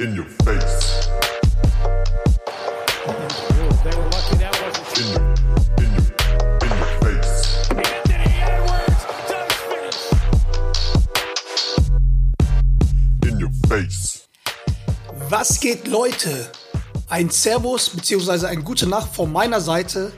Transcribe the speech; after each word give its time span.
In 0.00 0.16
your 0.16 0.26
face. 0.44 1.08
Was 15.28 15.60
geht, 15.60 15.86
Leute? 15.86 16.50
Ein 17.08 17.30
Servus 17.30 17.90
bzw. 17.90 18.46
ein 18.46 18.64
gute 18.64 18.88
Nacht 18.88 19.14
von 19.14 19.32
meiner 19.32 19.60
Seite 19.60 20.12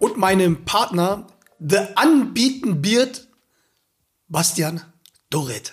und 0.00 0.18
meinem 0.18 0.66
Partner, 0.66 1.26
The 1.60 1.86
Unbeaten 1.96 2.82
Beard, 2.82 3.26
Bastian 4.28 4.82
Doret. 5.30 5.72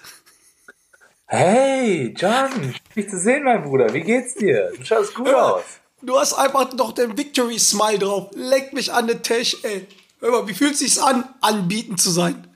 Hey, 1.32 2.11
John, 2.18 2.73
dich 2.96 3.07
zu 3.07 3.20
sehen, 3.20 3.43
mein 3.43 3.64
Bruder. 3.64 3.93
Wie 3.93 4.02
geht's 4.02 4.34
dir? 4.34 4.71
Du 4.75 4.84
schaust 4.84 5.14
gut 5.14 5.32
aus. 5.32 5.61
Du 6.01 6.18
hast 6.18 6.33
einfach 6.33 6.74
noch 6.74 6.92
den 6.92 7.15
Victory 7.15 7.60
Smile 7.60 8.00
drauf. 8.00 8.32
Leck 8.33 8.74
mich 8.74 8.92
an 8.92 9.06
den 9.06 9.21
Tisch, 9.21 9.57
ey. 9.61 9.87
Hör 10.21 10.32
mal, 10.32 10.47
wie 10.47 10.56
fühlt 10.56 10.75
sich's 10.75 10.97
an, 10.97 11.29
anbieten 11.39 12.00
zu 12.00 12.10
sein? 12.10 12.47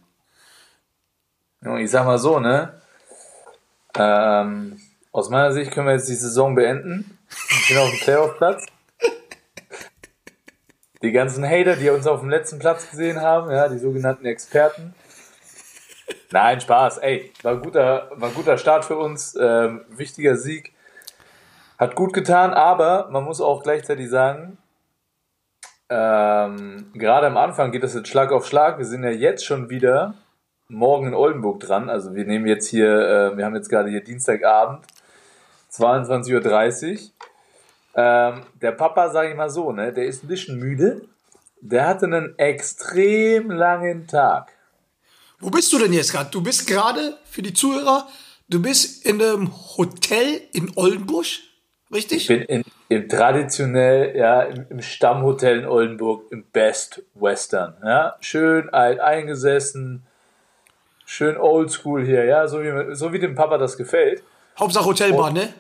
Ich 1.78 1.92
sag 1.92 2.08
mal 2.08 2.18
so, 2.18 2.40
ne? 2.40 2.82
Ähm, 3.96 4.82
aus 5.12 5.30
meiner 5.30 5.54
Sicht 5.54 5.72
können 5.72 5.86
wir 5.86 5.94
jetzt 5.94 6.10
die 6.10 6.16
Saison 6.16 6.56
beenden. 6.56 7.20
Wir 7.30 7.58
sind 7.68 7.78
auf 7.78 7.92
dem 7.92 8.00
Playoff-Platz. 8.00 8.66
Die 11.04 11.12
ganzen 11.12 11.48
Hater, 11.48 11.76
die 11.76 11.92
uns 11.92 12.08
auf 12.08 12.22
dem 12.22 12.30
letzten 12.32 12.58
Platz 12.58 12.90
gesehen 12.90 13.22
haben, 13.22 13.52
ja, 13.52 13.70
die 13.70 13.78
sogenannten 13.78 14.26
Experten. 14.26 14.96
Nein, 16.32 16.62
Spaß. 16.62 17.00
Ey, 17.00 17.32
war 17.44 17.54
ein 17.54 17.62
guter, 17.62 18.10
war 18.16 18.30
ein 18.30 18.36
guter 18.36 18.58
Start 18.58 18.86
für 18.86 18.98
uns. 18.98 19.36
Ähm, 19.40 19.86
wichtiger 19.90 20.36
Sieg. 20.36 20.74
Hat 21.78 21.96
gut 21.96 22.14
getan, 22.14 22.54
aber 22.54 23.10
man 23.12 23.24
muss 23.24 23.42
auch 23.42 23.64
gleichzeitig 23.64 24.10
sagen, 24.10 24.58
ähm, 25.90 26.92
gerade 26.94 27.28
am 27.28 27.38
Anfang 27.38 27.72
geht 27.72 27.84
das 27.84 27.94
jetzt 27.94 28.08
Schlag 28.08 28.32
auf 28.32 28.48
Schlag. 28.48 28.78
Wir 28.78 28.86
sind 28.86 29.04
ja 29.04 29.12
jetzt 29.12 29.46
schon 29.46 29.70
wieder 29.70 30.16
morgen 30.68 31.08
in 31.08 31.14
Oldenburg 31.14 31.60
dran. 31.60 31.90
Also 31.90 32.16
wir 32.16 32.26
nehmen 32.26 32.48
jetzt 32.48 32.68
hier, 32.68 32.88
äh, 32.88 33.38
wir 33.38 33.46
haben 33.46 33.56
jetzt 33.56 33.70
gerade 33.70 33.90
hier 33.90 34.04
Dienstagabend, 34.04 34.86
22.30 35.72 36.94
Uhr. 36.94 37.12
Ähm, 37.96 38.42
der 38.62 38.72
Papa, 38.72 39.10
sage 39.10 39.30
ich 39.30 39.36
mal 39.36 39.50
so, 39.50 39.72
ne, 39.72 39.94
der 39.94 40.06
ist 40.06 40.24
ein 40.24 40.28
bisschen 40.28 40.58
müde. 40.58 41.02
Der 41.62 41.88
hatte 41.88 42.06
einen 42.06 42.38
extrem 42.40 43.52
langen 43.52 44.08
Tag. 44.08 44.53
Wo 45.44 45.50
bist 45.50 45.74
du 45.74 45.78
denn 45.78 45.92
jetzt 45.92 46.14
gerade? 46.14 46.30
Du 46.32 46.42
bist 46.42 46.66
gerade, 46.68 47.18
für 47.26 47.42
die 47.42 47.54
Zuhörer, 47.54 48.08
du 48.48 48.62
bist 48.62 49.06
in 49.06 49.22
einem 49.22 49.52
Hotel 49.78 50.40
in 50.54 50.72
Oldenburg, 50.78 51.26
richtig? 51.94 52.22
Ich 52.22 52.28
bin 52.28 52.44
in, 52.44 52.64
im 52.88 53.10
traditionell, 53.10 54.16
ja, 54.16 54.44
im, 54.44 54.66
im 54.70 54.82
Stammhotel 54.82 55.60
in 55.60 55.66
Oldenburg, 55.66 56.32
im 56.32 56.46
Best 56.46 57.04
Western. 57.14 57.76
Ja, 57.84 58.16
schön 58.22 58.70
alt 58.70 59.02
eingesessen, 59.02 60.04
schön 61.06 61.36
oldschool 61.36 62.06
hier, 62.06 62.24
ja, 62.24 62.48
so 62.48 62.64
wie, 62.64 62.96
so 62.96 63.12
wie 63.12 63.20
dem 63.20 63.36
Papa 63.36 63.58
das 63.58 63.76
gefällt. 63.76 64.24
Hauptsache 64.58 64.86
Hotelbar, 64.86 65.30
Oh. 65.32 65.34
ne? 65.34 65.54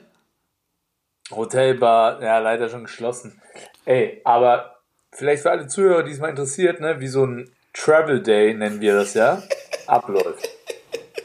Hotelbar, 1.31 2.22
ja, 2.23 2.40
leider 2.40 2.70
schon 2.70 2.84
geschlossen. 2.86 3.42
Ey, 3.84 4.22
aber 4.23 4.78
vielleicht 5.12 5.42
für 5.44 5.52
alle 5.52 5.68
Zuhörer, 5.68 6.03
die 6.03 6.12
es 6.12 6.20
mal 6.20 6.30
interessiert, 6.30 6.80
ne, 6.80 7.02
wie 7.02 7.08
so 7.09 7.25
ein 7.25 7.50
Travel 7.73 8.22
Day, 8.22 8.53
nennen 8.53 8.80
wir 8.80 8.94
das 8.94 9.14
ja, 9.14 9.42
abläuft. 9.88 10.50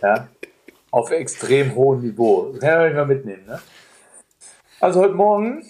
Ja, 0.02 0.28
auf 0.90 1.10
extrem 1.10 1.74
hohem 1.74 2.02
Niveau. 2.02 2.52
Das 2.52 2.60
kann 2.60 2.80
ich 2.80 2.90
euch 2.90 2.94
mal 2.94 3.06
mitnehmen, 3.06 3.44
ne? 3.46 3.60
Also 4.80 5.00
heute 5.00 5.14
Morgen 5.14 5.64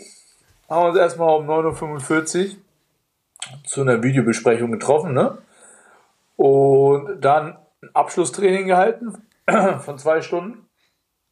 haben 0.69 0.83
wir 0.83 0.89
uns 0.91 0.99
erstmal 0.99 1.37
um 1.37 1.49
9.45 1.49 2.51
Uhr 2.51 2.57
zu 3.65 3.81
einer 3.81 4.03
Videobesprechung 4.03 4.71
getroffen, 4.73 5.15
ne? 5.15 5.39
Und 6.37 7.21
dann 7.21 7.57
ein 7.83 7.91
Abschlusstraining 7.95 8.67
gehalten 8.67 9.23
von 9.81 9.99
zwei 9.99 10.21
Stunden. 10.21 10.69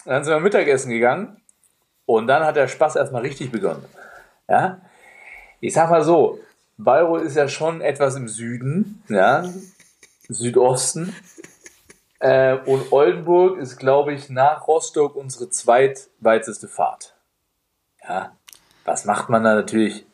Dann 0.05 0.25
sind 0.25 0.33
wir 0.33 0.41
Mittagessen 0.41 0.91
gegangen. 0.91 1.41
Und 2.07 2.29
dann 2.29 2.45
hat 2.45 2.57
der 2.57 2.69
Spaß 2.69 2.97
erstmal 2.97 3.23
richtig 3.23 3.51
begonnen. 3.51 3.85
Ja? 4.49 4.81
Ich 5.61 5.75
sag 5.75 5.91
mal 5.91 6.05
so, 6.05 6.39
Bayreuth 6.79 7.23
ist 7.23 7.37
ja 7.37 7.49
schon 7.49 7.81
etwas 7.81 8.17
im 8.17 8.29
Süden, 8.29 9.03
ja, 9.09 9.45
Südosten. 10.29 11.15
Äh, 12.19 12.57
und 12.65 12.93
Oldenburg 12.93 13.59
ist, 13.59 13.77
glaube 13.77 14.15
ich, 14.15 14.31
nach 14.31 14.67
Rostock 14.67 15.17
unsere 15.17 15.51
zweitweiteste 15.51 16.69
Fahrt. 16.69 17.15
Ja, 18.03 18.37
was 18.85 19.05
macht 19.05 19.29
man 19.29 19.45
da 19.45 19.55
natürlich? 19.55 20.07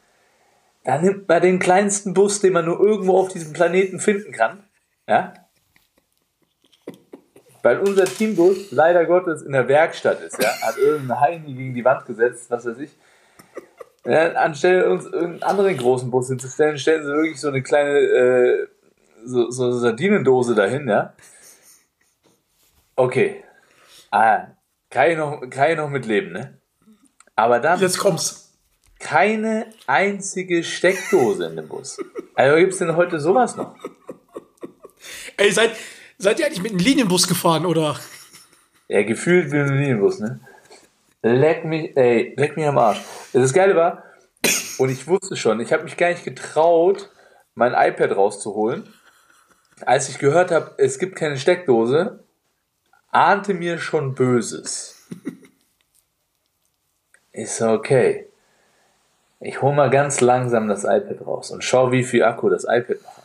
Da 0.84 0.98
nimmt 0.98 1.28
man 1.28 1.42
den 1.42 1.58
kleinsten 1.58 2.14
Bus, 2.14 2.40
den 2.40 2.54
man 2.54 2.64
nur 2.64 2.80
irgendwo 2.80 3.18
auf 3.18 3.28
diesem 3.28 3.52
Planeten 3.52 4.00
finden 4.00 4.32
kann. 4.32 4.64
Ja, 5.06 5.34
weil 7.62 7.78
unser 7.78 8.04
Teambus 8.04 8.72
leider 8.72 9.04
Gottes 9.06 9.42
in 9.42 9.52
der 9.52 9.68
Werkstatt 9.68 10.20
ist, 10.20 10.42
ja, 10.42 10.50
hat 10.62 10.76
irgendein 10.78 11.20
Heini 11.20 11.54
gegen 11.54 11.74
die 11.74 11.84
Wand 11.84 12.06
gesetzt, 12.06 12.50
was 12.50 12.66
weiß 12.66 12.78
ich. 12.78 12.90
Ja, 14.04 14.32
anstelle 14.32 14.90
uns 14.90 15.04
irgendeinen 15.04 15.44
anderen 15.44 15.76
großen 15.76 16.10
Bus 16.10 16.26
hinzustellen, 16.26 16.76
stellen 16.76 17.04
sie 17.04 17.12
wirklich 17.12 17.40
so 17.40 17.48
eine 17.48 17.62
kleine 17.62 17.98
äh, 17.98 18.66
so, 19.24 19.50
so 19.50 19.64
eine 19.64 19.74
Sardinendose 19.74 20.54
dahin, 20.54 20.88
ja. 20.88 21.14
Okay. 22.96 23.42
Ah, 24.10 24.48
kann 24.90 25.10
ich 25.10 25.16
noch, 25.16 25.40
kann 25.50 25.70
ich 25.70 25.76
noch 25.76 25.88
mitleben, 25.88 26.32
ne? 26.32 26.58
Aber 27.34 27.58
dann 27.60 27.80
Jetzt 27.80 27.98
kommt's. 27.98 28.52
keine 28.98 29.66
einzige 29.86 30.62
Steckdose 30.62 31.46
in 31.46 31.56
dem 31.56 31.68
Bus. 31.68 31.98
Also 32.34 32.56
gibt's 32.56 32.78
denn 32.78 32.94
heute 32.96 33.18
sowas 33.20 33.56
noch? 33.56 33.74
Ey, 35.36 35.50
seid, 35.50 35.72
seid 36.18 36.38
ihr 36.38 36.46
eigentlich 36.46 36.62
mit 36.62 36.72
einem 36.72 36.80
Linienbus 36.80 37.26
gefahren, 37.26 37.64
oder? 37.66 37.96
Ja, 38.88 39.02
gefühlt 39.02 39.50
wie 39.50 39.58
ein 39.58 39.68
Linienbus, 39.68 40.20
ne? 40.20 40.40
Leck 41.22 41.64
mich, 41.64 41.96
ey, 41.96 42.34
leck 42.36 42.56
mich 42.56 42.66
am 42.66 42.78
Arsch. 42.78 43.00
Das 43.32 43.52
Geile 43.52 43.74
war, 43.76 44.04
und 44.78 44.90
ich 44.90 45.06
wusste 45.06 45.36
schon, 45.36 45.60
ich 45.60 45.72
habe 45.72 45.84
mich 45.84 45.96
gar 45.96 46.08
nicht 46.10 46.24
getraut, 46.24 47.10
mein 47.54 47.72
iPad 47.74 48.14
rauszuholen. 48.16 48.92
Als 49.86 50.08
ich 50.08 50.18
gehört 50.18 50.50
habe, 50.50 50.74
es 50.78 50.98
gibt 50.98 51.16
keine 51.16 51.36
Steckdose, 51.36 52.24
ahnte 53.10 53.54
mir 53.54 53.78
schon 53.78 54.14
Böses. 54.14 55.08
Ist 57.32 57.62
okay. 57.62 58.28
Ich 59.40 59.60
hole 59.60 59.74
mal 59.74 59.90
ganz 59.90 60.20
langsam 60.20 60.68
das 60.68 60.84
iPad 60.84 61.26
raus 61.26 61.50
und 61.50 61.64
schau, 61.64 61.90
wie 61.90 62.04
viel 62.04 62.22
Akku 62.22 62.48
das 62.48 62.64
iPad 62.64 63.02
noch 63.02 63.16
hat. 63.16 63.24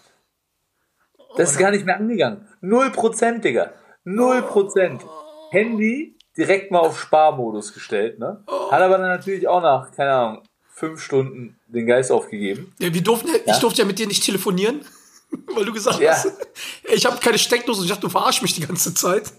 Das 1.37 1.51
ist 1.51 1.59
gar 1.59 1.71
nicht 1.71 1.85
mehr 1.85 1.97
angegangen. 1.97 2.47
Null 2.61 2.89
Prozent, 2.91 3.43
Digga. 3.43 3.71
Null 4.03 4.41
Prozent. 4.41 5.05
Handy 5.51 6.15
direkt 6.35 6.71
mal 6.71 6.79
auf 6.79 6.99
Sparmodus 6.99 7.73
gestellt, 7.73 8.19
ne? 8.19 8.43
Hat 8.47 8.81
aber 8.81 8.97
dann 8.97 9.07
natürlich 9.07 9.47
auch 9.47 9.61
nach, 9.61 9.91
keine 9.91 10.11
Ahnung, 10.11 10.43
fünf 10.69 11.01
Stunden 11.01 11.59
den 11.67 11.85
Geist 11.85 12.11
aufgegeben. 12.11 12.73
Ja, 12.79 12.93
wir 12.93 13.03
durften, 13.03 13.29
Ich 13.45 13.59
durfte 13.59 13.81
ja 13.81 13.87
mit 13.87 13.99
dir 13.99 14.07
nicht 14.07 14.23
telefonieren, 14.23 14.81
weil 15.55 15.65
du 15.65 15.73
gesagt 15.73 15.99
Ja. 15.99 16.11
hast, 16.11 16.27
ich 16.83 17.05
habe 17.05 17.17
keine 17.17 17.37
Steckdose 17.37 17.79
und 17.79 17.85
ich 17.85 17.91
dachte, 17.91 18.01
du 18.01 18.09
verarsch 18.09 18.41
mich 18.41 18.53
die 18.55 18.65
ganze 18.65 18.93
Zeit. 18.93 19.33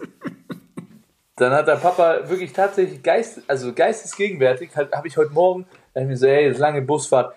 Dann 1.35 1.53
hat 1.53 1.67
der 1.67 1.77
Papa 1.77 2.27
wirklich 2.29 2.51
tatsächlich 2.51 3.01
Geist, 3.01 3.39
also 3.47 3.73
geistesgegenwärtig, 3.73 4.71
halt, 4.75 4.91
habe 4.91 5.07
ich 5.07 5.15
heute 5.17 5.31
Morgen, 5.31 5.65
da 5.93 6.01
ich 6.01 6.07
mir 6.07 6.17
so, 6.17 6.25
ey, 6.27 6.49
das 6.49 6.57
lange 6.57 6.81
Busfahrt. 6.81 7.33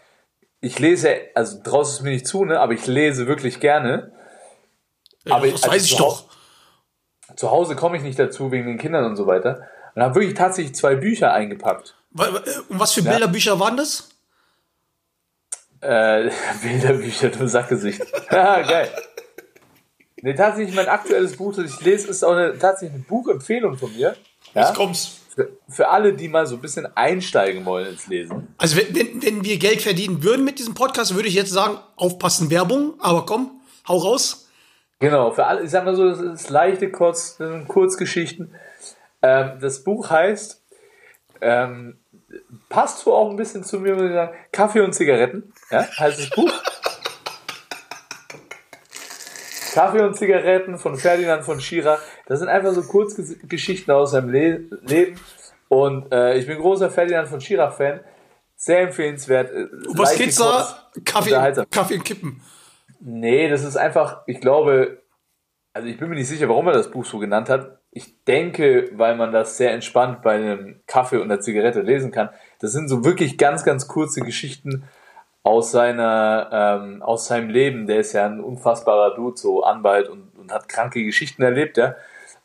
Ich 0.60 0.78
lese, 0.78 1.16
also 1.34 1.58
draußen 1.62 1.96
ist 1.98 2.02
mir 2.02 2.10
nicht 2.10 2.26
zu, 2.26 2.44
ne, 2.44 2.58
aber 2.60 2.72
ich 2.72 2.86
lese 2.86 3.26
wirklich 3.26 3.60
gerne. 3.60 4.12
Ja, 5.24 5.36
Aber 5.36 5.46
das 5.48 5.62
als 5.62 5.72
weiß 5.72 5.84
ich 5.84 5.92
zu 5.92 5.98
doch. 5.98 6.24
Zu 7.36 7.50
Hause 7.50 7.76
komme 7.76 7.96
ich 7.96 8.02
nicht 8.02 8.18
dazu 8.18 8.50
wegen 8.52 8.66
den 8.66 8.78
Kindern 8.78 9.04
und 9.04 9.16
so 9.16 9.26
weiter. 9.26 9.68
Und 9.94 10.02
habe 10.02 10.14
wirklich 10.16 10.34
tatsächlich 10.34 10.74
zwei 10.74 10.96
Bücher 10.96 11.32
eingepackt. 11.32 11.94
Äh, 12.18 12.22
Und 12.68 12.80
was 12.80 12.92
für 12.92 13.02
Bilderbücher 13.02 13.58
waren 13.60 13.76
das? 13.76 14.08
Äh, 15.82 16.30
Bilderbücher, 16.62 17.28
du 17.30 17.48
Sackgesicht. 17.48 18.02
ja, 18.30 18.62
geil. 18.68 18.88
Nee, 20.22 20.34
tatsächlich 20.34 20.74
mein 20.76 20.88
aktuelles 20.88 21.36
Buch, 21.36 21.52
das 21.54 21.64
ich 21.64 21.80
lese, 21.80 22.08
ist 22.08 22.22
auch 22.22 22.32
eine, 22.32 22.56
tatsächlich 22.56 22.94
eine 22.94 23.04
Buchempfehlung 23.04 23.76
von 23.76 23.92
mir. 23.92 24.14
Ja? 24.54 24.62
Jetzt 24.62 24.74
kommt's. 24.76 25.18
Für, 25.34 25.48
für 25.68 25.88
alle, 25.88 26.12
die 26.12 26.28
mal 26.28 26.46
so 26.46 26.56
ein 26.56 26.60
bisschen 26.60 26.86
einsteigen 26.94 27.64
wollen 27.64 27.88
ins 27.88 28.06
Lesen. 28.06 28.54
Also 28.58 28.76
wenn, 28.76 28.94
wenn, 28.94 29.22
wenn 29.22 29.44
wir 29.44 29.58
Geld 29.58 29.82
verdienen 29.82 30.22
würden 30.22 30.44
mit 30.44 30.58
diesem 30.58 30.74
Podcast, 30.74 31.14
würde 31.14 31.26
ich 31.26 31.34
jetzt 31.34 31.50
sagen, 31.50 31.78
aufpassen, 31.96 32.50
Werbung. 32.50 32.94
Aber 33.00 33.26
komm, 33.26 33.62
hau 33.88 33.96
raus. 33.96 34.48
Genau, 35.00 35.32
für 35.32 35.46
alle, 35.46 35.62
ich 35.62 35.70
sag 35.70 35.84
mal 35.84 35.96
so, 35.96 36.08
das 36.08 36.20
ist 36.20 36.50
leichte 36.50 36.92
Kurz, 36.92 37.38
Kurzgeschichten. 37.66 38.54
Ähm, 39.22 39.52
das 39.60 39.82
Buch 39.82 40.10
heißt, 40.10 40.62
ähm, 41.40 41.98
passt 42.68 43.00
so 43.00 43.14
auch 43.14 43.30
ein 43.30 43.36
bisschen 43.36 43.64
zu 43.64 43.78
mir, 43.78 43.94
muss 43.94 44.04
ich 44.04 44.12
sagen, 44.12 44.36
Kaffee 44.52 44.80
und 44.80 44.94
Zigaretten, 44.94 45.52
ja, 45.70 45.86
heißt 45.98 46.18
das 46.20 46.30
Buch. 46.30 46.52
Kaffee 49.72 50.02
und 50.02 50.16
Zigaretten 50.16 50.78
von 50.78 50.96
Ferdinand 50.96 51.44
von 51.44 51.60
Schirach. 51.60 52.00
Das 52.26 52.40
sind 52.40 52.48
einfach 52.48 52.72
so 52.72 52.82
Kurzgeschichten 52.82 53.92
aus 53.92 54.10
seinem 54.10 54.30
Le 54.30 54.64
Leben. 54.82 55.18
Und 55.68 56.12
äh, 56.12 56.36
ich 56.36 56.46
bin 56.46 56.58
großer 56.58 56.90
Ferdinand 56.90 57.28
von 57.28 57.40
Schirach-Fan. 57.40 58.00
Sehr 58.56 58.80
empfehlenswert. 58.82 59.50
äh, 59.50 59.68
Um 59.88 59.96
was 59.96 60.14
geht's 60.16 60.36
da? 60.36 60.90
Kaffee. 61.04 61.64
Kaffee 61.70 61.94
und 61.94 62.04
Kippen. 62.04 62.42
Nee, 63.00 63.48
das 63.48 63.64
ist 63.64 63.76
einfach, 63.76 64.22
ich 64.26 64.40
glaube, 64.40 65.02
also 65.72 65.88
ich 65.88 65.98
bin 65.98 66.08
mir 66.10 66.16
nicht 66.16 66.28
sicher, 66.28 66.48
warum 66.48 66.66
er 66.68 66.74
das 66.74 66.90
Buch 66.90 67.04
so 67.06 67.18
genannt 67.18 67.48
hat. 67.48 67.78
Ich 67.94 68.24
denke, 68.24 68.90
weil 68.94 69.16
man 69.16 69.32
das 69.32 69.58
sehr 69.58 69.72
entspannt 69.72 70.22
bei 70.22 70.34
einem 70.34 70.80
Kaffee 70.86 71.18
und 71.18 71.30
einer 71.30 71.40
Zigarette 71.40 71.82
lesen 71.82 72.10
kann. 72.10 72.30
Das 72.58 72.72
sind 72.72 72.88
so 72.88 73.04
wirklich 73.04 73.36
ganz, 73.36 73.64
ganz 73.64 73.86
kurze 73.86 74.22
Geschichten 74.22 74.84
aus 75.42 75.72
seiner, 75.72 76.48
ähm, 76.52 77.02
aus 77.02 77.26
seinem 77.26 77.50
Leben. 77.50 77.86
Der 77.86 78.00
ist 78.00 78.14
ja 78.14 78.24
ein 78.26 78.40
unfassbarer 78.40 79.14
Dude, 79.14 79.36
so 79.36 79.62
Anwalt 79.62 80.08
und, 80.08 80.34
und 80.38 80.52
hat 80.52 80.68
kranke 80.68 81.04
Geschichten 81.04 81.42
erlebt, 81.42 81.76
ja. 81.76 81.96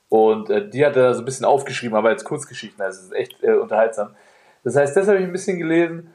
Und 0.10 0.50
äh, 0.50 0.70
die 0.70 0.86
hat 0.86 0.96
er 0.98 1.14
so 1.14 1.22
ein 1.22 1.26
bisschen 1.26 1.46
aufgeschrieben, 1.46 1.98
aber 1.98 2.10
als 2.10 2.24
Kurzgeschichten, 2.24 2.82
also 2.82 3.04
ist 3.04 3.14
echt 3.14 3.44
äh, 3.44 3.54
unterhaltsam. 3.54 4.16
Das 4.64 4.76
heißt, 4.76 4.98
das 4.98 5.08
habe 5.08 5.20
ich 5.20 5.24
ein 5.24 5.32
bisschen 5.32 5.60
gelesen. 5.60 6.14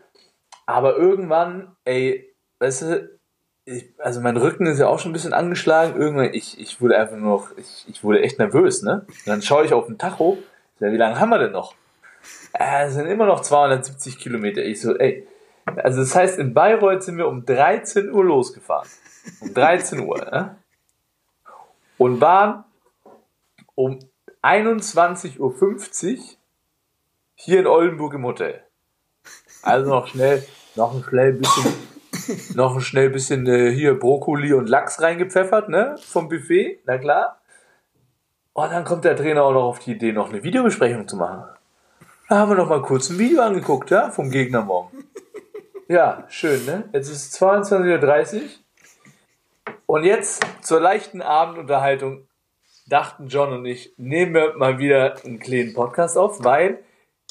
Aber 0.67 0.97
irgendwann, 0.97 1.75
ey, 1.85 2.35
weißt 2.59 2.83
du, 2.83 3.19
ich, 3.65 3.91
also 3.99 4.21
mein 4.21 4.37
Rücken 4.37 4.67
ist 4.67 4.79
ja 4.79 4.89
auch 4.89 4.99
schon 4.99 5.11
ein 5.11 5.15
bisschen 5.15 5.33
angeschlagen. 5.33 6.01
Irgendwann, 6.01 6.35
ich, 6.35 6.59
ich 6.59 6.81
wurde 6.81 6.99
einfach 6.99 7.17
nur 7.17 7.39
noch, 7.39 7.57
ich, 7.57 7.85
ich 7.89 8.03
wurde 8.03 8.23
echt 8.23 8.39
nervös, 8.39 8.83
ne? 8.83 9.07
Und 9.09 9.27
dann 9.27 9.43
schaue 9.43 9.65
ich 9.65 9.73
auf 9.73 9.87
den 9.87 9.99
Tacho, 9.99 10.39
ja, 10.81 10.91
wie 10.93 10.97
lange 10.97 11.19
haben 11.21 11.31
wir 11.31 11.39
denn 11.39 11.53
noch? 11.53 11.75
Äh, 12.53 12.87
es 12.87 12.95
sind 12.95 13.07
immer 13.07 13.27
noch 13.27 13.41
270 13.41 14.19
Kilometer. 14.19 14.63
Ich 14.63 14.81
so, 14.81 14.97
ey, 14.97 15.27
also 15.65 16.01
das 16.01 16.15
heißt, 16.15 16.39
in 16.39 16.55
Bayreuth 16.55 17.05
sind 17.05 17.19
wir 17.19 17.29
um 17.29 17.47
13 17.47 18.13
Uhr 18.13 18.25
losgefahren. 18.25 18.89
Um 19.41 19.55
13 19.55 20.01
Uhr, 20.01 20.19
ne? 20.19 20.57
Und 21.99 22.21
waren 22.21 22.65
um 23.77 24.01
21.50 24.43 25.39
Uhr 25.39 26.19
hier 27.37 27.61
in 27.61 27.67
Oldenburg 27.69 28.15
im 28.15 28.25
Hotel. 28.25 28.61
Also 29.63 29.89
noch 29.89 30.09
schnell, 30.09 30.45
noch 30.75 30.95
ein 30.95 31.05
schnell 31.05 31.35
bisschen 31.35 31.73
noch 32.55 32.77
ein 32.77 32.81
schnell 32.81 33.11
bisschen 33.11 33.47
äh, 33.47 33.73
hier 33.73 33.99
Brokkoli 33.99 34.53
und 34.53 34.69
Lachs 34.69 35.01
reingepfeffert, 35.01 35.69
ne? 35.69 35.97
Vom 36.03 36.29
Buffet, 36.29 36.81
na 36.87 36.99
klar. 36.99 37.41
Und 38.53 38.71
dann 38.71 38.85
kommt 38.85 39.05
der 39.05 39.17
Trainer 39.17 39.45
auch 39.45 39.53
noch 39.53 39.65
auf 39.65 39.79
die 39.79 39.93
Idee, 39.93 40.13
noch 40.13 40.31
eine 40.31 40.43
Videobesprechung 40.43 41.09
zu 41.09 41.17
machen. 41.17 41.45
Da 42.29 42.39
haben 42.39 42.51
wir 42.51 42.57
noch 42.57 42.69
mal 42.69 42.83
kurz 42.83 43.11
ein 43.11 43.19
Video 43.19 43.43
angeguckt, 43.43 43.91
ja, 43.91 44.11
vom 44.11 44.31
Gegner 44.31 44.63
morgen. 44.63 45.05
Ja, 45.89 46.25
schön, 46.29 46.65
ne? 46.65 46.89
Jetzt 46.93 47.11
ist 47.11 47.35
es 47.35 47.41
22.30 47.41 48.37
Uhr. 48.37 48.43
Und 49.87 50.05
jetzt 50.05 50.43
zur 50.63 50.81
leichten 50.81 51.21
Abendunterhaltung 51.21 52.27
dachten 52.87 53.29
John 53.29 53.53
und 53.53 53.67
ich, 53.67 53.93
nehmen 53.97 54.35
wir 54.35 54.55
mal 54.57 54.79
wieder 54.79 55.17
einen 55.25 55.39
kleinen 55.39 55.75
Podcast 55.75 56.17
auf, 56.17 56.43
weil 56.45 56.83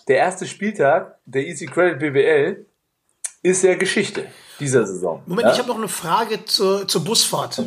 der 0.07 0.17
erste 0.17 0.45
Spieltag 0.45 1.17
der 1.25 1.45
Easy 1.45 1.65
Credit 1.65 1.99
BBL 1.99 2.65
ist 3.41 3.63
ja 3.63 3.75
Geschichte 3.75 4.27
dieser 4.59 4.85
Saison. 4.85 5.23
Moment, 5.25 5.47
ja? 5.47 5.53
ich 5.53 5.59
habe 5.59 5.69
noch 5.69 5.77
eine 5.77 5.87
Frage 5.87 6.45
zur, 6.45 6.87
zur 6.87 7.03
Busfahrt. 7.03 7.63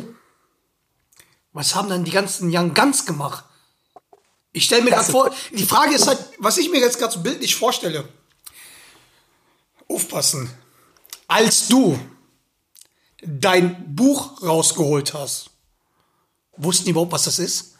Was 1.53 1.75
haben 1.75 1.89
dann 1.89 2.03
die 2.03 2.11
ganzen 2.11 2.49
Young 2.53 2.73
Guns 2.73 3.05
gemacht? 3.05 3.45
Ich 4.51 4.65
stelle 4.65 4.83
mir 4.83 4.91
gerade 4.91 5.11
vor, 5.11 5.33
die 5.51 5.65
Frage 5.65 5.93
ist 5.95 6.07
halt, 6.07 6.19
was 6.39 6.57
ich 6.57 6.69
mir 6.69 6.79
jetzt 6.79 6.97
gerade 6.97 7.13
so 7.13 7.21
bildlich 7.21 7.55
vorstelle. 7.55 8.07
Aufpassen. 9.89 10.49
Als 11.27 11.67
du 11.67 11.99
dein 13.21 13.95
Buch 13.95 14.41
rausgeholt 14.41 15.13
hast, 15.13 15.49
wussten 16.55 16.85
die 16.85 16.91
überhaupt, 16.91 17.11
was 17.11 17.25
das 17.25 17.39
ist? 17.39 17.75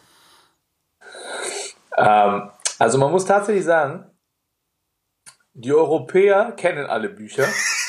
Ähm, 1.98 2.52
also 2.78 2.98
man 2.98 3.12
muss 3.12 3.26
tatsächlich 3.26 3.64
sagen, 3.64 4.12
die 5.54 5.72
Europäer 5.72 6.52
kennen 6.52 6.86
alle 6.88 7.10
Bücher 7.10 7.48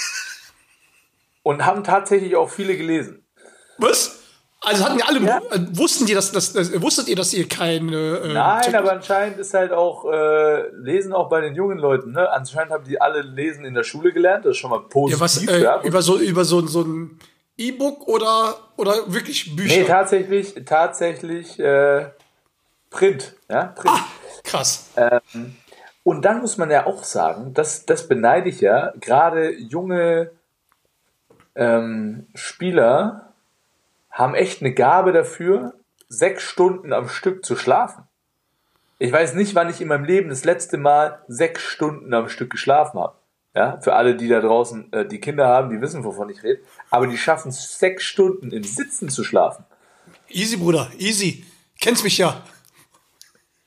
und 1.46 1.64
haben 1.64 1.84
tatsächlich 1.84 2.34
auch 2.34 2.50
viele 2.50 2.76
gelesen. 2.76 3.24
Was? 3.78 4.18
Also 4.62 4.84
hatten 4.84 4.96
die 4.96 5.04
alle, 5.04 5.20
Ja. 5.20 5.38
äh, 5.52 5.60
wussten 5.78 6.04
die, 6.06 6.12
dass, 6.14 6.32
dass, 6.32 6.52
dass, 6.52 6.82
wusstet 6.82 7.06
ihr, 7.06 7.14
dass 7.14 7.32
ihr 7.32 7.48
keine. 7.48 8.16
Äh, 8.18 8.32
Nein, 8.32 8.62
Check- 8.64 8.74
aber 8.74 8.90
anscheinend 8.90 9.38
ist 9.38 9.54
halt 9.54 9.70
auch 9.70 10.10
äh, 10.12 10.68
Lesen 10.70 11.12
auch 11.12 11.28
bei 11.28 11.40
den 11.40 11.54
jungen 11.54 11.78
Leuten. 11.78 12.10
Ne? 12.10 12.28
Anscheinend 12.32 12.72
haben 12.72 12.82
die 12.82 13.00
alle 13.00 13.20
Lesen 13.22 13.64
in 13.64 13.74
der 13.74 13.84
Schule 13.84 14.12
gelernt. 14.12 14.44
Das 14.44 14.52
ist 14.52 14.56
schon 14.56 14.70
mal 14.70 14.80
Ja, 14.80 14.88
positiv. 14.90 15.20
was, 15.20 15.46
äh, 15.46 15.62
ja. 15.62 15.82
über 15.84 16.02
so, 16.02 16.18
über 16.18 16.44
so, 16.44 16.66
so 16.66 16.80
ein 16.82 17.16
E-Book 17.56 18.08
oder, 18.08 18.56
oder 18.76 18.94
wirklich 19.14 19.54
Bücher? 19.54 19.76
Nee, 19.82 19.84
tatsächlich, 19.84 20.52
tatsächlich 20.64 21.60
äh, 21.60 22.06
Print. 22.90 23.36
Ja? 23.48 23.66
Print. 23.66 23.94
ah, 23.94 24.04
krass. 24.42 24.90
Und 26.02 26.24
dann 26.24 26.40
muss 26.40 26.56
man 26.58 26.72
ja 26.72 26.86
auch 26.86 27.04
sagen, 27.04 27.54
das, 27.54 27.86
das 27.86 28.08
beneide 28.08 28.48
ich 28.48 28.60
ja, 28.62 28.92
gerade 29.00 29.52
junge 29.52 30.32
ähm, 31.56 32.26
Spieler 32.34 33.32
haben 34.10 34.34
echt 34.34 34.60
eine 34.60 34.72
Gabe 34.72 35.12
dafür, 35.12 35.74
sechs 36.08 36.42
Stunden 36.42 36.92
am 36.92 37.08
Stück 37.08 37.44
zu 37.44 37.56
schlafen. 37.56 38.04
Ich 38.98 39.12
weiß 39.12 39.34
nicht, 39.34 39.54
wann 39.54 39.68
ich 39.68 39.80
in 39.80 39.88
meinem 39.88 40.04
Leben 40.04 40.30
das 40.30 40.44
letzte 40.44 40.78
Mal 40.78 41.20
sechs 41.28 41.62
Stunden 41.62 42.14
am 42.14 42.28
Stück 42.28 42.50
geschlafen 42.50 42.98
habe. 42.98 43.16
Ja, 43.54 43.80
für 43.80 43.94
alle, 43.94 44.16
die 44.16 44.28
da 44.28 44.40
draußen 44.40 44.92
äh, 44.92 45.06
die 45.06 45.18
Kinder 45.18 45.48
haben, 45.48 45.70
die 45.70 45.80
wissen, 45.80 46.04
wovon 46.04 46.28
ich 46.28 46.42
rede. 46.42 46.60
Aber 46.90 47.06
die 47.06 47.16
schaffen 47.16 47.48
es, 47.48 47.78
sechs 47.78 48.04
Stunden 48.04 48.52
im 48.52 48.62
Sitzen 48.62 49.08
zu 49.08 49.24
schlafen. 49.24 49.64
Easy, 50.28 50.58
Bruder, 50.58 50.90
easy. 50.98 51.44
Kennst 51.80 52.04
mich 52.04 52.18
ja. 52.18 52.42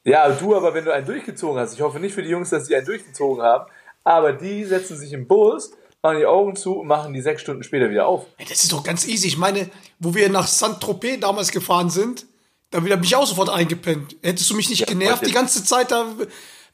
Ja, 0.03 0.29
du 0.29 0.55
aber, 0.55 0.73
wenn 0.73 0.85
du 0.85 0.93
einen 0.93 1.05
durchgezogen 1.05 1.59
hast, 1.59 1.73
ich 1.73 1.81
hoffe 1.81 1.99
nicht 1.99 2.13
für 2.13 2.21
die 2.21 2.29
Jungs, 2.29 2.49
dass 2.51 2.67
die 2.67 2.75
einen 2.75 2.85
durchgezogen 2.85 3.43
haben, 3.43 3.69
aber 4.03 4.33
die 4.33 4.63
setzen 4.63 4.95
sich 4.95 5.13
im 5.13 5.27
Bus, 5.27 5.71
machen 6.01 6.17
die 6.19 6.25
Augen 6.25 6.55
zu 6.55 6.79
und 6.79 6.87
machen 6.87 7.13
die 7.13 7.21
sechs 7.21 7.41
Stunden 7.41 7.63
später 7.63 7.89
wieder 7.89 8.07
auf. 8.07 8.25
Ey, 8.37 8.45
Das 8.45 8.63
ist 8.63 8.71
doch 8.71 8.83
ganz 8.83 9.07
easy. 9.07 9.27
Ich 9.27 9.37
meine, 9.37 9.69
wo 9.99 10.13
wir 10.13 10.29
nach 10.29 10.47
Saint-Tropez 10.47 11.19
damals 11.19 11.51
gefahren 11.51 11.89
sind, 11.89 12.25
da 12.71 12.79
bin 12.79 13.03
ich 13.03 13.15
auch 13.15 13.25
sofort 13.25 13.49
eingepennt. 13.49 14.15
Hättest 14.21 14.49
du 14.49 14.55
mich 14.55 14.69
nicht 14.69 14.81
Ja, 14.81 14.85
genervt 14.85 15.17
Freundin. 15.17 15.27
die 15.29 15.33
ganze 15.35 15.63
Zeit 15.63 15.91
da. 15.91 16.05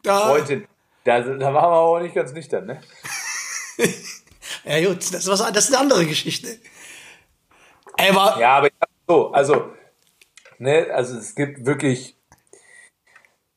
da 0.04 0.19
Freundin, 0.27 0.68
da, 1.06 1.22
da 1.22 1.30
waren 1.30 1.54
wir 1.54 1.62
aber 1.62 1.77
auch 1.80 2.00
nicht 2.00 2.13
ganz 2.16 2.33
nüchtern, 2.33 2.66
ne? 2.66 2.81
ja, 4.66 4.88
gut, 4.88 4.98
das, 4.98 5.12
ist 5.13 5.28
was, 5.28 5.39
das 5.54 5.66
ist 5.66 5.74
eine 5.74 5.80
andere 5.80 6.06
Geschichte. 6.06 6.60
Ey, 7.98 8.10
aber 8.10 8.39
Ja, 8.39 8.57
aber 8.57 8.69
so, 9.07 9.31
also, 9.31 9.74
ne, 10.57 10.88
also 10.94 11.18
es 11.18 11.33
gibt 11.36 11.66
wirklich 11.66 12.18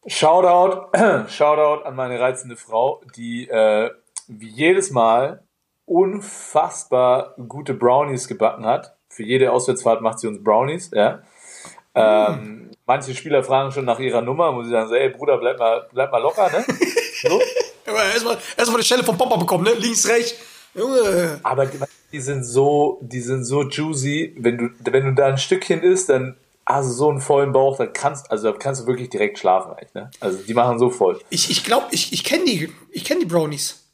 Shoutout, 0.07 0.97
Shoutout 1.29 1.85
an 1.85 1.95
meine 1.97 2.19
reizende 2.21 2.57
Frau, 2.57 3.03
die 3.17 3.49
äh, 3.49 3.91
wie 4.29 4.49
jedes 4.49 4.91
Mal 4.91 5.43
unfassbar 5.89 7.35
gute 7.49 7.75
Brownies 7.75 8.29
gebacken 8.29 8.67
hat. 8.67 8.97
Für 9.09 9.23
jede 9.23 9.53
Auswärtsfahrt 9.53 10.03
macht 10.03 10.21
sie 10.21 10.29
uns 10.29 10.43
Brownies, 10.43 10.91
ja. 10.93 11.23
Ähm, 11.95 12.71
manche 12.87 13.15
Spieler 13.15 13.43
fragen 13.43 13.73
schon 13.73 13.85
nach 13.85 13.99
ihrer 13.99 14.23
Nummer, 14.23 14.53
muss 14.53 14.67
ich 14.67 14.73
sagen, 14.73 14.89
so, 14.89 14.95
ey 14.95 15.09
Bruder, 15.09 15.39
bleib 15.39 15.59
mal, 15.59 15.87
bleib 15.93 16.13
mal 16.13 16.23
locker, 16.23 16.51
ne? 16.51 16.65
So. 17.21 17.41
erstmal 17.85 18.39
erst 18.57 18.69
mal 18.69 18.75
eine 18.75 18.85
Stelle 18.85 19.03
vom 19.03 19.19
Papa 19.19 19.35
bekommen, 19.35 19.65
ne? 19.65 19.73
Links, 19.73 20.07
rechts. 20.09 20.39
Junge. 20.73 21.41
Aber 21.43 21.67
die, 21.67 21.79
die 22.13 22.21
sind 22.21 22.45
so, 22.45 23.01
die 23.03 23.21
sind 23.21 23.45
so 23.45 23.65
juicy. 23.65 24.37
Wenn 24.39 24.57
du, 24.57 24.69
wenn 24.85 25.05
du 25.05 25.15
da 25.15 25.27
ein 25.27 25.39
Stückchen 25.39 25.83
isst, 25.83 26.09
dann 26.11 26.37
hast 26.65 26.91
du 26.91 26.93
so 26.93 27.11
einen 27.11 27.21
vollen 27.21 27.53
Bauch, 27.53 27.77
dann 27.77 27.93
kannst, 27.93 28.31
also 28.31 28.53
da 28.53 28.57
kannst 28.57 28.83
du 28.83 28.87
wirklich 28.87 29.09
direkt 29.09 29.39
schlafen, 29.39 29.73
eigentlich, 29.73 29.95
ne? 29.95 30.11
Also 30.21 30.39
die 30.39 30.55
machen 30.55 30.79
so 30.79 30.91
voll. 30.91 31.19
Ich, 31.31 31.51
ich 31.51 31.65
glaube, 31.65 31.87
ich, 31.91 32.13
ich 32.13 32.23
kenne 32.23 32.45
die, 32.45 32.73
ich 32.93 33.05
kenne 33.05 33.21
die 33.21 33.27
Brownies. 33.27 33.88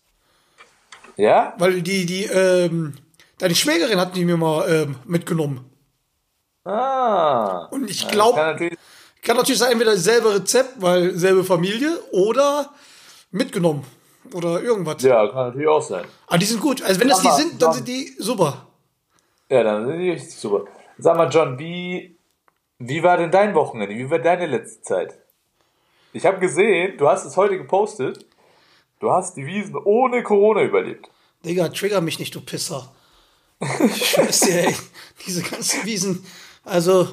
Ja? 1.17 1.55
Weil 1.59 1.83
die, 1.83 2.07
die, 2.07 2.25
ähm, 2.25 2.95
deine 3.39 3.55
Schwägerin 3.55 3.99
hat 3.99 4.17
die 4.17 4.25
mir 4.25 4.37
mal 4.37 4.69
ähm, 4.69 4.97
mitgenommen. 5.05 5.71
Ah. 6.65 7.67
Und 7.71 7.91
ich 7.91 8.09
glaube, 8.09 8.37
Kann 8.39 8.53
natürlich, 8.53 8.79
kann 9.23 9.37
natürlich 9.37 9.59
sein, 9.59 9.73
entweder 9.73 9.93
dasselbe 9.93 10.35
Rezept, 10.35 10.81
weil 10.81 11.15
selbe 11.17 11.45
Familie, 11.45 11.99
oder 12.13 12.71
mitgenommen. 13.31 13.85
Oder 14.33 14.63
irgendwas. 14.63 15.03
ja, 15.03 15.27
kann 15.29 15.49
natürlich 15.49 15.69
auch 15.69 15.83
sein. 15.83 16.05
Aber 16.27 16.39
die 16.39 16.47
sind 16.47 16.61
gut. 16.61 16.83
Also 16.83 17.01
wenn 17.01 17.09
das 17.09 17.21
die 17.21 17.27
Sag 17.27 17.33
mal, 17.33 17.43
sind, 17.43 17.63
dann 17.63 17.69
John. 17.69 17.77
sind 17.77 17.89
die 17.89 18.15
super. 18.19 18.67
Ja, 19.51 19.63
dann 19.63 19.87
sind 19.87 19.99
die 19.99 20.11
richtig 20.11 20.35
super. 20.35 20.65
Sag 20.99 21.17
mal, 21.17 21.29
John, 21.29 21.59
wie, 21.59 22.17
wie 22.79 23.03
war 23.03 23.19
denn 23.19 23.31
dein 23.31 23.55
Wochenende? 23.55 23.95
Wie 23.95 24.11
war 24.11 24.19
deine 24.19 24.47
letzte 24.47 24.83
Zeit? 24.83 25.19
Ich 26.15 26.25
habe 26.25 26.39
gesehen, 26.39 26.97
du 26.97 27.09
hast 27.09 27.25
es 27.27 27.37
heute 27.37 27.59
gepostet. 27.59 28.25
Du 29.05 29.13
hast 29.13 29.37
die 29.37 29.45
Wiesen 29.45 29.77
ohne 29.77 30.23
Corona 30.23 30.63
überlebt. 30.63 31.11
Digga, 31.45 31.69
trigger 31.69 32.01
mich 32.01 32.19
nicht, 32.19 32.35
du 32.35 32.41
Pisser. 32.41 32.91
Ich 33.61 34.13
schwör's 34.13 34.41
dir, 34.41 34.69
ey. 34.69 34.75
Diese 35.27 35.43
ganzen 35.43 35.85
Wiesen. 35.85 36.25
Also, 36.65 37.09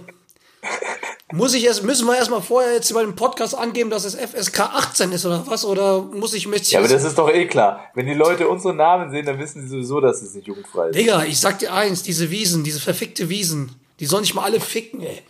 muss 1.34 1.54
ich 1.54 1.66
erst, 1.66 1.84
müssen 1.84 2.08
wir 2.08 2.16
erstmal 2.16 2.42
vorher 2.42 2.76
jetzt 2.76 2.94
bei 2.94 3.02
dem 3.02 3.18
Podcast 3.18 3.56
angeben, 3.56 3.90
dass 3.90 4.06
es 4.06 4.16
FSK 4.16 4.62
18 4.62 5.12
ist 5.12 5.26
oder 5.26 5.46
was? 5.48 5.66
Oder 5.66 6.02
muss 6.02 6.34
ich 6.34 6.48
mich 6.48 6.72
Ja, 6.72 6.80
aber 6.80 6.88
das 6.88 7.04
ist 7.04 7.18
doch 7.18 7.30
eh 7.30 7.46
klar. 7.46 7.90
Wenn 7.94 8.06
die 8.06 8.14
Leute 8.14 8.48
unsere 8.48 8.74
Namen 8.74 9.12
sehen, 9.12 9.26
dann 9.26 9.38
wissen 9.38 9.62
sie 9.62 9.68
sowieso, 9.68 10.00
dass 10.00 10.22
es 10.22 10.34
nicht 10.34 10.48
jugendfrei 10.48 10.88
ist. 10.88 10.96
Digga, 10.98 11.26
ich 11.26 11.42
sag 11.42 11.60
dir 11.60 11.74
eins, 11.74 12.04
diese 12.04 12.32
Wiesen, 12.32 12.64
diese 12.64 12.80
verfickte 12.80 13.28
Wiesen, 13.28 13.76
die 14.00 14.06
sollen 14.06 14.22
nicht 14.22 14.34
mal 14.34 14.46
alle 14.46 14.62
ficken, 14.62 15.02
ey. 15.02 15.22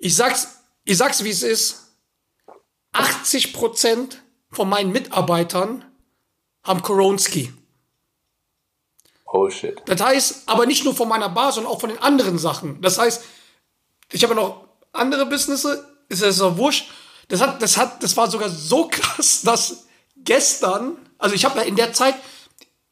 Ich 0.00 0.16
sag's, 0.16 0.56
ich 0.84 0.96
sag's, 0.96 1.22
wie 1.22 1.30
es 1.30 1.44
ist. 1.44 1.92
80% 2.94 4.16
von 4.52 4.68
meinen 4.68 4.92
Mitarbeitern 4.92 5.84
haben 6.62 6.82
Koronski. 6.82 7.52
Oh 9.26 9.48
shit. 9.48 9.80
Das 9.86 10.00
heißt, 10.00 10.42
aber 10.46 10.66
nicht 10.66 10.84
nur 10.84 10.94
von 10.94 11.08
meiner 11.08 11.30
Bar, 11.30 11.52
sondern 11.52 11.72
auch 11.72 11.80
von 11.80 11.88
den 11.88 11.98
anderen 11.98 12.38
Sachen. 12.38 12.80
Das 12.82 12.98
heißt, 12.98 13.24
ich 14.12 14.22
habe 14.22 14.34
noch 14.34 14.68
andere 14.92 15.24
Businesses, 15.26 15.82
ist 16.08 16.22
das 16.22 16.36
so 16.36 16.58
wurscht. 16.58 16.90
Das 17.28 17.40
hat, 17.40 17.62
das 17.62 17.78
hat, 17.78 18.02
das 18.02 18.16
war 18.16 18.30
sogar 18.30 18.50
so 18.50 18.88
krass, 18.88 19.40
dass 19.44 19.86
gestern, 20.16 20.98
also 21.18 21.34
ich 21.34 21.46
habe 21.46 21.58
ja 21.58 21.64
in 21.64 21.76
der 21.76 21.94
Zeit, 21.94 22.14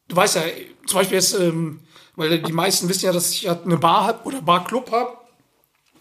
du 0.07 0.15
weißt 0.15 0.35
ja, 0.35 0.41
zum 0.87 0.99
Beispiel 0.99 1.17
jetzt, 1.17 1.33
ähm, 1.35 1.81
weil 2.15 2.41
die 2.41 2.51
meisten 2.51 2.89
wissen 2.89 3.05
ja, 3.05 3.13
dass 3.13 3.31
ich 3.31 3.43
ja 3.43 3.59
eine 3.61 3.77
Bar 3.77 4.05
habe 4.05 4.23
oder 4.25 4.41
Barclub 4.41 4.91
habe. 4.91 5.17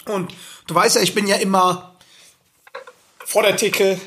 Und 0.06 0.32
du 0.66 0.74
weißt 0.74 0.96
ja, 0.96 1.02
ich 1.02 1.14
bin 1.14 1.26
ja 1.26 1.36
immer 1.36 1.94
vor 3.26 3.42
der 3.42 3.56
Theke, 3.56 4.00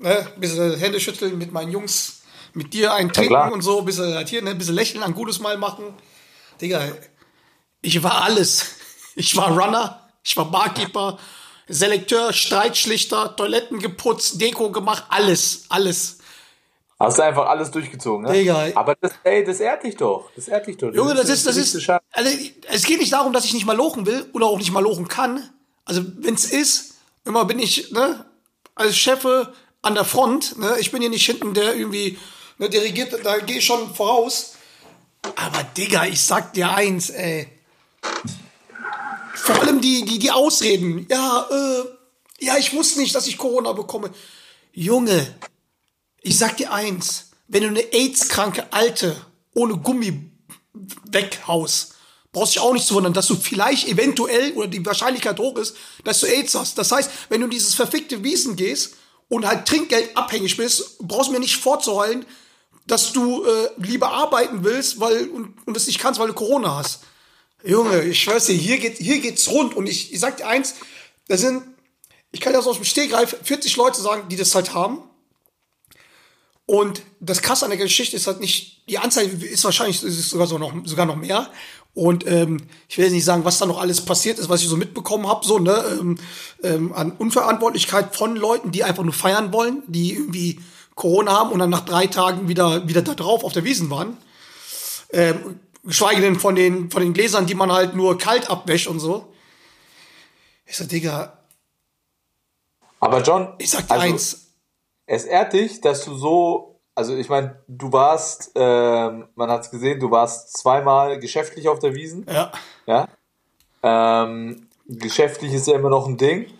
ne, 0.00 0.26
bisschen 0.36 0.76
Hände 0.78 1.00
schütteln 1.00 1.38
mit 1.38 1.52
meinen 1.52 1.70
Jungs, 1.70 2.22
mit 2.54 2.72
dir 2.74 2.94
einen 2.94 3.12
trinken 3.12 3.52
und 3.52 3.62
so, 3.62 3.82
bisschen 3.82 4.14
halt 4.14 4.28
hier, 4.28 4.42
ne, 4.42 4.54
bisschen 4.54 4.74
lächeln, 4.74 5.02
ein 5.02 5.14
gutes 5.14 5.40
Mal 5.40 5.56
machen. 5.58 5.94
Digga, 6.60 6.82
ich 7.82 8.02
war 8.02 8.22
alles. 8.22 8.76
Ich 9.16 9.36
war 9.36 9.50
Runner, 9.50 10.08
ich 10.22 10.36
war 10.36 10.50
Barkeeper, 10.50 11.18
Selekteur, 11.68 12.32
Streitschlichter, 12.32 13.34
Toiletten 13.34 13.80
geputzt, 13.80 14.40
Deko 14.40 14.70
gemacht, 14.70 15.04
alles, 15.08 15.64
alles. 15.68 16.18
Hast 16.98 17.18
du 17.18 17.22
einfach 17.22 17.48
alles 17.48 17.72
durchgezogen, 17.72 18.24
ne? 18.24 18.32
Digga. 18.32 18.68
Aber 18.76 18.94
das, 18.94 19.12
ey, 19.24 19.42
das 19.42 19.58
ehrt 19.58 19.82
dich 19.82 19.96
doch. 19.96 20.30
Das 20.36 20.46
ehrt 20.46 20.68
dich 20.68 20.76
doch. 20.76 20.94
Junge, 20.94 21.14
das 21.14 21.28
ist, 21.28 21.44
das 21.44 21.56
ist, 21.56 21.90
also, 22.12 22.30
es 22.68 22.84
geht 22.84 23.00
nicht 23.00 23.12
darum, 23.12 23.32
dass 23.32 23.44
ich 23.44 23.52
nicht 23.52 23.66
mal 23.66 23.76
lochen 23.76 24.06
will 24.06 24.24
oder 24.32 24.46
auch 24.46 24.58
nicht 24.58 24.70
mal 24.70 24.80
lochen 24.80 25.08
kann. 25.08 25.50
Also, 25.84 26.02
wenn's 26.18 26.44
ist, 26.44 26.94
immer 27.24 27.44
bin 27.46 27.58
ich, 27.58 27.90
ne, 27.90 28.26
als 28.76 28.96
Chefe 28.96 29.52
an 29.82 29.94
der 29.94 30.04
Front, 30.04 30.58
ne, 30.58 30.76
ich 30.78 30.90
bin 30.90 31.00
hier 31.00 31.10
nicht 31.10 31.26
hinten, 31.26 31.54
der 31.54 31.74
irgendwie, 31.74 32.18
ne, 32.58 32.68
dirigiert, 32.68 33.14
da 33.24 33.38
gehe 33.38 33.58
ich 33.58 33.64
schon 33.64 33.94
voraus. 33.94 34.54
Aber, 35.36 35.62
Digga, 35.64 36.06
ich 36.06 36.22
sag 36.22 36.52
dir 36.52 36.70
eins, 36.74 37.10
ey. 37.10 37.48
Vor 39.34 39.60
allem 39.60 39.80
die, 39.80 40.04
die, 40.04 40.18
die 40.18 40.30
Ausreden. 40.30 41.06
Ja, 41.10 41.48
äh, 41.50 42.44
ja, 42.44 42.56
ich 42.58 42.72
wusste 42.72 43.00
nicht, 43.00 43.14
dass 43.14 43.26
ich 43.26 43.38
Corona 43.38 43.72
bekomme. 43.72 44.10
Junge, 44.72 45.34
ich 46.22 46.38
sag 46.38 46.56
dir 46.56 46.72
eins, 46.72 47.30
wenn 47.48 47.62
du 47.62 47.68
eine 47.68 47.92
AIDS-kranke 47.92 48.72
Alte 48.72 49.16
ohne 49.54 49.76
Gummi 49.76 50.30
weghaust, 51.10 51.94
brauchst 52.32 52.54
dich 52.54 52.62
auch 52.62 52.72
nicht 52.72 52.86
zu 52.86 52.94
wundern, 52.94 53.12
dass 53.12 53.26
du 53.26 53.34
vielleicht 53.34 53.88
eventuell 53.88 54.52
oder 54.52 54.68
die 54.68 54.84
Wahrscheinlichkeit 54.84 55.38
hoch 55.38 55.56
ist, 55.56 55.76
dass 56.04 56.20
du 56.20 56.26
AIDS 56.26 56.54
hast. 56.54 56.78
Das 56.78 56.92
heißt, 56.92 57.10
wenn 57.28 57.40
du 57.40 57.46
in 57.46 57.50
dieses 57.50 57.74
verfickte 57.74 58.22
Wiesen 58.22 58.56
gehst 58.56 58.94
und 59.30 59.46
halt 59.46 59.66
Trinkgeld 59.66 60.14
abhängig 60.14 60.58
bist, 60.58 60.98
brauchst 60.98 61.30
mir 61.30 61.40
nicht 61.40 61.56
vorzuheulen, 61.56 62.26
dass 62.86 63.12
du 63.12 63.44
äh, 63.44 63.70
lieber 63.78 64.10
arbeiten 64.10 64.64
willst, 64.64 65.00
weil 65.00 65.28
und, 65.28 65.54
und 65.66 65.74
das 65.74 65.86
nicht 65.86 66.00
kannst, 66.00 66.20
weil 66.20 66.28
du 66.28 66.34
Corona 66.34 66.76
hast. 66.76 67.04
Junge, 67.64 68.02
ich 68.02 68.22
schwör's 68.22 68.46
dir, 68.46 68.54
hier 68.54 68.78
geht 68.78 68.98
hier 68.98 69.20
geht's 69.20 69.48
rund 69.48 69.74
und 69.74 69.86
ich, 69.86 70.12
ich 70.12 70.20
sag 70.20 70.36
dir 70.36 70.46
eins, 70.46 70.74
da 71.28 71.36
sind 71.36 71.62
ich 72.32 72.40
kann 72.40 72.52
ja 72.52 72.62
so 72.62 72.70
aus 72.70 72.76
dem 72.76 72.84
Stegreif 72.84 73.36
40 73.42 73.76
Leute 73.76 74.00
sagen, 74.00 74.28
die 74.28 74.36
das 74.36 74.54
halt 74.54 74.74
haben. 74.74 75.02
Und 76.66 77.02
das 77.18 77.42
Krasse 77.42 77.64
an 77.64 77.70
der 77.70 77.78
Geschichte 77.78 78.16
ist 78.16 78.28
halt 78.28 78.38
nicht, 78.38 78.88
die 78.88 78.98
Anzahl 78.98 79.24
ist 79.24 79.64
wahrscheinlich 79.64 80.02
ist 80.04 80.30
sogar, 80.30 80.46
so 80.46 80.56
noch, 80.56 80.72
sogar 80.84 81.06
noch 81.06 81.16
mehr. 81.16 81.50
Und 81.92 82.26
ähm, 82.26 82.58
ich 82.88 82.98
will 82.98 83.04
jetzt 83.04 83.14
nicht 83.14 83.24
sagen, 83.24 83.44
was 83.44 83.58
da 83.58 83.66
noch 83.66 83.80
alles 83.80 84.04
passiert 84.04 84.38
ist, 84.38 84.48
was 84.48 84.62
ich 84.62 84.68
so 84.68 84.76
mitbekommen 84.76 85.26
habe, 85.26 85.44
so, 85.44 85.58
ne, 85.58 85.82
ähm, 85.98 86.18
ähm, 86.62 86.92
an 86.92 87.12
Unverantwortlichkeit 87.12 88.14
von 88.14 88.36
Leuten, 88.36 88.70
die 88.70 88.84
einfach 88.84 89.02
nur 89.02 89.12
feiern 89.12 89.52
wollen, 89.52 89.82
die 89.86 90.14
irgendwie 90.14 90.60
Corona 90.94 91.32
haben 91.32 91.50
und 91.50 91.58
dann 91.58 91.70
nach 91.70 91.84
drei 91.84 92.06
Tagen 92.06 92.48
wieder, 92.48 92.86
wieder 92.86 93.02
da 93.02 93.14
drauf 93.14 93.42
auf 93.42 93.52
der 93.52 93.64
Wiesen 93.64 93.90
waren. 93.90 94.16
Ähm, 95.12 95.58
geschweige 95.82 96.20
denn 96.20 96.38
von 96.38 96.54
den, 96.54 96.90
von 96.90 97.02
den 97.02 97.12
Gläsern, 97.12 97.46
die 97.46 97.54
man 97.54 97.72
halt 97.72 97.96
nur 97.96 98.18
kalt 98.18 98.50
abwäscht 98.50 98.86
und 98.86 99.00
so. 99.00 99.32
Ich 100.66 100.76
sag, 100.76 100.88
Digga, 100.88 101.38
Aber 103.00 103.22
John, 103.22 103.54
ich 103.58 103.70
sag 103.70 103.88
dir 103.88 103.94
also, 103.94 104.04
eins, 104.06 104.46
es 105.06 105.24
ehrt 105.24 105.52
dich, 105.54 105.80
dass 105.80 106.04
du 106.04 106.14
so, 106.14 106.69
also 107.00 107.16
ich 107.16 107.30
meine, 107.30 107.56
du 107.66 107.90
warst, 107.92 108.52
ähm, 108.54 109.26
man 109.34 109.50
hat 109.50 109.62
es 109.62 109.70
gesehen, 109.70 109.98
du 109.98 110.10
warst 110.10 110.58
zweimal 110.58 111.18
geschäftlich 111.18 111.66
auf 111.66 111.78
der 111.78 111.94
Wiesen, 111.94 112.26
ja. 112.30 112.52
ja. 112.86 113.08
Ähm, 113.82 114.68
geschäftlich 114.86 115.54
ist 115.54 115.66
ja 115.66 115.76
immer 115.76 115.88
noch 115.88 116.06
ein 116.06 116.18
Ding. 116.18 116.52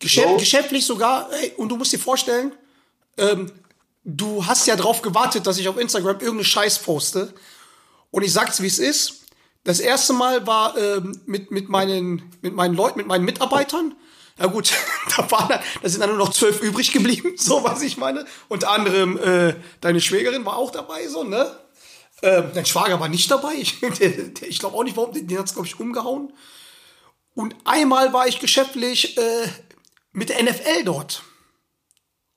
Geschäft, 0.00 0.28
So. 0.30 0.36
Geschäftlich 0.36 0.84
sogar, 0.84 1.28
ey, 1.32 1.52
und 1.58 1.68
du 1.68 1.76
musst 1.76 1.92
dir 1.92 2.00
vorstellen, 2.00 2.50
ähm, 3.18 3.52
du 4.02 4.44
hast 4.44 4.66
ja 4.66 4.74
drauf 4.74 5.00
gewartet, 5.00 5.46
dass 5.46 5.58
ich 5.58 5.68
auf 5.68 5.78
Instagram 5.78 6.16
irgendeine 6.18 6.42
Scheiß 6.42 6.80
poste. 6.80 7.32
Und 8.10 8.24
ich 8.24 8.32
sag's, 8.32 8.60
wie 8.60 8.66
es 8.66 8.80
ist. 8.80 9.26
Das 9.62 9.78
erste 9.78 10.12
Mal 10.12 10.44
war 10.44 10.76
ähm, 10.76 11.20
mit, 11.24 11.52
mit, 11.52 11.68
meinen, 11.68 12.32
mit 12.42 12.52
meinen 12.52 12.74
Leuten, 12.74 12.98
mit 12.98 13.06
meinen 13.06 13.24
Mitarbeitern. 13.24 13.94
Ja 14.38 14.46
gut, 14.46 14.72
da, 15.16 15.30
waren, 15.30 15.60
da 15.82 15.88
sind 15.88 16.00
dann 16.00 16.10
nur 16.10 16.18
noch 16.18 16.32
zwölf 16.32 16.60
übrig 16.60 16.92
geblieben, 16.92 17.34
so 17.36 17.62
was 17.64 17.82
ich 17.82 17.96
meine. 17.96 18.24
Unter 18.48 18.70
anderem 18.70 19.18
äh, 19.18 19.54
deine 19.80 20.00
Schwägerin 20.00 20.44
war 20.44 20.56
auch 20.56 20.70
dabei, 20.70 21.06
so, 21.08 21.24
ne? 21.24 21.56
Ähm, 22.22 22.50
dein 22.54 22.66
Schwager 22.66 23.00
war 23.00 23.08
nicht 23.08 23.30
dabei. 23.30 23.54
Ich, 23.60 23.82
ich 23.82 24.58
glaube 24.58 24.76
auch 24.76 24.84
nicht, 24.84 24.96
warum. 24.96 25.12
Den, 25.12 25.26
den 25.26 25.38
hat's, 25.38 25.52
glaube 25.52 25.66
ich, 25.66 25.78
umgehauen. 25.78 26.32
Und 27.34 27.54
einmal 27.64 28.12
war 28.12 28.28
ich 28.28 28.38
geschäftlich 28.38 29.16
äh, 29.18 29.48
mit 30.12 30.28
der 30.28 30.42
NFL 30.42 30.84
dort. 30.84 31.22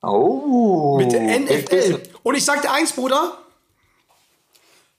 Oh. 0.02 0.98
Mit 0.98 1.12
der 1.12 1.40
NFL. 1.40 2.02
Und 2.24 2.36
ich 2.36 2.44
sag 2.44 2.62
dir 2.62 2.72
eins, 2.72 2.94
Bruder. 2.94 3.38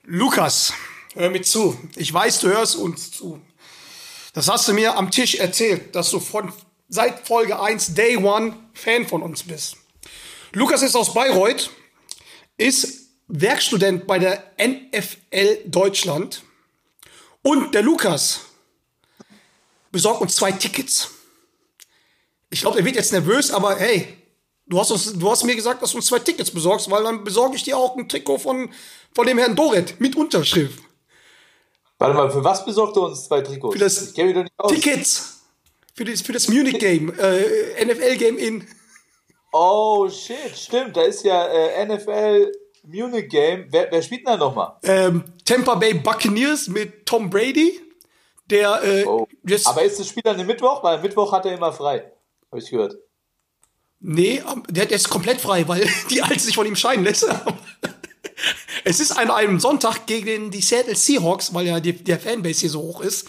Lukas, 0.05 0.73
hör 1.14 1.31
mir 1.31 1.43
zu. 1.43 1.78
Ich 1.97 2.12
weiß, 2.12 2.40
du 2.40 2.49
hörst 2.49 2.76
uns 2.76 3.11
zu. 3.11 3.40
Das 4.33 4.49
hast 4.49 4.69
du 4.69 4.73
mir 4.73 4.97
am 4.97 5.11
Tisch 5.11 5.35
erzählt, 5.35 5.95
dass 5.95 6.11
du 6.11 6.21
von 6.21 6.52
seit 6.88 7.26
Folge 7.26 7.61
1, 7.61 7.95
Day 7.95 8.16
One, 8.16 8.57
Fan 8.73 9.07
von 9.07 9.23
uns 9.23 9.42
bist. 9.42 9.76
Lukas 10.52 10.83
ist 10.83 10.97
aus 10.97 11.12
Bayreuth, 11.12 11.71
ist 12.57 13.09
Werkstudent 13.28 14.07
bei 14.07 14.18
der 14.18 14.42
NFL 14.59 15.64
Deutschland. 15.66 16.42
Und 17.42 17.75
der 17.75 17.83
Lukas 17.83 18.40
besorgt 19.92 20.23
uns 20.23 20.37
zwei 20.37 20.52
Tickets. 20.52 21.11
Ich 22.50 22.62
glaube, 22.62 22.78
er 22.78 22.85
wird 22.85 22.97
jetzt 22.97 23.12
nervös, 23.12 23.50
aber 23.50 23.76
hey, 23.76 24.16
du 24.66 24.80
hast, 24.80 24.90
uns, 24.90 25.12
du 25.12 25.30
hast 25.30 25.45
mir 25.45 25.54
gesagt, 25.54 25.83
dass 25.83 25.90
du 25.90 25.99
uns 25.99 26.07
zwei 26.07 26.18
Tickets 26.18 26.50
besorgst, 26.50 26.90
weil 26.90 27.02
dann 27.04 27.23
besorge 27.23 27.57
ich 27.57 27.62
dir 27.62 27.76
auch 27.76 27.97
ein 27.97 28.09
Trikot 28.09 28.38
von, 28.38 28.71
von 29.14 29.26
dem 29.26 29.38
Herrn 29.38 29.54
Doret 29.54 30.00
mit 30.00 30.16
Unterschrift. 30.16 30.83
Warte 31.99 32.14
mal, 32.14 32.30
für 32.30 32.42
was 32.42 32.64
besorgt 32.64 32.97
er 32.97 33.02
uns 33.02 33.25
zwei 33.25 33.42
Trikots? 33.42 33.75
Für 33.75 33.80
das. 33.80 34.14
Tickets 34.68 35.38
für 35.99 36.05
das, 36.05 36.23
für 36.23 36.33
das 36.33 36.49
Munich 36.49 36.78
Game, 36.78 37.12
äh, 37.19 37.85
NFL 37.85 38.17
Game 38.17 38.38
in. 38.38 38.67
Oh 39.52 40.09
shit, 40.09 40.57
stimmt. 40.57 40.97
Da 40.97 41.02
ist 41.02 41.25
ja 41.25 41.45
äh, 41.47 41.85
NFL 41.87 42.52
Munich 42.85 43.28
Game. 43.28 43.67
Wer, 43.71 43.88
wer 43.90 44.00
spielt 44.02 44.21
denn 44.21 44.35
da 44.35 44.37
nochmal? 44.37 44.76
Ähm, 44.85 45.25
Tampa 45.45 45.75
Bay 45.75 45.95
Buccaneers 45.95 46.69
mit 46.69 47.05
Tom 47.05 47.28
Brady, 47.28 47.81
der 48.49 48.81
äh, 48.85 49.05
Oh. 49.05 49.26
Aber 49.64 49.83
ist 49.83 49.99
das 49.99 50.09
Spiel 50.09 50.23
dann 50.25 50.38
am 50.38 50.47
Mittwoch? 50.47 50.85
Weil 50.85 50.97
am 50.97 51.02
Mittwoch 51.02 51.33
hat 51.33 51.45
er 51.47 51.55
immer 51.55 51.73
frei. 51.73 52.12
Habe 52.50 52.62
ich 52.62 52.71
gehört. 52.71 52.95
nee, 53.99 54.40
am- 54.47 54.62
der, 54.69 54.87
der 54.87 54.97
ist 54.97 55.11
komplett 55.11 55.40
frei, 55.40 55.67
weil 55.67 55.85
die 56.11 56.23
Alte 56.23 56.38
sich 56.40 56.55
von 56.55 56.67
ihm 56.67 56.76
scheiden 56.76 57.05
lässt. 57.05 57.26
es 58.85 59.00
ist 59.00 59.19
an 59.19 59.33
einem 59.33 59.59
Sonntag 59.59 60.07
gegen 60.07 60.52
die 60.52 60.61
Seattle 60.61 60.95
Seahawks, 60.95 61.52
weil 61.55 61.67
ja 61.67 61.81
die, 61.81 61.93
der 61.93 62.21
Fanbase 62.21 62.61
hier 62.61 62.71
so 62.71 62.83
hoch 62.83 63.00
ist. 63.00 63.26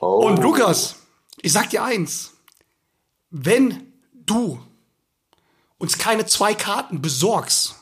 Oh. 0.00 0.26
Und 0.26 0.38
Lukas, 0.42 0.96
ich 1.42 1.52
sag 1.52 1.70
dir 1.70 1.84
eins. 1.84 2.32
Wenn 3.30 3.92
du 4.12 4.60
uns 5.78 5.98
keine 5.98 6.26
zwei 6.26 6.54
Karten 6.54 7.02
besorgst, 7.02 7.74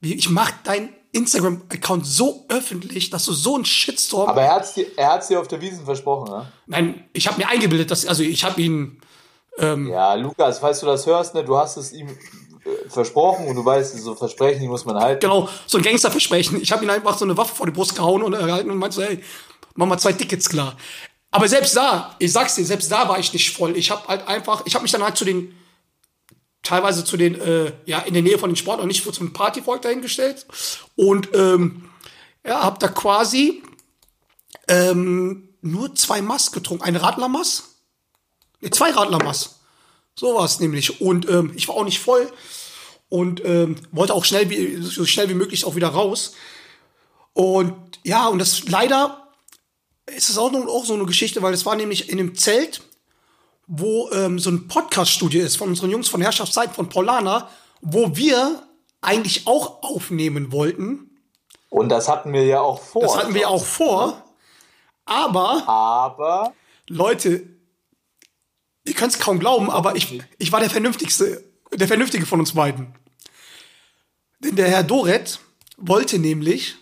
wie- 0.00 0.14
ich 0.14 0.28
mach 0.30 0.50
dein 0.62 0.90
Instagram-Account 1.12 2.06
so 2.06 2.44
öffentlich, 2.48 3.10
dass 3.10 3.24
du 3.24 3.32
so 3.32 3.54
einen 3.54 3.64
Shitstorm. 3.64 4.28
Aber 4.28 4.42
er 4.42 4.54
hat's 4.54 4.74
dir, 4.74 4.86
er 4.96 5.12
hat's 5.12 5.28
dir 5.28 5.38
auf 5.40 5.48
der 5.48 5.60
Wiesen 5.60 5.84
versprochen, 5.84 6.30
ne? 6.30 6.52
Nein, 6.66 7.04
ich 7.12 7.26
habe 7.28 7.38
mir 7.38 7.48
eingebildet, 7.48 7.90
dass 7.90 8.04
also 8.06 8.22
ich 8.22 8.44
habe 8.44 8.60
ihn 8.60 9.00
Ja, 9.58 10.14
Lukas, 10.14 10.58
falls 10.58 10.80
du 10.80 10.86
das 10.86 11.06
hörst, 11.06 11.34
ne, 11.34 11.44
du 11.44 11.56
hast 11.56 11.76
es 11.76 11.92
ihm 11.92 12.08
äh, 12.08 12.88
versprochen 12.88 13.46
und 13.46 13.54
du 13.54 13.64
weißt, 13.64 13.96
so 13.98 14.16
Versprechen, 14.16 14.60
die 14.60 14.66
muss 14.68 14.84
man 14.84 14.96
halten. 14.96 15.20
genau 15.20 15.48
so 15.66 15.78
ein 15.78 15.84
Gangsterversprechen. 15.84 16.60
Ich 16.60 16.72
habe 16.72 16.82
ihm 16.84 16.90
einfach 16.90 17.16
so 17.16 17.24
eine 17.24 17.36
Waffe 17.36 17.54
vor 17.54 17.66
die 17.66 17.72
Brust 17.72 17.94
gehauen 17.94 18.22
und 18.24 18.32
erhalten 18.32 18.70
und 18.72 18.78
meinte 18.78 18.96
so, 18.96 19.02
hey, 19.02 19.22
mach 19.76 19.86
mal 19.86 19.98
zwei 19.98 20.12
Tickets 20.12 20.48
klar. 20.48 20.76
Aber 21.34 21.48
selbst 21.48 21.74
da, 21.76 22.14
ich 22.20 22.30
sag's 22.30 22.54
dir, 22.54 22.64
selbst 22.64 22.92
da 22.92 23.08
war 23.08 23.18
ich 23.18 23.32
nicht 23.32 23.50
voll. 23.50 23.76
Ich 23.76 23.90
habe 23.90 24.06
halt 24.06 24.28
einfach, 24.28 24.62
ich 24.66 24.76
habe 24.76 24.84
mich 24.84 24.92
dann 24.92 25.02
halt 25.02 25.16
zu 25.16 25.24
den 25.24 25.52
teilweise 26.62 27.04
zu 27.04 27.16
den, 27.16 27.34
äh, 27.40 27.72
ja, 27.86 27.98
in 27.98 28.14
der 28.14 28.22
Nähe 28.22 28.38
von 28.38 28.50
den 28.50 28.54
Sport 28.54 28.80
und 28.80 28.86
nicht 28.86 29.02
zum 29.12 29.32
Partyvolk 29.32 29.82
dahingestellt. 29.82 30.46
Und 30.94 31.34
ähm, 31.34 31.90
ja, 32.46 32.62
hab 32.62 32.78
da 32.78 32.86
quasi 32.86 33.64
ähm, 34.68 35.48
nur 35.60 35.96
zwei 35.96 36.22
Mass 36.22 36.52
getrunken. 36.52 36.84
Eine 36.84 37.02
Radlermass, 37.02 37.64
nee, 38.60 38.70
zwei 38.70 38.92
Radlermass. 38.92 39.58
So 40.14 40.36
war 40.36 40.48
nämlich. 40.60 41.00
Und 41.00 41.28
ähm, 41.28 41.50
ich 41.56 41.66
war 41.66 41.74
auch 41.74 41.84
nicht 41.84 41.98
voll. 41.98 42.32
und 43.08 43.44
ähm, 43.44 43.74
wollte 43.90 44.14
auch 44.14 44.24
schnell 44.24 44.50
wie, 44.50 44.76
so 44.80 45.04
schnell 45.04 45.28
wie 45.28 45.34
möglich 45.34 45.64
auch 45.64 45.74
wieder 45.74 45.88
raus. 45.88 46.34
Und 47.32 47.74
ja, 48.04 48.28
und 48.28 48.38
das 48.38 48.68
leider 48.68 49.23
ist 50.06 50.28
es 50.28 50.38
auch, 50.38 50.52
auch 50.52 50.84
so 50.84 50.94
eine 50.94 51.06
Geschichte, 51.06 51.42
weil 51.42 51.54
es 51.54 51.66
war 51.66 51.76
nämlich 51.76 52.08
in 52.08 52.18
einem 52.18 52.34
Zelt, 52.34 52.82
wo 53.66 54.10
ähm, 54.10 54.38
so 54.38 54.50
ein 54.50 54.68
Podcast-Studio 54.68 55.44
ist 55.44 55.56
von 55.56 55.68
unseren 55.68 55.90
Jungs 55.90 56.08
von 56.08 56.20
Herrschaftszeit 56.20 56.74
von 56.74 56.88
Paulana, 56.88 57.48
wo 57.80 58.14
wir 58.16 58.62
eigentlich 59.00 59.46
auch 59.46 59.82
aufnehmen 59.82 60.52
wollten. 60.52 61.10
Und 61.70 61.88
das 61.88 62.08
hatten 62.08 62.32
wir 62.32 62.44
ja 62.44 62.60
auch 62.60 62.80
vor. 62.80 63.02
Das 63.02 63.16
hatten 63.16 63.34
wir 63.34 63.48
auch 63.48 63.64
vor. 63.64 64.22
Aber, 65.06 65.68
Aber 65.68 66.54
Leute, 66.88 67.46
ihr 68.84 68.94
könnt 68.94 69.12
es 69.12 69.18
kaum 69.18 69.38
glauben, 69.38 69.70
aber 69.70 69.96
ich, 69.96 70.22
ich 70.38 70.52
war 70.52 70.60
der 70.60 70.70
vernünftigste, 70.70 71.44
der 71.72 71.88
vernünftige 71.88 72.26
von 72.26 72.40
uns 72.40 72.54
beiden. 72.54 72.94
Denn 74.40 74.56
der 74.56 74.68
Herr 74.68 74.82
Doret 74.82 75.40
wollte 75.76 76.18
nämlich 76.18 76.76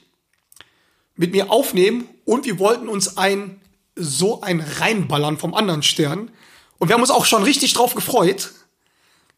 mit 1.16 1.32
mir 1.32 1.50
aufnehmen 1.50 2.08
und 2.24 2.46
wir 2.46 2.58
wollten 2.58 2.88
uns 2.88 3.16
ein 3.16 3.60
so 3.94 4.40
ein 4.40 4.60
reinballern 4.60 5.36
vom 5.36 5.54
anderen 5.54 5.82
Stern. 5.82 6.30
Und 6.78 6.88
wir 6.88 6.94
haben 6.94 7.02
uns 7.02 7.10
auch 7.10 7.26
schon 7.26 7.42
richtig 7.42 7.74
drauf 7.74 7.94
gefreut. 7.94 8.52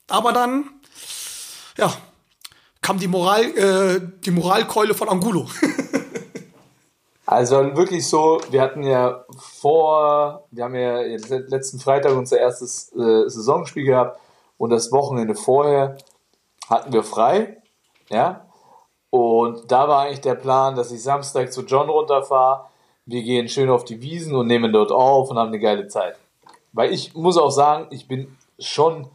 Aber 0.08 0.32
dann, 0.32 0.70
ja, 1.76 1.92
kam 2.80 2.98
die 2.98 3.08
Moral, 3.08 3.44
äh, 3.56 4.00
die 4.24 4.30
Moralkeule 4.30 4.94
von 4.94 5.08
Angulo. 5.08 5.48
Also 7.26 7.74
wirklich 7.74 8.06
so, 8.06 8.40
wir 8.50 8.60
hatten 8.60 8.82
ja 8.82 9.24
vor, 9.38 10.46
wir 10.50 10.64
haben 10.64 10.74
ja 10.74 11.00
letzten 11.00 11.80
Freitag 11.80 12.14
unser 12.14 12.38
erstes 12.38 12.92
äh, 12.92 13.28
Saisonspiel 13.28 13.84
gehabt 13.84 14.20
und 14.58 14.68
das 14.68 14.92
Wochenende 14.92 15.34
vorher 15.34 15.96
hatten 16.68 16.92
wir 16.92 17.02
frei, 17.02 17.62
ja. 18.10 18.43
Und 19.14 19.71
da 19.71 19.87
war 19.87 20.00
eigentlich 20.00 20.23
der 20.23 20.35
Plan, 20.35 20.75
dass 20.75 20.90
ich 20.90 21.00
Samstag 21.00 21.52
zu 21.52 21.62
John 21.62 21.88
runterfahre, 21.88 22.64
wir 23.06 23.23
gehen 23.23 23.49
schön 23.49 23.71
auf 23.71 23.85
die 23.85 24.02
Wiesen 24.02 24.35
und 24.35 24.49
nehmen 24.49 24.73
dort 24.73 24.90
auf 24.90 25.30
und 25.30 25.38
haben 25.38 25.50
eine 25.50 25.61
geile 25.61 25.87
Zeit. 25.87 26.16
Weil 26.73 26.92
ich 26.92 27.14
muss 27.14 27.37
auch 27.37 27.52
sagen, 27.52 27.87
ich 27.90 28.09
bin 28.09 28.37
schon, 28.59 29.06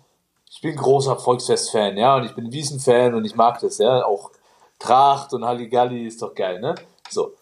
ich 0.50 0.62
bin 0.62 0.77
großer 0.77 1.18
Volksfest-Fan, 1.18 1.98
ja, 1.98 2.15
und 2.15 2.24
ich 2.24 2.34
bin 2.34 2.50
Wiesen-Fan 2.50 3.13
und 3.13 3.25
ich 3.25 3.36
mag 3.36 3.60
das, 3.60 3.77
ja, 3.79 4.06
auch 4.06 4.32
Tracht 4.79 5.34
und 5.34 5.44
Halligalli 5.44 6.08
ist 6.08 6.22
doch 6.22 6.34
geil, 6.34 6.62
ne? 6.62 6.75
So. 7.10 7.34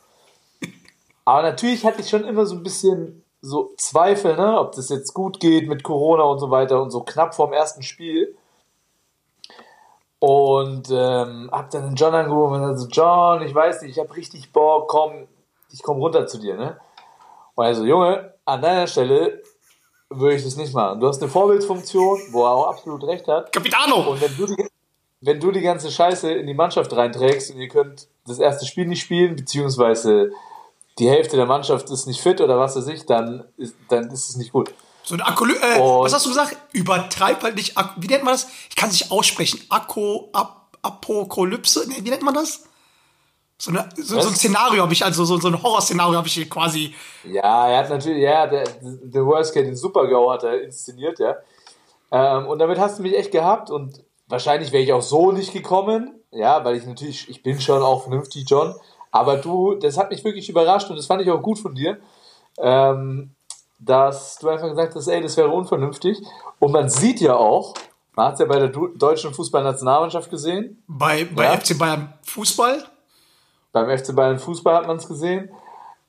Aber 1.26 1.44
natürlich 1.44 1.86
hatte 1.86 2.02
ich 2.02 2.10
schon 2.10 2.26
immer 2.26 2.48
so 2.48 2.56
ein 2.56 2.64
bisschen 2.64 3.24
so 3.40 3.76
Zweifel, 3.78 4.36
ne, 4.36 4.60
ob 4.60 4.72
das 4.72 4.90
jetzt 4.90 5.14
gut 5.14 5.40
geht 5.40 5.68
mit 5.70 5.84
Corona 5.84 6.24
und 6.24 6.40
so 6.40 6.50
weiter 6.50 6.82
und 6.82 6.90
so 6.90 7.02
knapp 7.02 7.36
vorm 7.36 7.54
ersten 7.54 7.84
Spiel. 7.84 8.36
Und 10.20 10.90
ähm, 10.90 11.50
hab 11.52 11.70
dann 11.70 11.96
John 11.96 12.16
angerufen 12.16 12.56
und 12.56 12.62
dann 12.62 12.78
so, 12.78 12.88
John, 12.88 13.42
ich 13.44 13.54
weiß 13.54 13.84
nicht, 13.84 13.92
ich 13.92 14.00
hab 14.00 14.16
richtig 14.16 14.52
Bock, 14.52 14.88
komm, 14.88 15.28
ich 15.72 15.84
komm 15.84 15.98
runter 15.98 16.26
zu 16.26 16.40
dir, 16.40 16.56
ne? 16.56 16.80
Und 17.54 17.66
er 17.66 17.76
so, 17.76 17.86
Junge, 17.86 18.34
an 18.46 18.62
deiner 18.62 18.88
Stelle 18.88 19.42
würde 20.10 20.36
ich 20.36 20.44
das 20.44 20.56
nicht 20.56 20.74
machen. 20.74 21.00
Du 21.00 21.08
hast 21.08 21.22
eine 21.22 21.30
Vorbildfunktion, 21.30 22.20
wo 22.32 22.46
er 22.46 22.52
auch 22.52 22.68
absolut 22.68 23.04
recht 23.04 23.28
hat. 23.28 23.52
Capitano! 23.52 24.12
Und 24.12 24.22
wenn 24.22 24.36
du, 24.38 24.46
die, 24.48 24.68
wenn 25.22 25.40
du 25.40 25.52
die 25.52 25.62
ganze 25.62 25.92
Scheiße 25.92 26.32
in 26.32 26.48
die 26.48 26.54
Mannschaft 26.54 26.96
reinträgst 26.96 27.52
und 27.52 27.60
ihr 27.60 27.68
könnt 27.68 28.08
das 28.26 28.40
erste 28.40 28.66
Spiel 28.66 28.88
nicht 28.88 29.02
spielen, 29.02 29.36
beziehungsweise 29.36 30.32
die 31.00 31.10
Hälfte 31.10 31.36
der 31.36 31.46
Mannschaft 31.46 31.90
ist 31.90 32.08
nicht 32.08 32.22
fit 32.22 32.42
oder 32.42 32.58
was 32.60 32.76
weiß 32.76 32.88
ich, 32.88 33.06
dann 33.06 33.46
ist, 33.58 33.76
dann 33.90 34.10
ist 34.10 34.30
es 34.30 34.36
nicht 34.36 34.52
gut. 34.52 34.74
So 35.08 35.16
ein 35.16 35.22
Akku, 35.22 35.46
äh, 35.46 35.80
Und- 35.80 36.04
was 36.04 36.14
hast 36.14 36.26
du 36.26 36.30
gesagt? 36.30 36.58
Übertreib 36.74 37.42
halt 37.42 37.56
nicht, 37.56 37.76
wie 37.96 38.08
nennt 38.08 38.26
man 38.26 38.34
das? 38.34 38.50
Ich 38.70 38.76
kann 38.76 38.90
es 38.90 39.00
nicht 39.00 39.10
aussprechen. 39.10 39.62
Akku, 39.70 40.26
Ap 40.34 40.68
Apokalypse? 40.82 41.86
Nee, 41.88 42.00
wie 42.02 42.10
nennt 42.10 42.24
man 42.24 42.34
das? 42.34 42.66
So, 43.58 43.72
eine, 43.72 43.88
so, 43.96 44.20
so 44.20 44.28
ein? 44.28 44.36
Szenario 44.36 44.84
habe 44.84 44.92
ich, 44.92 45.06
also 45.06 45.24
so, 45.24 45.38
so 45.38 45.48
ein 45.48 45.64
Horrorszenario 45.64 46.18
habe 46.18 46.28
ich 46.28 46.34
hier 46.34 46.50
quasi. 46.50 46.94
Ja, 47.24 47.70
er 47.70 47.78
hat 47.80 47.90
natürlich, 47.90 48.22
ja, 48.22 48.48
der, 48.48 48.66
The 48.82 49.22
Worst 49.22 49.54
Case, 49.54 49.66
den 49.66 49.78
Super-GAU 49.78 50.30
hat 50.30 50.44
er 50.44 50.62
inszeniert, 50.62 51.20
ja. 51.20 51.38
Ähm, 52.12 52.46
und 52.48 52.60
damit 52.60 52.78
hast 52.78 53.00
du 53.00 53.04
mich 53.04 53.18
echt 53.18 53.32
gehabt 53.32 53.70
und 53.70 54.04
wahrscheinlich 54.28 54.74
wäre 54.74 54.84
ich 54.84 54.92
auch 54.92 55.02
so 55.02 55.32
nicht 55.32 55.54
gekommen, 55.54 56.20
ja, 56.32 56.66
weil 56.66 56.76
ich 56.76 56.86
natürlich, 56.86 57.30
ich 57.30 57.44
bin 57.44 57.62
schon 57.62 57.82
auch 57.82 58.04
vernünftig, 58.04 58.44
John, 58.46 58.76
aber 59.12 59.38
du, 59.38 59.76
das 59.76 59.98
hat 59.98 60.10
mich 60.12 60.24
wirklich 60.26 60.50
überrascht 60.50 60.90
und 60.90 60.98
das 60.98 61.06
fand 61.06 61.22
ich 61.22 61.32
auch 61.32 61.42
gut 61.42 61.60
von 61.60 61.74
dir, 61.74 61.98
ähm, 62.60 63.32
dass 63.80 64.38
du 64.38 64.50
einfach 64.50 64.70
gesagt 64.70 64.96
hast, 64.96 65.08
ey, 65.08 65.22
das 65.22 65.38
wäre 65.38 65.50
unvernünftig. 65.50 66.18
Und 66.60 66.72
man 66.72 66.90
sieht 66.90 67.22
ja 67.22 67.36
auch, 67.36 67.74
man 68.16 68.28
hat 68.28 68.34
es 68.34 68.40
ja 68.40 68.46
bei 68.46 68.60
der 68.60 68.70
deutschen 68.70 69.34
Fußballnationalmannschaft 69.34 70.30
gesehen, 70.30 70.84
Bei, 70.88 71.26
bei 71.26 71.44
Ja. 71.46 71.58
FC 71.58 71.78
Bayern 71.78 72.14
Fußball. 72.24 72.84
beim 73.72 73.98
FC 73.98 74.16
Bayern 74.16 74.40
Fußball 74.40 74.76
hat 74.76 74.88
man 74.88 74.98
es 74.98 75.08
gesehen. 75.08 75.50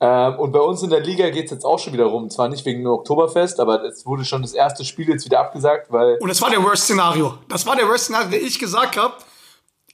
Ähm, 0.00 0.38
und 0.38 0.52
bei 0.52 0.60
uns 0.60 0.82
in 0.82 0.90
der 0.90 1.00
Liga 1.00 1.28
geht 1.30 1.46
es 1.46 1.50
jetzt 1.50 1.64
auch 1.64 1.78
schon 1.78 1.92
wieder 1.92 2.04
rum. 2.06 2.30
Zwar 2.30 2.48
nicht 2.48 2.64
wegen 2.64 2.82
dem 2.84 2.90
Oktoberfest, 2.92 3.58
aber 3.60 3.82
es 3.84 4.06
wurde 4.06 4.24
schon 4.24 4.42
das 4.42 4.52
erste 4.54 4.84
Spiel 4.84 5.08
jetzt 5.08 5.24
wieder 5.24 5.40
abgesagt, 5.40 5.90
weil 5.90 6.16
Und 6.20 6.28
das 6.28 6.40
war 6.40 6.50
der 6.50 6.62
Worst-Szenario. 6.62 7.34
Das 7.48 7.66
war 7.66 7.74
der 7.76 7.88
Worst-Szenario, 7.88 8.30
der 8.30 8.40
ich 8.42 8.58
gesagt 8.58 8.96
habe. 8.96 9.14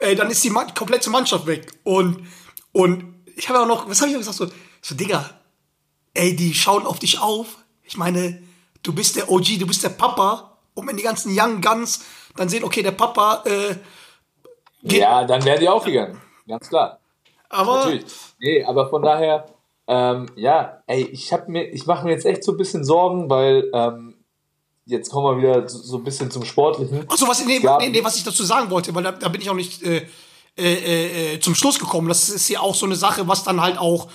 Ey, 0.01 0.15
dann 0.15 0.31
ist 0.31 0.45
die 0.45 0.51
Man 0.51 0.75
komplette 0.75 1.09
Mannschaft 1.09 1.47
weg. 1.47 1.73
Und, 1.85 2.27
und 2.73 3.15
ich 3.35 3.49
habe 3.49 3.61
auch 3.61 3.67
noch, 3.67 3.89
was 3.89 3.99
habe 4.01 4.09
ich 4.11 4.15
noch 4.15 4.21
gesagt? 4.21 4.37
So, 4.37 4.47
so, 4.83 4.95
Digga, 4.95 5.31
ey, 6.13 6.37
die 6.37 6.53
schauen 6.53 6.85
auf 6.87 6.99
dich 6.99 7.21
auf. 7.21 7.57
Ich 7.85 7.97
meine, 7.97 8.43
du 8.83 8.93
bist 8.93 9.17
der 9.17 9.31
OG, 9.31 9.59
du 9.59 9.67
bist 9.67 9.83
der 9.83 9.91
Papa. 9.91 10.59
Und 10.75 10.89
wenn 10.89 10.97
die 10.97 11.03
ganzen 11.03 11.33
Young 11.39 11.61
Guns 11.61 12.05
dann 12.37 12.49
sehen, 12.49 12.65
okay, 12.65 12.83
der 12.83 12.93
Papa, 12.93 13.45
äh, 13.47 13.77
geht, 14.83 15.01
ja, 15.01 15.25
dann 15.25 15.45
wären 15.45 15.61
die 15.61 15.69
aufgegangen. 15.69 16.21
Ganz 16.49 16.69
klar. 16.69 16.99
aber 17.49 17.77
Natürlich. 17.77 18.05
Nee, 18.41 18.65
aber 18.65 18.91
von 18.91 19.03
daher, 19.03 19.47
ähm, 19.87 20.27
ja, 20.35 20.83
ey, 20.87 21.05
ich 21.05 21.33
hab 21.33 21.49
mir, 21.49 21.65
ich 21.73 21.87
mache 21.87 22.05
mir 22.05 22.13
jetzt 22.13 22.27
echt 22.27 22.43
so 22.43 22.53
ein 22.53 22.59
bisschen 22.59 22.85
Sorgen, 22.85 23.31
weil 23.31 23.71
ähm, 23.73 24.15
jetzt 24.87 25.11
kommen 25.11 25.37
wir 25.37 25.43
wieder 25.43 25.69
so, 25.69 25.99
ein 25.99 26.05
bisschen 26.05 26.31
zum 26.31 26.45
Sportlichen. 26.45 27.07
Ach 27.09 27.17
so, 27.17 27.29
was, 27.29 27.45
nee, 27.45 27.61
nee, 27.61 27.89
nee, 27.89 28.05
was 28.05 28.17
ich 28.17 28.25
dazu 28.25 28.45
sagen 28.45 28.71
wollte, 28.71 28.95
weil 28.95 29.05
da, 29.05 29.13
da 29.13 29.29
bin 29.29 29.41
ich 29.41 29.49
auch 29.49 29.55
nicht 29.55 29.83
äh, 29.83 30.07
äh, 30.57 31.35
äh, 31.35 31.41
zum 31.41 31.55
Schluss 31.55 31.79
gekommen. 31.79 32.09
Das 32.09 32.29
ist 32.29 32.49
ja 32.49 32.61
auch 32.61 32.75
so 32.75 32.87
eine 32.87 32.97
Sache, 32.97 33.27
was 33.29 33.45
dann 33.45 33.61
halt 33.61 33.79
auch 33.79 34.09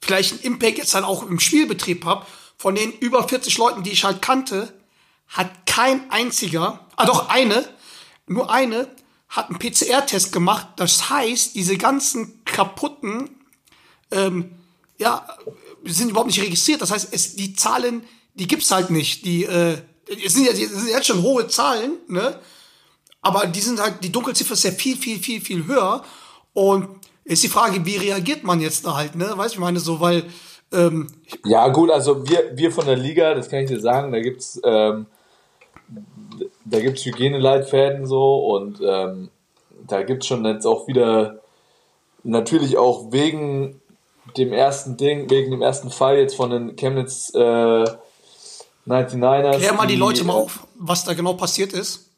vielleicht 0.00 0.32
einen 0.32 0.54
Impact 0.54 0.78
jetzt 0.78 0.94
dann 0.94 1.04
auch 1.04 1.22
im 1.28 1.40
Spielbetrieb 1.40 2.04
hat. 2.04 2.26
Von 2.58 2.74
den 2.74 2.92
über 2.92 3.26
40 3.26 3.56
Leuten, 3.58 3.82
die 3.82 3.92
ich 3.92 4.04
halt 4.04 4.20
kannte, 4.20 4.74
hat 5.28 5.66
kein 5.66 6.10
einziger, 6.10 6.86
ah 6.96 7.06
doch 7.06 7.28
eine, 7.28 7.68
nur 8.26 8.50
eine, 8.50 8.88
hat 9.28 9.50
einen 9.50 9.58
PCR-Test 9.58 10.32
gemacht. 10.32 10.66
Das 10.76 11.10
heißt, 11.10 11.54
diese 11.54 11.76
ganzen 11.76 12.44
kaputten, 12.44 13.30
ähm, 14.10 14.52
ja, 14.98 15.26
sind 15.84 16.10
überhaupt 16.10 16.28
nicht 16.28 16.42
registriert. 16.42 16.82
Das 16.82 16.90
heißt, 16.90 17.08
es, 17.12 17.36
die 17.36 17.54
Zahlen, 17.54 18.02
die 18.34 18.46
gibt's 18.46 18.70
halt 18.70 18.90
nicht. 18.90 19.24
Die, 19.24 19.44
äh, 19.44 19.78
es 20.24 20.32
sind, 20.34 20.46
ja, 20.46 20.52
es 20.52 20.70
sind 20.70 20.88
jetzt 20.88 21.06
schon 21.06 21.22
hohe 21.22 21.46
Zahlen, 21.48 21.92
ne? 22.08 22.40
Aber 23.20 23.46
die 23.46 23.60
sind 23.60 23.80
halt, 23.80 24.02
die 24.02 24.12
Dunkelziffer 24.12 24.54
ist 24.54 24.64
ja 24.64 24.70
viel, 24.70 24.96
viel, 24.96 25.18
viel, 25.18 25.40
viel 25.40 25.66
höher. 25.66 26.04
Und 26.54 26.88
ist 27.24 27.42
die 27.42 27.48
Frage, 27.48 27.84
wie 27.84 27.96
reagiert 27.96 28.44
man 28.44 28.60
jetzt 28.60 28.86
da 28.86 28.94
halt, 28.94 29.14
ne? 29.14 29.36
Weißt 29.36 29.54
du, 29.54 29.58
ich 29.58 29.60
meine, 29.60 29.80
so, 29.80 30.00
weil, 30.00 30.24
ähm, 30.72 31.08
Ja, 31.44 31.68
gut, 31.68 31.90
also 31.90 32.28
wir, 32.28 32.56
wir 32.56 32.72
von 32.72 32.86
der 32.86 32.96
Liga, 32.96 33.34
das 33.34 33.48
kann 33.48 33.60
ich 33.60 33.68
dir 33.68 33.80
sagen, 33.80 34.12
da 34.12 34.20
gibt's 34.20 34.60
ähm, 34.64 35.06
da 36.64 36.80
gibt's 36.80 37.04
Hygieneleitfäden 37.04 38.06
so 38.06 38.38
und 38.54 38.80
ähm, 38.84 39.30
da 39.86 40.02
gibt's 40.02 40.26
schon 40.26 40.44
jetzt 40.44 40.66
auch 40.66 40.86
wieder 40.86 41.40
natürlich 42.22 42.76
auch 42.76 43.10
wegen 43.12 43.80
dem 44.36 44.52
ersten 44.52 44.96
Ding, 44.96 45.30
wegen 45.30 45.50
dem 45.50 45.62
ersten 45.62 45.90
Fall 45.90 46.18
jetzt 46.18 46.36
von 46.36 46.50
den 46.50 46.76
Chemnitz 46.76 47.32
äh, 47.34 47.84
99ers. 48.86 49.58
klär 49.58 49.72
mal 49.74 49.86
die 49.86 49.96
Leute 49.96 50.24
mal 50.24 50.34
äh, 50.34 50.42
auf, 50.42 50.66
was 50.76 51.04
da 51.04 51.14
genau 51.14 51.34
passiert 51.34 51.72
ist. 51.72 52.10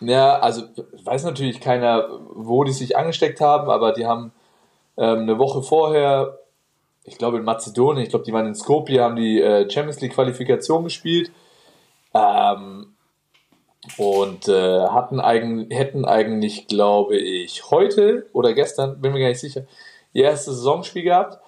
Ja, 0.00 0.38
also 0.38 0.62
weiß 1.04 1.24
natürlich 1.24 1.60
keiner, 1.60 2.08
wo 2.34 2.64
die 2.64 2.72
sich 2.72 2.96
angesteckt 2.96 3.40
haben, 3.40 3.70
aber 3.70 3.92
die 3.92 4.06
haben 4.06 4.32
ähm, 4.96 5.20
eine 5.20 5.38
Woche 5.38 5.62
vorher, 5.62 6.38
ich 7.04 7.18
glaube 7.18 7.38
in 7.38 7.44
Mazedonien, 7.44 8.04
ich 8.04 8.10
glaube, 8.10 8.24
die 8.24 8.32
waren 8.32 8.46
in 8.46 8.54
Skopje, 8.54 9.02
haben 9.02 9.16
die 9.16 9.40
äh, 9.40 9.68
Champions 9.68 10.00
League 10.00 10.14
Qualifikation 10.14 10.84
gespielt 10.84 11.32
ähm, 12.14 12.94
und 13.96 14.48
äh, 14.48 14.80
hatten 14.88 15.20
eigen, 15.20 15.70
hätten 15.70 16.04
eigentlich, 16.04 16.68
glaube 16.68 17.16
ich, 17.16 17.70
heute 17.70 18.28
oder 18.32 18.52
gestern, 18.52 19.00
bin 19.00 19.12
mir 19.12 19.20
gar 19.20 19.28
nicht 19.28 19.40
sicher, 19.40 19.64
ihr 20.12 20.24
erstes 20.24 20.56
Saisonspiel 20.56 21.02
gehabt, 21.02 21.38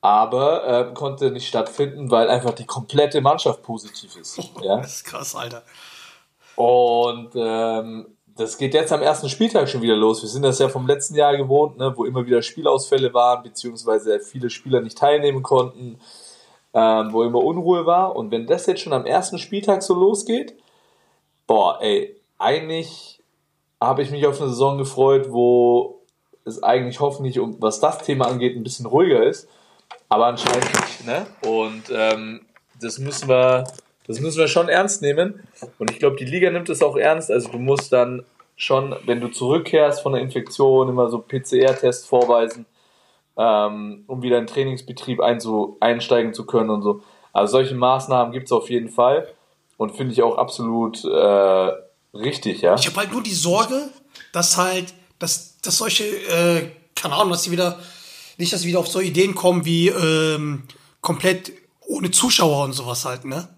aber 0.00 0.66
ähm, 0.66 0.94
konnte 0.94 1.30
nicht 1.30 1.48
stattfinden, 1.48 2.10
weil 2.10 2.30
einfach 2.30 2.52
die 2.52 2.66
komplette 2.66 3.20
Mannschaft 3.20 3.62
positiv 3.62 4.16
ist. 4.16 4.38
Ja? 4.62 4.76
Das 4.76 4.96
ist 4.96 5.04
krass, 5.04 5.34
Alter. 5.34 5.62
Und 6.56 7.30
ähm, 7.36 8.17
das 8.38 8.56
geht 8.56 8.72
jetzt 8.72 8.92
am 8.92 9.02
ersten 9.02 9.28
Spieltag 9.28 9.68
schon 9.68 9.82
wieder 9.82 9.96
los. 9.96 10.22
Wir 10.22 10.28
sind 10.28 10.42
das 10.42 10.60
ja 10.60 10.68
vom 10.68 10.86
letzten 10.86 11.16
Jahr 11.16 11.36
gewohnt, 11.36 11.76
ne, 11.76 11.92
wo 11.96 12.04
immer 12.04 12.24
wieder 12.24 12.40
Spielausfälle 12.40 13.12
waren, 13.12 13.42
beziehungsweise 13.42 14.20
viele 14.20 14.48
Spieler 14.48 14.80
nicht 14.80 14.96
teilnehmen 14.96 15.42
konnten, 15.42 15.98
ähm, 16.72 17.12
wo 17.12 17.24
immer 17.24 17.42
Unruhe 17.42 17.84
war. 17.84 18.14
Und 18.14 18.30
wenn 18.30 18.46
das 18.46 18.66
jetzt 18.66 18.80
schon 18.80 18.92
am 18.92 19.06
ersten 19.06 19.38
Spieltag 19.38 19.82
so 19.82 19.94
losgeht, 19.94 20.54
boah, 21.48 21.78
ey, 21.82 22.14
eigentlich 22.38 23.20
habe 23.80 24.02
ich 24.02 24.12
mich 24.12 24.24
auf 24.24 24.40
eine 24.40 24.50
Saison 24.50 24.78
gefreut, 24.78 25.32
wo 25.32 26.02
es 26.44 26.62
eigentlich 26.62 27.00
hoffentlich, 27.00 27.40
um, 27.40 27.60
was 27.60 27.80
das 27.80 27.98
Thema 27.98 28.28
angeht, 28.28 28.56
ein 28.56 28.62
bisschen 28.62 28.86
ruhiger 28.86 29.24
ist. 29.24 29.48
Aber 30.08 30.26
anscheinend 30.26 30.64
nicht. 30.64 31.06
Ne? 31.06 31.26
Und 31.42 31.84
ähm, 31.92 32.46
das 32.80 33.00
müssen 33.00 33.28
wir, 33.28 33.64
das 34.08 34.20
müssen 34.20 34.38
wir 34.38 34.48
schon 34.48 34.68
ernst 34.68 35.02
nehmen. 35.02 35.46
Und 35.78 35.90
ich 35.90 35.98
glaube, 35.98 36.16
die 36.16 36.24
Liga 36.24 36.50
nimmt 36.50 36.68
es 36.70 36.82
auch 36.82 36.96
ernst. 36.96 37.30
Also 37.30 37.50
du 37.50 37.58
musst 37.58 37.92
dann 37.92 38.24
schon, 38.56 38.96
wenn 39.04 39.20
du 39.20 39.28
zurückkehrst 39.28 40.02
von 40.02 40.14
der 40.14 40.22
Infektion, 40.22 40.88
immer 40.88 41.10
so 41.10 41.18
PCR-Test 41.18 42.08
vorweisen, 42.08 42.66
ähm, 43.36 44.04
um 44.06 44.22
wieder 44.22 44.38
in 44.38 44.46
den 44.46 44.52
Trainingsbetrieb 44.52 45.20
einsteigen 45.20 46.32
zu 46.34 46.46
können 46.46 46.70
und 46.70 46.82
so. 46.82 47.02
Also 47.34 47.52
solche 47.52 47.74
Maßnahmen 47.74 48.32
gibt 48.32 48.46
es 48.46 48.52
auf 48.52 48.70
jeden 48.70 48.88
Fall 48.88 49.28
und 49.76 49.94
finde 49.94 50.14
ich 50.14 50.22
auch 50.22 50.38
absolut 50.38 51.04
äh, 51.04 51.72
richtig, 52.16 52.62
ja. 52.62 52.74
Ich 52.74 52.86
habe 52.86 52.96
halt 52.96 53.12
nur 53.12 53.22
die 53.22 53.34
Sorge, 53.34 53.90
dass 54.32 54.56
halt, 54.56 54.94
dass, 55.18 55.58
dass 55.60 55.76
solche, 55.76 56.04
äh, 56.04 56.70
keine 56.96 57.14
Ahnung, 57.14 57.30
dass 57.30 57.44
sie 57.44 57.50
wieder, 57.50 57.78
nicht, 58.38 58.52
dass 58.52 58.62
sie 58.62 58.68
wieder 58.68 58.80
auf 58.80 58.88
so 58.88 59.00
Ideen 59.00 59.34
kommen 59.34 59.66
wie 59.66 59.88
ähm, 59.88 60.64
komplett 61.02 61.52
ohne 61.86 62.10
Zuschauer 62.10 62.64
und 62.64 62.72
sowas 62.72 63.04
halt, 63.04 63.26
ne? 63.26 63.48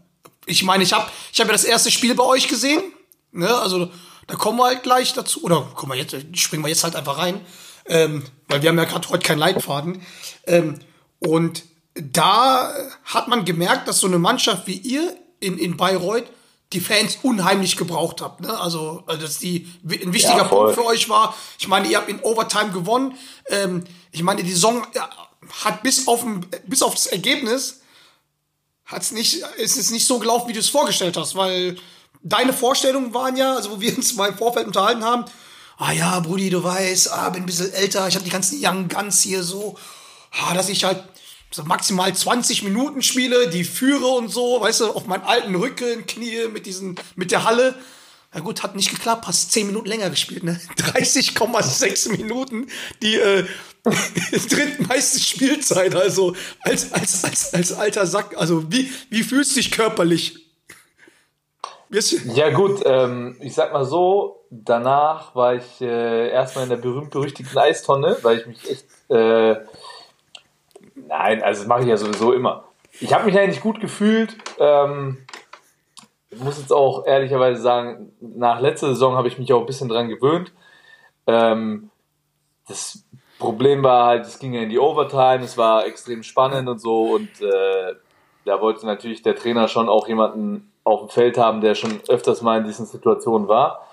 Ich 0.47 0.63
meine, 0.63 0.83
ich 0.83 0.93
habe 0.93 1.11
ich 1.33 1.41
hab 1.41 1.47
ja 1.47 1.53
das 1.53 1.65
erste 1.65 1.91
Spiel 1.91 2.15
bei 2.15 2.25
euch 2.25 2.49
gesehen, 2.49 2.83
ne? 3.33 3.55
Also 3.55 3.91
da 4.27 4.37
kommen 4.37 4.59
wir 4.59 4.67
halt 4.67 4.83
gleich 4.83 5.13
dazu, 5.13 5.43
oder 5.43 5.63
kommen 5.75 5.93
wir 5.93 5.99
jetzt, 5.99 6.17
springen 6.39 6.63
wir 6.63 6.69
jetzt 6.69 6.85
halt 6.85 6.97
einfach 6.97 7.19
rein, 7.19 7.41
ähm, 7.87 8.25
weil 8.49 8.63
wir 8.63 8.69
haben 8.69 8.79
ja 8.79 8.85
gerade 8.85 9.09
heute 9.09 9.27
keinen 9.27 9.39
Leitfaden. 9.39 10.03
Ähm, 10.47 10.79
und 11.19 11.65
da 11.95 12.73
hat 13.05 13.29
man 13.29 13.45
gemerkt, 13.45 13.89
dass 13.89 13.99
so 13.99 14.07
eine 14.07 14.19
Mannschaft 14.19 14.67
wie 14.67 14.77
ihr 14.77 15.17
in, 15.41 15.59
in 15.59 15.77
Bayreuth 15.77 16.27
die 16.73 16.81
Fans 16.81 17.19
unheimlich 17.23 17.77
gebraucht 17.77 18.21
habt. 18.21 18.41
Ne? 18.41 18.59
Also, 18.59 19.03
also 19.07 19.23
dass 19.23 19.39
die 19.39 19.69
ein 19.85 20.13
wichtiger 20.13 20.37
Ja. 20.37 20.45
Punkt 20.45 20.75
für 20.75 20.85
euch 20.85 21.09
war. 21.09 21.35
Ich 21.59 21.67
meine, 21.67 21.89
ihr 21.89 21.97
habt 21.97 22.09
in 22.09 22.21
Overtime 22.21 22.71
gewonnen. 22.71 23.19
Ähm, 23.49 23.85
ich 24.13 24.23
meine, 24.23 24.45
die 24.45 24.53
Saison 24.53 24.87
ja, 24.95 25.11
hat 25.65 25.83
bis 25.83 26.07
auf, 26.07 26.25
bis 26.67 26.83
auf 26.83 26.95
das 26.95 27.07
Ergebnis 27.07 27.80
hat's 28.91 29.13
nicht, 29.13 29.43
ist 29.57 29.77
es 29.77 29.91
nicht 29.91 30.07
so 30.07 30.19
gelaufen, 30.19 30.49
wie 30.49 30.53
du 30.53 30.61
es 30.61 30.69
vorgestellt 30.69 31.17
hast, 31.17 31.37
weil 31.37 31.77
deine 32.23 32.53
Vorstellungen 32.53 33.15
waren 33.15 33.37
ja, 33.37 33.57
also 33.57 33.71
wo 33.71 33.81
wir 33.81 33.97
uns 33.97 34.15
mal 34.15 34.29
im 34.29 34.37
Vorfeld 34.37 34.67
unterhalten 34.67 35.05
haben, 35.05 35.25
ah 35.79 35.93
ja, 35.93 36.21
Brudi, 36.21 36.51
du 36.51 36.63
weißt, 36.63 37.11
ah, 37.13 37.31
bin 37.31 37.45
ein 37.45 37.47
bisschen 37.47 37.73
älter, 37.73 38.07
ich 38.09 38.15
habe 38.15 38.25
die 38.25 38.31
ganzen 38.31 38.59
Young 38.63 38.89
Guns 38.89 39.23
hier 39.23 39.43
so, 39.43 39.77
ah, 40.33 40.55
dass 40.55 40.69
ich 40.69 40.85
halt 40.85 41.03
so 41.51 41.65
maximal 41.65 42.15
20 42.15 42.63
Minuten 42.63 43.03
spiele, 43.03 43.49
die 43.49 43.65
führe 43.65 44.07
und 44.07 44.29
so, 44.29 44.61
weißt 44.61 44.81
du, 44.81 44.87
auf 44.93 45.07
meinen 45.07 45.25
alten 45.25 45.55
Rücken, 45.55 46.07
Knie 46.07 46.49
mit 46.53 46.67
diesen, 46.67 46.97
mit 47.17 47.33
der 47.33 47.45
Halle. 47.45 47.75
Na 48.33 48.41
gut, 48.41 48.63
hat 48.63 48.77
nicht 48.77 48.91
geklappt, 48.91 49.27
hast 49.27 49.51
10 49.51 49.67
Minuten 49.67 49.89
länger 49.89 50.09
gespielt, 50.11 50.45
ne? 50.45 50.61
30,6 50.77 52.11
Minuten, 52.11 52.69
die 53.03 53.17
äh, 53.17 53.45
drittmeiste 54.49 55.21
Spielzeit, 55.21 55.95
also 55.95 56.35
als, 56.63 56.93
als, 56.93 57.25
als, 57.25 57.55
als 57.55 57.73
alter 57.73 58.07
Sack. 58.07 58.37
Also 58.37 58.71
wie, 58.73 58.91
wie 59.09 59.23
fühlst 59.23 59.53
du 59.53 59.61
dich 59.61 59.71
körperlich? 59.71 60.51
Ja 62.35 62.51
gut, 62.51 62.83
ähm, 62.85 63.37
ich 63.41 63.55
sag 63.55 63.73
mal 63.73 63.85
so, 63.85 64.45
danach 64.51 65.35
war 65.35 65.55
ich 65.55 65.81
äh, 65.81 66.29
erstmal 66.31 66.65
in 66.65 66.71
der 66.71 66.77
berühmt-berüchtigten 66.77 67.59
Eistonne, 67.59 68.17
weil 68.23 68.39
ich 68.39 68.47
mich 68.47 68.71
echt... 68.71 68.85
Äh, 69.09 69.57
nein, 70.95 71.43
also 71.43 71.63
das 71.63 71.67
mache 71.67 71.81
ich 71.81 71.89
ja 71.89 71.97
sowieso 71.97 72.33
immer. 72.33 72.65
Ich 73.01 73.13
habe 73.13 73.25
mich 73.25 73.37
eigentlich 73.37 73.61
gut 73.61 73.81
gefühlt. 73.81 74.37
Ähm, 74.59 75.19
muss 76.37 76.59
jetzt 76.59 76.73
auch 76.73 77.07
ehrlicherweise 77.07 77.61
sagen, 77.61 78.13
nach 78.21 78.61
letzter 78.61 78.89
Saison 78.89 79.17
habe 79.17 79.29
ich 79.29 79.39
mich 79.39 79.53
auch 79.53 79.61
ein 79.61 79.67
bisschen 79.67 79.89
dran 79.89 80.09
gewöhnt. 80.09 80.53
Ähm, 81.27 81.91
das 82.69 83.05
Problem 83.41 83.83
war 83.83 84.07
halt, 84.07 84.27
es 84.27 84.39
ging 84.39 84.53
ja 84.53 84.61
in 84.61 84.69
die 84.69 84.79
Overtime, 84.79 85.43
es 85.43 85.59
war 85.59 85.87
extrem 85.87 86.23
spannend 86.23 86.69
und 86.69 86.79
so 86.81 87.15
und 87.15 87.29
äh, 87.41 87.95
da 88.45 88.61
wollte 88.61 88.87
natürlich 88.87 89.23
der 89.23 89.35
Trainer 89.35 89.67
schon 89.67 89.89
auch 89.89 90.07
jemanden 90.07 90.71
auf 90.85 91.01
dem 91.01 91.09
Feld 91.09 91.39
haben, 91.39 91.61
der 91.61 91.75
schon 91.75 92.01
öfters 92.09 92.43
mal 92.43 92.59
in 92.59 92.65
diesen 92.65 92.87
Situationen 92.87 93.49
war. 93.49 93.87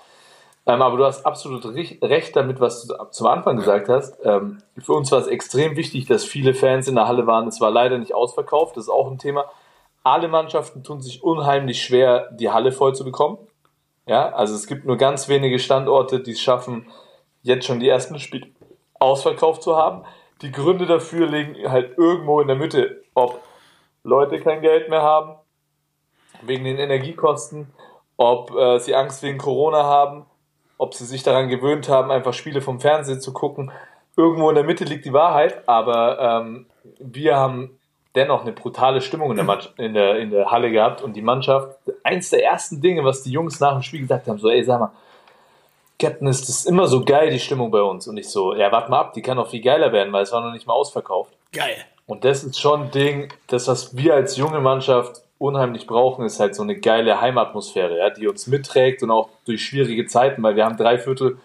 Ähm, 0.66 0.82
aber 0.82 0.98
du 0.98 1.04
hast 1.04 1.24
absolut 1.24 1.64
recht 1.74 2.36
damit, 2.36 2.60
was 2.60 2.86
du 2.86 2.94
zum 3.10 3.26
Anfang 3.26 3.56
gesagt 3.56 3.88
hast. 3.88 4.18
Ähm, 4.22 4.58
für 4.78 4.92
uns 4.92 5.10
war 5.10 5.18
es 5.18 5.26
extrem 5.26 5.76
wichtig, 5.76 6.06
dass 6.06 6.24
viele 6.24 6.54
Fans 6.54 6.86
in 6.86 6.94
der 6.94 7.08
Halle 7.08 7.26
waren. 7.26 7.48
Es 7.48 7.60
war 7.60 7.70
leider 7.70 7.98
nicht 7.98 8.14
ausverkauft, 8.14 8.76
das 8.76 8.84
ist 8.84 8.90
auch 8.90 9.10
ein 9.10 9.18
Thema. 9.18 9.46
Alle 10.04 10.28
Mannschaften 10.28 10.84
tun 10.84 11.00
sich 11.00 11.22
unheimlich 11.22 11.82
schwer, 11.82 12.30
die 12.32 12.50
Halle 12.50 12.70
voll 12.70 12.94
zu 12.94 13.04
bekommen. 13.04 13.38
Ja, 14.06 14.30
also 14.30 14.54
es 14.54 14.66
gibt 14.66 14.84
nur 14.84 14.96
ganz 14.96 15.28
wenige 15.28 15.58
Standorte, 15.58 16.20
die 16.20 16.32
es 16.32 16.40
schaffen, 16.40 16.86
jetzt 17.42 17.66
schon 17.66 17.80
die 17.80 17.88
ersten 17.88 18.18
Spiele 18.18 18.48
ausverkauft 18.98 19.62
zu 19.62 19.76
haben. 19.76 20.04
Die 20.42 20.52
Gründe 20.52 20.86
dafür 20.86 21.26
liegen 21.26 21.70
halt 21.70 21.98
irgendwo 21.98 22.40
in 22.40 22.48
der 22.48 22.56
Mitte, 22.56 23.02
ob 23.14 23.42
Leute 24.04 24.40
kein 24.40 24.60
Geld 24.60 24.88
mehr 24.88 25.02
haben, 25.02 25.34
wegen 26.42 26.64
den 26.64 26.78
Energiekosten, 26.78 27.72
ob 28.16 28.54
äh, 28.54 28.78
sie 28.78 28.94
Angst 28.94 29.22
wegen 29.22 29.38
Corona 29.38 29.82
haben, 29.84 30.26
ob 30.76 30.94
sie 30.94 31.04
sich 31.04 31.22
daran 31.22 31.48
gewöhnt 31.48 31.88
haben, 31.88 32.10
einfach 32.10 32.32
Spiele 32.32 32.60
vom 32.60 32.80
Fernsehen 32.80 33.20
zu 33.20 33.32
gucken. 33.32 33.72
Irgendwo 34.16 34.48
in 34.48 34.54
der 34.54 34.64
Mitte 34.64 34.84
liegt 34.84 35.04
die 35.04 35.12
Wahrheit, 35.12 35.68
aber 35.68 36.18
ähm, 36.20 36.66
wir 36.98 37.36
haben 37.36 37.78
dennoch 38.14 38.42
eine 38.42 38.52
brutale 38.52 39.00
Stimmung 39.00 39.30
in 39.30 39.46
der, 39.46 39.58
in, 39.76 39.94
der, 39.94 40.18
in 40.18 40.30
der 40.30 40.50
Halle 40.50 40.70
gehabt 40.70 41.02
und 41.02 41.14
die 41.14 41.22
Mannschaft, 41.22 41.78
eins 42.02 42.30
der 42.30 42.44
ersten 42.44 42.80
Dinge, 42.80 43.04
was 43.04 43.22
die 43.22 43.30
Jungs 43.30 43.60
nach 43.60 43.72
dem 43.72 43.82
Spiel 43.82 44.00
gesagt 44.00 44.26
haben, 44.26 44.38
so, 44.38 44.48
ey, 44.48 44.64
sag 44.64 44.80
mal, 44.80 44.92
Captain, 45.98 46.28
ist 46.28 46.48
das 46.48 46.64
immer 46.64 46.86
so 46.86 47.04
geil, 47.04 47.30
die 47.30 47.40
Stimmung 47.40 47.70
bei 47.70 47.82
uns. 47.82 48.06
Und 48.06 48.16
ich 48.16 48.28
so, 48.28 48.54
ja, 48.54 48.70
warte 48.70 48.90
mal 48.90 49.00
ab, 49.00 49.14
die 49.14 49.22
kann 49.22 49.36
noch 49.36 49.50
viel 49.50 49.62
geiler 49.62 49.92
werden, 49.92 50.12
weil 50.12 50.22
es 50.22 50.32
war 50.32 50.40
noch 50.40 50.52
nicht 50.52 50.66
mal 50.66 50.74
ausverkauft. 50.74 51.32
Geil. 51.52 51.76
Und 52.06 52.24
das 52.24 52.44
ist 52.44 52.60
schon 52.60 52.84
ein 52.84 52.90
Ding, 52.90 53.32
das, 53.48 53.68
was 53.68 53.96
wir 53.96 54.14
als 54.14 54.36
junge 54.36 54.60
Mannschaft 54.60 55.22
unheimlich 55.38 55.86
brauchen, 55.86 56.24
ist 56.24 56.40
halt 56.40 56.54
so 56.54 56.62
eine 56.62 56.78
geile 56.78 57.20
Heimatmosphäre, 57.20 57.98
ja, 57.98 58.10
die 58.10 58.26
uns 58.26 58.46
mitträgt 58.46 59.02
und 59.02 59.10
auch 59.10 59.28
durch 59.44 59.64
schwierige 59.64 60.06
Zeiten, 60.06 60.42
weil 60.42 60.56
wir 60.56 60.64
haben 60.64 60.76
drei 60.76 60.98
Viertel 60.98 61.38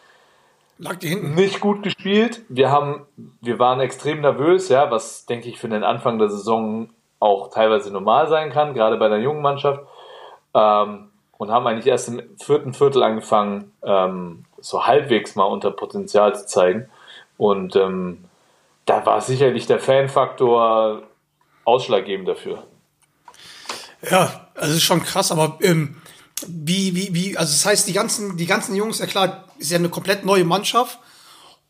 nicht 0.78 1.60
gut 1.60 1.84
gespielt. 1.84 2.42
Wir 2.50 2.72
haben, 2.72 3.06
wir 3.42 3.60
waren 3.60 3.80
extrem 3.80 4.22
nervös, 4.22 4.70
ja, 4.70 4.90
was 4.92 5.26
denke 5.26 5.50
ich 5.50 5.60
für 5.60 5.70
den 5.70 5.84
Anfang 5.84 6.18
der 6.18 6.30
Saison 6.30 6.90
auch 7.20 7.50
teilweise 7.52 7.92
normal 7.92 8.28
sein 8.28 8.52
kann, 8.52 8.74
gerade 8.74 8.98
bei 8.98 9.06
einer 9.06 9.18
jungen 9.18 9.42
Mannschaft. 9.42 9.82
Ähm, 10.54 11.10
und 11.44 11.52
haben 11.52 11.68
eigentlich 11.68 11.88
erst 11.88 12.08
im 12.08 12.22
vierten 12.42 12.74
Viertel 12.74 13.04
angefangen, 13.04 13.74
ähm, 13.84 14.46
so 14.62 14.86
halbwegs 14.86 15.36
mal 15.36 15.44
unter 15.44 15.72
Potenzial 15.72 16.34
zu 16.36 16.48
zeigen. 16.48 16.90
Und 17.38 17.76
ähm, 17.76 18.24
da 18.86 19.06
war 19.06 19.20
sicherlich 19.20 19.68
der 19.68 19.80
Fanfaktor 19.80 21.04
ausschlaggebend 21.66 22.30
dafür. 22.30 22.64
Ja, 24.10 24.48
also 24.56 24.74
ist 24.74 24.84
schon 24.84 25.04
krass, 25.04 25.32
aber 25.34 25.58
ähm, 25.62 25.98
wie, 26.48 26.96
wie, 26.96 27.14
wie, 27.14 27.38
also 27.38 27.52
das 27.52 27.66
heißt, 27.66 27.88
die 27.90 27.94
ganzen, 27.94 28.38
die 28.38 28.46
ganzen 28.46 28.74
Jungs, 28.76 29.00
ja 29.00 29.06
klar, 29.06 29.46
ist 29.60 29.72
ja 29.72 29.78
eine 29.78 29.90
komplett 29.90 30.26
neue 30.26 30.46
Mannschaft. 30.46 30.98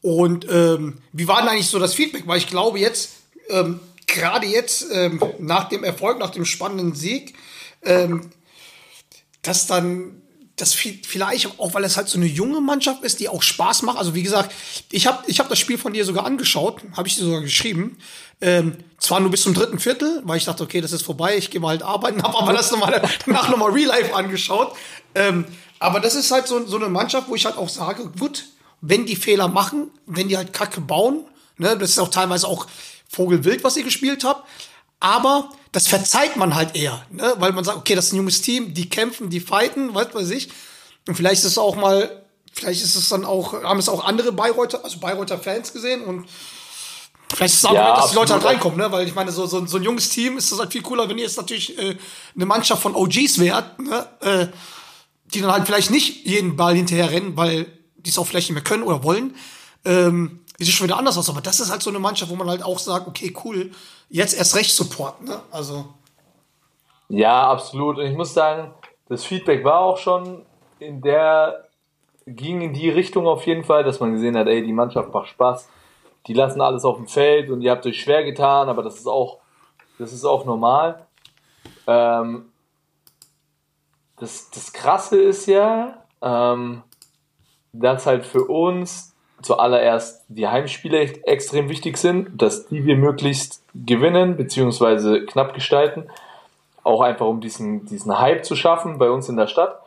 Und 0.04 0.48
ähm, 0.52 1.00
wie 1.14 1.28
war 1.28 1.40
denn 1.42 1.50
eigentlich 1.50 1.70
so 1.70 1.80
das 1.80 1.96
Feedback? 1.96 2.28
Weil 2.28 2.38
ich 2.38 2.48
glaube 2.48 2.78
jetzt, 2.78 3.24
ähm, 3.50 3.80
gerade 4.06 4.46
jetzt, 4.46 4.86
ähm, 4.92 5.20
nach 5.40 5.70
dem 5.70 5.84
Erfolg, 5.84 6.20
nach 6.20 6.30
dem 6.32 6.46
spannenden 6.46 6.94
Sieg, 6.94 7.36
ähm, 7.84 8.30
dass 9.44 9.68
dann 9.68 10.20
das 10.56 10.76
vi- 10.76 11.00
vielleicht 11.06 11.60
auch, 11.60 11.74
weil 11.74 11.84
es 11.84 11.98
halt 11.98 12.10
so 12.10 12.18
eine 12.18 12.28
junge 12.28 12.62
Mannschaft 12.62 13.04
ist, 13.04 13.20
die 13.20 13.28
auch 13.30 13.42
Spaß 13.42 13.82
macht. 13.84 13.98
Also 13.98 14.14
wie 14.14 14.22
gesagt, 14.24 14.54
ich 14.92 15.08
habe 15.08 15.24
ich 15.28 15.40
hab 15.40 15.50
das 15.50 15.58
Spiel 15.60 15.78
von 15.78 15.94
dir 15.94 16.06
sogar 16.06 16.26
angeschaut, 16.26 16.82
habe 16.96 17.08
ich 17.08 17.16
dir 17.16 17.24
sogar 17.24 17.42
geschrieben. 17.42 17.98
Ähm, 18.40 18.78
zwar 19.00 19.20
nur 19.20 19.32
bis 19.32 19.42
zum 19.44 19.54
dritten 19.54 19.80
Viertel, 19.80 20.22
weil 20.26 20.38
ich 20.38 20.46
dachte, 20.46 20.64
okay, 20.64 20.80
das 20.82 20.92
ist 20.92 21.02
vorbei, 21.04 21.38
ich 21.38 21.50
gehe 21.50 21.60
mal 21.62 21.70
halt 21.70 21.82
arbeiten, 21.84 22.22
habe 22.24 22.38
aber 22.38 22.54
das 22.54 22.72
nochmal 22.72 23.02
danach 23.26 23.50
nochmal 23.50 23.72
Real 23.72 23.88
Life 23.88 24.14
angeschaut. 24.16 24.76
Ähm, 25.16 25.46
aber 25.80 26.00
das 26.00 26.14
ist 26.16 26.30
halt 26.32 26.48
so, 26.48 26.66
so 26.66 26.76
eine 26.78 26.88
Mannschaft, 26.90 27.30
wo 27.30 27.36
ich 27.36 27.46
halt 27.46 27.58
auch 27.58 27.70
sage, 27.70 28.10
gut, 28.20 28.46
wenn 28.82 29.06
die 29.06 29.16
Fehler 29.16 29.48
machen, 29.48 29.90
wenn 30.06 30.28
die 30.30 30.38
halt 30.38 30.54
Kacke 30.54 30.82
bauen, 30.82 31.26
ne, 31.58 31.78
das 31.78 31.92
ist 31.92 32.00
auch 32.00 32.10
teilweise 32.10 32.48
auch 32.48 32.68
Vogelwild, 33.10 33.64
was 33.64 33.76
ihr 33.78 33.84
gespielt 33.84 34.24
habt, 34.24 34.48
aber 35.00 35.50
das 35.74 35.88
verzeiht 35.88 36.38
man 36.38 36.56
halt 36.56 36.76
eher, 36.76 37.04
ne? 37.12 37.34
weil 37.40 37.52
man 37.52 37.64
sagt, 37.64 37.80
okay, 37.80 37.96
das 37.96 38.06
ist 38.06 38.14
ein 38.14 38.18
junges 38.18 38.42
Team, 38.42 38.74
die 38.74 38.90
kämpfen, 38.90 39.30
die 39.30 39.40
fighten, 39.40 39.94
weiß 39.94 40.14
weiß 40.14 40.30
ich. 40.30 40.50
Und 41.08 41.16
vielleicht 41.16 41.42
ist 41.42 41.50
es 41.50 41.58
auch 41.58 41.76
mal, 41.76 42.24
vielleicht 42.54 42.84
ist 42.84 42.96
es 42.96 43.10
dann 43.10 43.26
auch, 43.26 43.64
haben 43.64 43.80
es 43.80 43.90
auch 43.90 44.06
andere 44.06 44.32
Bayreuther, 44.32 44.86
also 44.86 45.00
Bayreuther 45.00 45.40
Fans 45.40 45.74
gesehen 45.74 46.04
und 46.04 46.30
vielleicht 47.34 47.56
ist 47.56 47.60
es 47.60 47.66
auch, 47.66 47.74
Ja, 47.74 47.96
dass 47.96 48.12
die 48.12 48.16
Leute 48.16 48.34
halt 48.34 48.46
reinkommen, 48.46 48.78
ne? 48.78 48.92
weil 48.92 49.08
ich 49.08 49.16
meine, 49.16 49.32
so, 49.32 49.48
so, 49.48 49.66
so 49.66 49.78
ein 49.78 49.84
junges 49.84 50.10
Team 50.10 50.38
ist 50.38 50.52
das 50.52 50.60
halt 50.60 50.72
viel 50.72 50.84
cooler, 50.84 51.10
wenn 51.10 51.18
ihr 51.18 51.24
jetzt 51.24 51.38
natürlich 51.38 51.78
äh, 51.80 51.98
eine 52.36 52.46
Mannschaft 52.46 52.84
von 52.84 52.96
OGs 52.96 53.40
wärt, 53.40 53.80
ne? 53.80 54.08
äh, 54.22 54.48
die 55.34 55.42
dann 55.42 55.52
halt 55.52 55.66
vielleicht 55.66 55.90
nicht 55.90 56.28
jeden 56.28 56.56
Ball 56.56 56.76
hinterher 56.76 57.10
rennen, 57.10 57.36
weil 57.36 57.66
die 57.98 58.12
es 58.12 58.20
auch 58.20 58.28
vielleicht 58.28 58.50
nicht 58.50 58.56
mehr 58.56 58.64
können 58.64 58.84
oder 58.84 59.04
wollen. 59.04 59.36
Ähm, 59.86 60.42
sieht 60.60 60.76
schon 60.76 60.88
wieder 60.88 60.98
anders 60.98 61.18
aus, 61.18 61.30
aber 61.30 61.42
das 61.42 61.60
ist 61.60 61.72
halt 61.72 61.82
so 61.82 61.90
eine 61.90 62.00
Mannschaft, 62.00 62.32
wo 62.32 62.36
man 62.36 62.50
halt 62.50 62.64
auch 62.64 62.80
sagt, 62.80 63.08
okay, 63.08 63.36
cool, 63.44 63.72
jetzt 64.10 64.38
erst 64.38 64.56
recht 64.56 64.72
supporten, 64.72 65.28
ne? 65.28 65.42
Also, 65.52 65.86
Ja, 67.10 67.50
absolut. 67.50 67.98
Und 67.98 68.06
ich 68.06 68.16
muss 68.16 68.34
sagen, 68.34 68.74
das 69.10 69.26
Feedback 69.26 69.64
war 69.64 69.80
auch 69.80 69.98
schon 69.98 70.46
in 70.80 71.02
der 71.02 71.64
ging 72.26 72.62
in 72.62 72.74
die 72.74 72.90
Richtung 72.90 73.28
auf 73.28 73.46
jeden 73.46 73.64
Fall, 73.64 73.84
dass 73.84 74.00
man 74.00 74.14
gesehen 74.14 74.38
hat, 74.38 74.48
ey, 74.48 74.64
die 74.64 74.74
Mannschaft 74.74 75.14
macht 75.14 75.30
Spaß. 75.30 75.70
Die 76.28 76.34
lassen 76.34 76.62
alles 76.62 76.86
auf 76.86 76.98
dem 76.98 77.08
Feld 77.08 77.50
und 77.50 77.62
ihr 77.62 77.72
habt 77.72 77.86
euch 77.86 78.02
schwer 78.02 78.24
getan, 78.24 78.70
aber 78.70 78.82
das 78.82 78.96
ist 78.96 79.08
auch, 79.08 79.40
das 80.00 80.14
ist 80.14 80.24
auch 80.24 80.46
normal. 80.46 81.06
Ähm, 81.86 82.46
das, 84.18 84.50
das 84.52 84.72
Krasse 84.72 85.22
ist 85.22 85.48
ja, 85.48 86.06
ähm, 86.22 86.84
dass 87.74 88.06
halt 88.06 88.26
für 88.26 88.46
uns 88.46 89.13
zuallererst 89.44 90.26
die 90.30 90.48
Heimspiele 90.48 91.00
extrem 91.26 91.70
wichtig 91.70 91.98
sind, 91.98 92.42
dass 92.42 92.68
die 92.68 92.86
wir 92.86 92.98
möglichst 92.98 93.64
gewinnen 93.76 94.38
bzw. 94.38 95.26
knapp 95.26 95.54
gestalten. 95.54 96.10
Auch 96.84 97.02
einfach 97.02 97.28
um 97.28 97.42
diesen, 97.42 97.86
diesen 97.86 98.20
Hype 98.20 98.46
zu 98.46 98.56
schaffen 98.56 98.98
bei 98.98 99.10
uns 99.10 99.30
in 99.30 99.38
der 99.38 99.48
Stadt. 99.48 99.80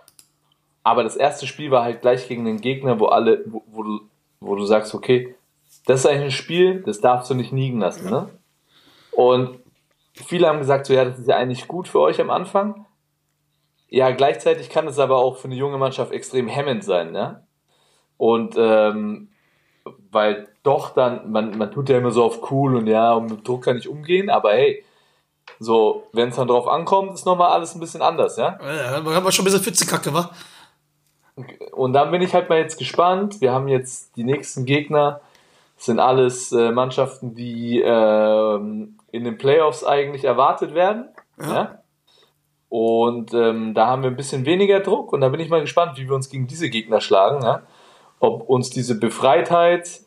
Aber 0.83 1.03
das 1.03 1.17
erste 1.17 1.47
Spiel 1.47 1.71
war 1.71 1.83
halt 1.83 2.01
gleich 2.01 2.29
gegen 2.29 2.45
den 2.45 2.61
Gegner, 2.61 3.01
wo 3.01 3.07
alle, 3.07 3.43
wo, 3.47 3.63
wo 3.67 3.83
du, 3.83 4.01
wo 4.41 4.55
du 4.55 4.65
sagst, 4.65 4.95
okay, 4.95 5.35
das 5.87 6.01
ist 6.01 6.07
eigentlich 6.07 6.25
ein 6.25 6.31
Spiel, 6.31 6.83
das 6.83 7.01
darfst 7.01 7.31
du 7.31 7.35
nicht 7.35 7.53
liegen 7.53 7.81
lassen, 7.81 8.09
ne? 8.09 8.29
Und 9.13 9.59
viele 10.15 10.47
haben 10.47 10.59
gesagt, 10.59 10.87
so 10.87 10.95
ja, 10.95 11.05
das 11.05 11.19
ist 11.19 11.29
ja 11.29 11.37
eigentlich 11.37 11.67
gut 11.67 11.89
für 11.89 12.01
euch 12.01 12.21
am 12.21 12.31
Anfang. 12.31 12.87
Ja, 13.89 14.11
gleichzeitig 14.11 14.69
kann 14.69 14.87
es 14.87 14.99
aber 14.99 15.17
auch 15.17 15.37
für 15.37 15.49
eine 15.49 15.55
junge 15.55 15.79
Mannschaft 15.79 16.13
extrem 16.13 16.49
hemmend 16.49 16.85
sein, 16.85 17.13
ne? 17.13 17.45
Und 18.17 18.55
ähm, 18.57 19.29
weil 20.11 20.49
doch 20.63 20.91
dann, 20.91 21.31
man, 21.31 21.57
man 21.57 21.71
tut 21.71 21.89
ja 21.89 21.99
immer 21.99 22.11
so 22.11 22.25
auf 22.25 22.51
cool 22.51 22.77
und 22.77 22.87
ja, 22.87 23.13
und 23.15 23.31
mit 23.31 23.47
Druck 23.47 23.65
kann 23.65 23.77
ich 23.77 23.89
umgehen, 23.89 24.31
aber 24.31 24.53
hey, 24.53 24.85
so, 25.59 26.05
wenn 26.13 26.31
es 26.31 26.37
dann 26.37 26.49
drauf 26.49 26.69
ankommt, 26.69 27.15
ist 27.15 27.25
nochmal 27.25 27.53
alles 27.53 27.75
ein 27.75 27.81
bisschen 27.81 28.03
anders, 28.03 28.37
ja? 28.37 28.59
Ja, 28.61 29.01
da 29.01 29.15
haben 29.15 29.25
wir 29.25 29.33
schon 29.33 29.45
ein 29.45 29.47
bisschen 29.47 29.63
Fitzekacke, 29.63 30.13
wa? 30.13 30.31
Und 31.73 31.93
dann 31.93 32.11
bin 32.11 32.23
ich 32.23 32.35
halt 32.35 32.49
mal 32.49 32.59
jetzt 32.59 32.79
gespannt. 32.79 33.41
Wir 33.41 33.53
haben 33.53 33.69
jetzt 33.69 34.17
die 34.17 34.25
nächsten 34.25 34.65
Gegner, 34.65 35.21
das 35.77 35.87
sind 35.87 36.01
alles 36.01 36.53
äh, 36.53 36.73
Mannschaften, 36.73 37.35
die 37.35 37.81
ähm, 37.85 38.99
in 39.13 39.25
den 39.25 39.37
Playoffs 39.37 39.85
eigentlich 39.85 40.25
erwartet 40.25 40.75
werden. 40.75 41.09
Ja. 41.41 41.83
Und 42.69 43.33
ähm, 43.35 43.75
da 43.75 43.87
haben 43.87 44.03
wir 44.03 44.11
ein 44.11 44.17
bisschen 44.17 44.45
weniger 44.47 44.81
Druck 44.81 45.13
und 45.13 45.21
da 45.21 45.29
bin 45.29 45.41
ich 45.41 45.49
mal 45.49 45.61
gespannt, 45.61 45.99
wie 45.99 46.09
wir 46.09 46.15
uns 46.15 46.31
gegen 46.31 46.47
diese 46.47 46.71
Gegner 46.71 47.01
schlagen. 47.01 47.43
Ja? 47.43 47.63
Ob 48.21 48.49
uns 48.49 48.71
diese 48.71 48.99
Befreitheit 48.99 50.01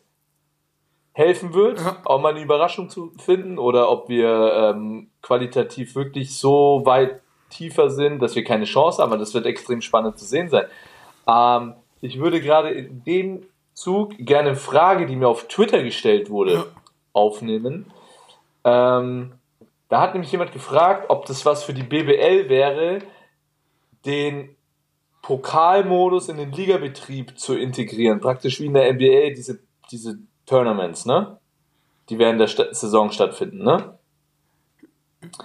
helfen 1.13 1.53
wird, 1.53 1.79
Ja. 1.79 1.97
auch 2.05 2.19
mal 2.21 2.29
eine 2.33 2.41
Überraschung 2.41 2.89
zu 2.89 3.11
finden 3.17 3.57
oder 3.57 3.89
ob 3.89 4.09
wir 4.09 4.73
ähm, 4.75 5.09
qualitativ 5.21 5.95
wirklich 5.95 6.35
so 6.37 6.81
weit 6.85 7.19
tiefer 7.49 7.89
sind, 7.89 8.19
dass 8.21 8.35
wir 8.35 8.43
keine 8.43 8.65
Chance 8.65 9.01
haben. 9.01 9.11
Aber 9.11 9.19
das 9.19 9.33
wird 9.33 9.45
extrem 9.45 9.81
spannend 9.81 10.17
zu 10.17 10.25
sehen 10.25 10.49
sein. 10.49 10.65
Ähm, 11.27 11.73
ich 12.01 12.19
würde 12.19 12.39
gerade 12.41 12.69
in 12.69 13.03
dem 13.03 13.45
Zug 13.73 14.13
gerne 14.17 14.49
eine 14.49 14.55
Frage, 14.57 15.05
die 15.05 15.15
mir 15.15 15.27
auf 15.27 15.47
Twitter 15.47 15.83
gestellt 15.83 16.29
wurde, 16.29 16.53
Ja. 16.53 16.65
aufnehmen. 17.13 17.91
Ähm, 18.63 19.33
da 19.89 20.01
hat 20.01 20.13
nämlich 20.13 20.31
jemand 20.31 20.51
gefragt, 20.51 21.05
ob 21.09 21.25
das 21.25 21.45
was 21.45 21.63
für 21.63 21.73
die 21.73 21.83
BBL 21.83 22.47
wäre, 22.49 22.99
den 24.05 24.55
Pokalmodus 25.21 26.29
in 26.29 26.37
den 26.37 26.51
Ligabetrieb 26.51 27.37
zu 27.37 27.55
integrieren. 27.55 28.19
Praktisch 28.19 28.59
wie 28.59 28.65
in 28.65 28.73
der 28.73 28.93
NBA 28.93 29.35
diese, 29.35 29.59
diese 29.91 30.19
Tournaments, 30.45 31.05
ne? 31.05 31.37
Die 32.09 32.17
während 32.17 32.39
der 32.39 32.47
Sta 32.47 32.73
Saison 32.73 33.11
stattfinden, 33.11 33.63
ne? 33.63 33.97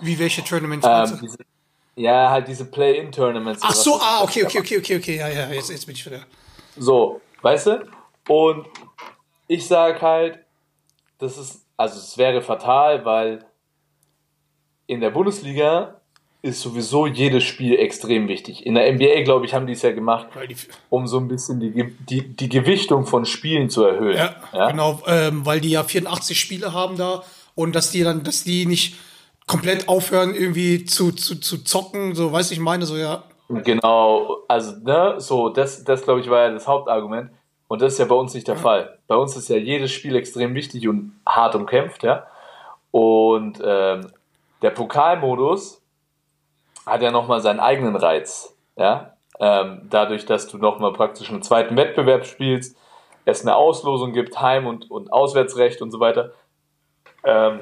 Wie 0.01 0.19
welche 0.19 0.43
Tournaments 0.45 0.87
Ähm, 0.89 1.19
diese, 1.21 1.39
ja, 1.97 2.31
halt 2.31 2.49
diese 2.49 2.65
Play-In-Tournaments. 2.65 3.63
Ach 3.63 3.75
so, 3.75 3.99
ah, 4.01 4.23
okay, 4.23 4.45
okay, 4.45 4.61
okay, 4.61 4.79
okay, 4.79 4.97
okay, 4.97 5.17
ja, 5.17 5.29
ja, 5.29 5.49
jetzt, 5.49 5.71
jetzt 5.71 5.87
bin 5.87 5.95
ich 5.95 6.07
wieder. 6.07 6.21
So, 6.77 7.21
weißt 7.43 7.67
du? 7.67 7.89
Und 8.29 8.67
ich 9.47 9.67
sag 9.67 10.01
halt, 10.01 10.39
das 11.19 11.39
ist, 11.39 11.65
also 11.77 11.99
es 11.99 12.17
wäre 12.17 12.41
fatal, 12.41 13.05
weil 13.05 13.45
in 14.87 15.01
der 15.01 15.11
Bundesliga 15.11 16.01
ist 16.45 16.61
sowieso 16.61 17.07
jedes 17.07 17.43
Spiel 17.43 17.79
extrem 17.79 18.29
wichtig. 18.29 18.67
In 18.67 18.75
der 18.75 18.93
NBA, 18.93 19.23
glaube 19.23 19.47
ich, 19.47 19.55
haben 19.55 19.67
die 19.67 19.73
es 19.73 19.81
ja 19.81 19.93
gemacht, 19.93 20.27
um 20.91 21.07
so 21.07 21.17
ein 21.17 21.27
bisschen 21.27 21.59
die, 21.59 21.97
die, 22.01 22.37
die 22.37 22.49
Gewichtung 22.51 23.07
von 23.07 23.25
Spielen 23.25 23.71
zu 23.71 23.83
erhöhen. 23.83 24.19
ja, 24.53 24.71
genau, 24.71 25.01
ähm, 25.07 25.47
weil 25.47 25.63
die 25.63 25.71
ja 25.71 25.83
84 25.83 26.39
Spiele 26.39 26.75
haben 26.75 26.99
da 26.99 27.23
und 27.55 27.75
dass 27.75 27.93
die 27.93 28.03
dann, 28.03 28.25
dass 28.25 28.45
die 28.45 28.67
nicht 28.67 28.97
komplett 29.47 29.89
aufhören, 29.89 30.35
irgendwie 30.35 30.85
zu, 30.85 31.13
zu, 31.13 31.41
zu 31.41 31.65
zocken, 31.65 32.15
so 32.15 32.31
weiß 32.31 32.51
ich 32.51 32.61
meine, 32.61 32.85
so 32.85 32.99
ja. 32.99 33.23
Genau, 33.49 34.43
also, 34.47 34.77
ne, 34.85 35.15
so, 35.17 35.49
das, 35.49 35.83
das 35.83 36.03
glaube 36.03 36.21
ich 36.21 36.29
war 36.29 36.43
ja 36.43 36.51
das 36.51 36.69
Hauptargument. 36.69 37.31
Und 37.69 37.81
das 37.81 37.95
ist 37.95 37.99
ja 37.99 38.05
bei 38.05 38.15
uns 38.15 38.35
nicht 38.35 38.47
der 38.47 38.57
Fall. 38.57 38.99
Bei 39.07 39.17
uns 39.17 39.35
ist 39.35 39.49
ja 39.49 39.57
jedes 39.57 39.93
Spiel 39.93 40.15
extrem 40.15 40.55
wichtig 40.55 40.87
und 40.89 41.19
hart 41.27 41.55
umkämpft, 41.55 42.03
ja. 42.03 42.27
Und 42.91 43.63
ähm, 43.65 44.13
der 44.61 44.71
Pokalmodus 44.71 45.81
hat 46.87 47.03
ja 47.03 47.11
nochmal 47.11 47.41
seinen 47.41 47.61
eigenen 47.61 47.97
Reiz, 47.97 48.57
ja. 48.77 49.15
Ähm, 49.41 49.89
dadurch, 49.91 50.27
dass 50.27 50.47
du 50.47 50.59
nochmal 50.59 50.93
praktisch 50.93 51.29
einen 51.29 51.43
zweiten 51.43 51.77
Wettbewerb 51.77 52.25
spielst, 52.25 52.77
es 53.25 53.43
eine 53.43 53.57
Auslosung 53.57 54.13
gibt, 54.13 54.41
Heim- 54.41 54.67
und, 54.67 54.91
und 54.91 55.13
Auswärtsrecht 55.13 55.83
und 55.83 55.91
so 55.91 55.99
weiter. 55.99 56.33
Ähm, 57.25 57.61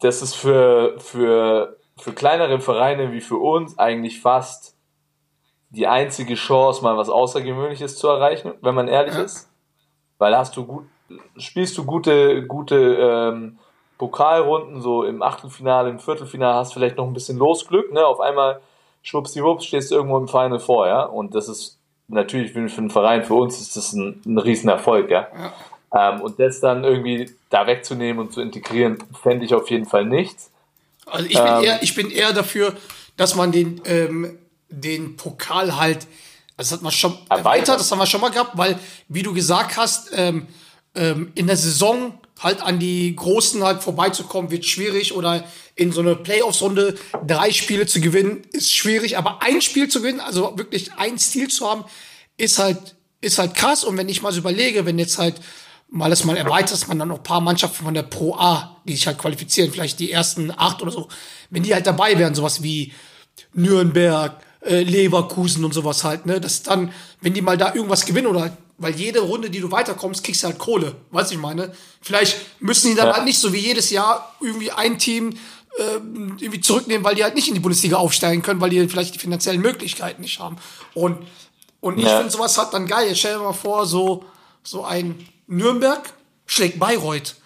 das 0.00 0.22
ist 0.22 0.34
für, 0.34 0.98
für, 0.98 1.76
für 1.98 2.12
kleinere 2.12 2.60
Vereine 2.60 3.12
wie 3.12 3.20
für 3.20 3.36
uns 3.36 3.78
eigentlich 3.78 4.20
fast 4.20 4.76
die 5.70 5.86
einzige 5.86 6.34
Chance, 6.34 6.82
mal 6.82 6.96
was 6.96 7.10
Außergewöhnliches 7.10 7.96
zu 7.96 8.08
erreichen, 8.08 8.54
wenn 8.62 8.74
man 8.74 8.88
ehrlich 8.88 9.16
ist. 9.16 9.50
Weil 10.18 10.36
hast 10.36 10.56
du 10.56 10.64
gut, 10.64 10.86
spielst 11.36 11.76
du 11.76 11.84
gute, 11.84 12.46
gute 12.46 12.76
ähm, 12.76 13.58
Pokalrunden, 13.98 14.80
so 14.80 15.02
im 15.02 15.22
Achtelfinale, 15.22 15.90
im 15.90 15.98
Viertelfinale, 15.98 16.54
hast 16.54 16.72
vielleicht 16.72 16.96
noch 16.96 17.06
ein 17.06 17.12
bisschen 17.12 17.36
Losglück, 17.36 17.92
ne? 17.92 18.06
Auf 18.06 18.20
einmal 18.20 18.60
schwuppsdiwupps 19.02 19.64
stehst 19.64 19.90
du 19.90 19.96
irgendwo 19.96 20.16
im 20.18 20.28
Final 20.28 20.60
vor, 20.60 20.86
ja. 20.86 21.02
Und 21.02 21.34
das 21.34 21.48
ist 21.48 21.76
natürlich 22.06 22.52
für 22.52 22.68
für 22.68 22.78
einen 22.80 22.90
Verein, 22.90 23.24
für 23.24 23.34
uns 23.34 23.60
ist 23.60 23.76
das 23.76 23.92
ein, 23.92 24.22
ein 24.24 24.38
Riesenerfolg, 24.38 25.10
ja. 25.10 25.26
Ähm, 25.92 26.20
und 26.20 26.38
das 26.38 26.60
dann 26.60 26.84
irgendwie 26.84 27.30
da 27.50 27.66
wegzunehmen 27.66 28.24
und 28.24 28.32
zu 28.32 28.40
integrieren, 28.40 28.98
fände 29.22 29.44
ich 29.44 29.54
auf 29.54 29.68
jeden 29.70 29.86
Fall 29.86 30.04
nichts. 30.04 30.50
Also 31.06 31.26
ich 31.26 31.34
bin, 31.34 31.46
Ähm. 31.46 31.64
eher, 31.64 31.82
ich 31.82 31.94
bin 31.94 32.10
eher 32.10 32.32
dafür, 32.32 32.74
dass 33.16 33.34
man 33.34 33.50
den, 33.52 33.80
ähm, 33.86 34.38
den 34.68 35.16
Pokal 35.16 35.78
halt, 35.78 36.06
das 36.56 36.72
hat 36.72 36.82
man 36.82 36.92
schon 36.92 37.12
Erweitert. 37.12 37.38
erweitert, 37.38 37.80
das 37.80 37.90
haben 37.90 37.98
wir 37.98 38.06
schon 38.06 38.20
mal 38.20 38.30
gehabt, 38.30 38.52
weil, 38.54 38.78
wie 39.08 39.22
du 39.22 39.32
gesagt 39.32 39.76
hast, 39.76 40.10
ähm, 40.14 40.46
ähm, 40.94 41.32
in 41.34 41.46
der 41.46 41.56
Saison 41.56 42.12
halt 42.38 42.62
an 42.62 42.78
die 42.78 43.14
Großen 43.14 43.62
halt 43.62 43.82
vorbeizukommen, 43.82 44.50
wird 44.50 44.64
schwierig. 44.64 45.14
Oder 45.14 45.44
in 45.74 45.92
so 45.92 46.00
eine 46.00 46.16
Playoffs-Runde 46.16 46.96
drei 47.26 47.52
Spiele 47.52 47.86
zu 47.86 48.00
gewinnen, 48.00 48.42
ist 48.52 48.72
schwierig, 48.72 49.16
aber 49.16 49.42
ein 49.42 49.60
Spiel 49.62 49.88
zu 49.88 50.00
gewinnen, 50.00 50.20
also 50.20 50.56
wirklich 50.56 50.92
ein 50.96 51.18
Stil 51.18 51.48
zu 51.48 51.68
haben, 51.68 51.84
ist 52.36 52.58
halt, 52.58 52.96
ist 53.20 53.38
halt 53.38 53.54
krass. 53.54 53.84
Und 53.84 53.96
wenn 53.96 54.08
ich 54.08 54.22
mal 54.22 54.32
so 54.32 54.40
überlege, 54.40 54.86
wenn 54.86 54.98
jetzt 54.98 55.18
halt 55.18 55.36
mal 55.90 56.10
das 56.10 56.24
mal 56.24 56.36
erweitert, 56.36 56.72
dass 56.72 56.88
man 56.88 56.98
dann 56.98 57.08
noch 57.08 57.22
paar 57.22 57.40
Mannschaften 57.40 57.84
von 57.84 57.94
der 57.94 58.02
Pro 58.02 58.34
A, 58.34 58.76
die 58.84 58.94
sich 58.94 59.06
halt 59.06 59.18
qualifizieren, 59.18 59.72
vielleicht 59.72 59.98
die 60.00 60.12
ersten 60.12 60.52
acht 60.54 60.82
oder 60.82 60.90
so, 60.90 61.08
wenn 61.50 61.62
die 61.62 61.74
halt 61.74 61.86
dabei 61.86 62.18
wären, 62.18 62.34
sowas 62.34 62.62
wie 62.62 62.92
Nürnberg, 63.54 64.40
äh, 64.60 64.82
Leverkusen 64.82 65.64
und 65.64 65.72
sowas 65.72 66.04
halt, 66.04 66.26
ne, 66.26 66.40
dass 66.40 66.62
dann, 66.62 66.92
wenn 67.20 67.34
die 67.34 67.40
mal 67.40 67.56
da 67.56 67.74
irgendwas 67.74 68.04
gewinnen 68.04 68.26
oder 68.26 68.56
weil 68.78 68.94
jede 68.94 69.20
Runde, 69.20 69.50
die 69.50 69.60
du 69.60 69.70
weiterkommst, 69.70 70.24
kriegst 70.24 70.42
du 70.42 70.46
halt 70.46 70.58
Kohle, 70.58 70.94
weißt 71.10 71.30
du, 71.30 71.34
ich 71.34 71.40
meine, 71.40 71.72
vielleicht 72.00 72.36
müssen 72.60 72.90
die 72.90 72.94
dann 72.96 73.08
Ja. 73.08 73.14
halt 73.14 73.24
nicht 73.24 73.38
so 73.38 73.52
wie 73.52 73.58
jedes 73.58 73.90
Jahr 73.90 74.34
irgendwie 74.40 74.70
ein 74.70 74.98
Team 74.98 75.36
ähm, 75.78 76.36
irgendwie 76.40 76.60
zurücknehmen, 76.60 77.04
weil 77.04 77.14
die 77.14 77.22
halt 77.24 77.34
nicht 77.34 77.48
in 77.48 77.54
die 77.54 77.60
Bundesliga 77.60 77.96
aufsteigen 77.96 78.42
können, 78.42 78.60
weil 78.60 78.70
die 78.70 78.88
vielleicht 78.88 79.14
die 79.14 79.18
finanziellen 79.18 79.60
Möglichkeiten 79.60 80.22
nicht 80.22 80.38
haben. 80.40 80.56
Und, 80.94 81.26
und 81.80 81.98
ich 81.98 82.04
Ja. 82.04 82.16
finde 82.16 82.30
sowas 82.30 82.56
halt 82.58 82.72
dann 82.72 82.86
geil. 82.86 83.08
Jetzt 83.08 83.18
stell 83.18 83.34
dir 83.36 83.42
mal 83.42 83.52
vor, 83.52 83.86
so, 83.86 84.24
so 84.62 84.84
ein 84.84 85.28
Nürnberg 85.46 86.12
schlägt 86.46 86.78
Bayreuth. 86.78 87.36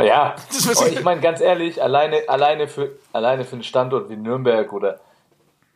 Ja, 0.00 0.34
ich 0.90 1.02
meine 1.02 1.20
ganz 1.20 1.40
ehrlich, 1.40 1.82
alleine, 1.82 2.26
alleine, 2.28 2.68
für, 2.68 2.92
alleine 3.12 3.44
für 3.44 3.52
einen 3.52 3.62
Standort 3.64 4.08
wie 4.08 4.16
Nürnberg 4.16 4.72
oder 4.72 5.00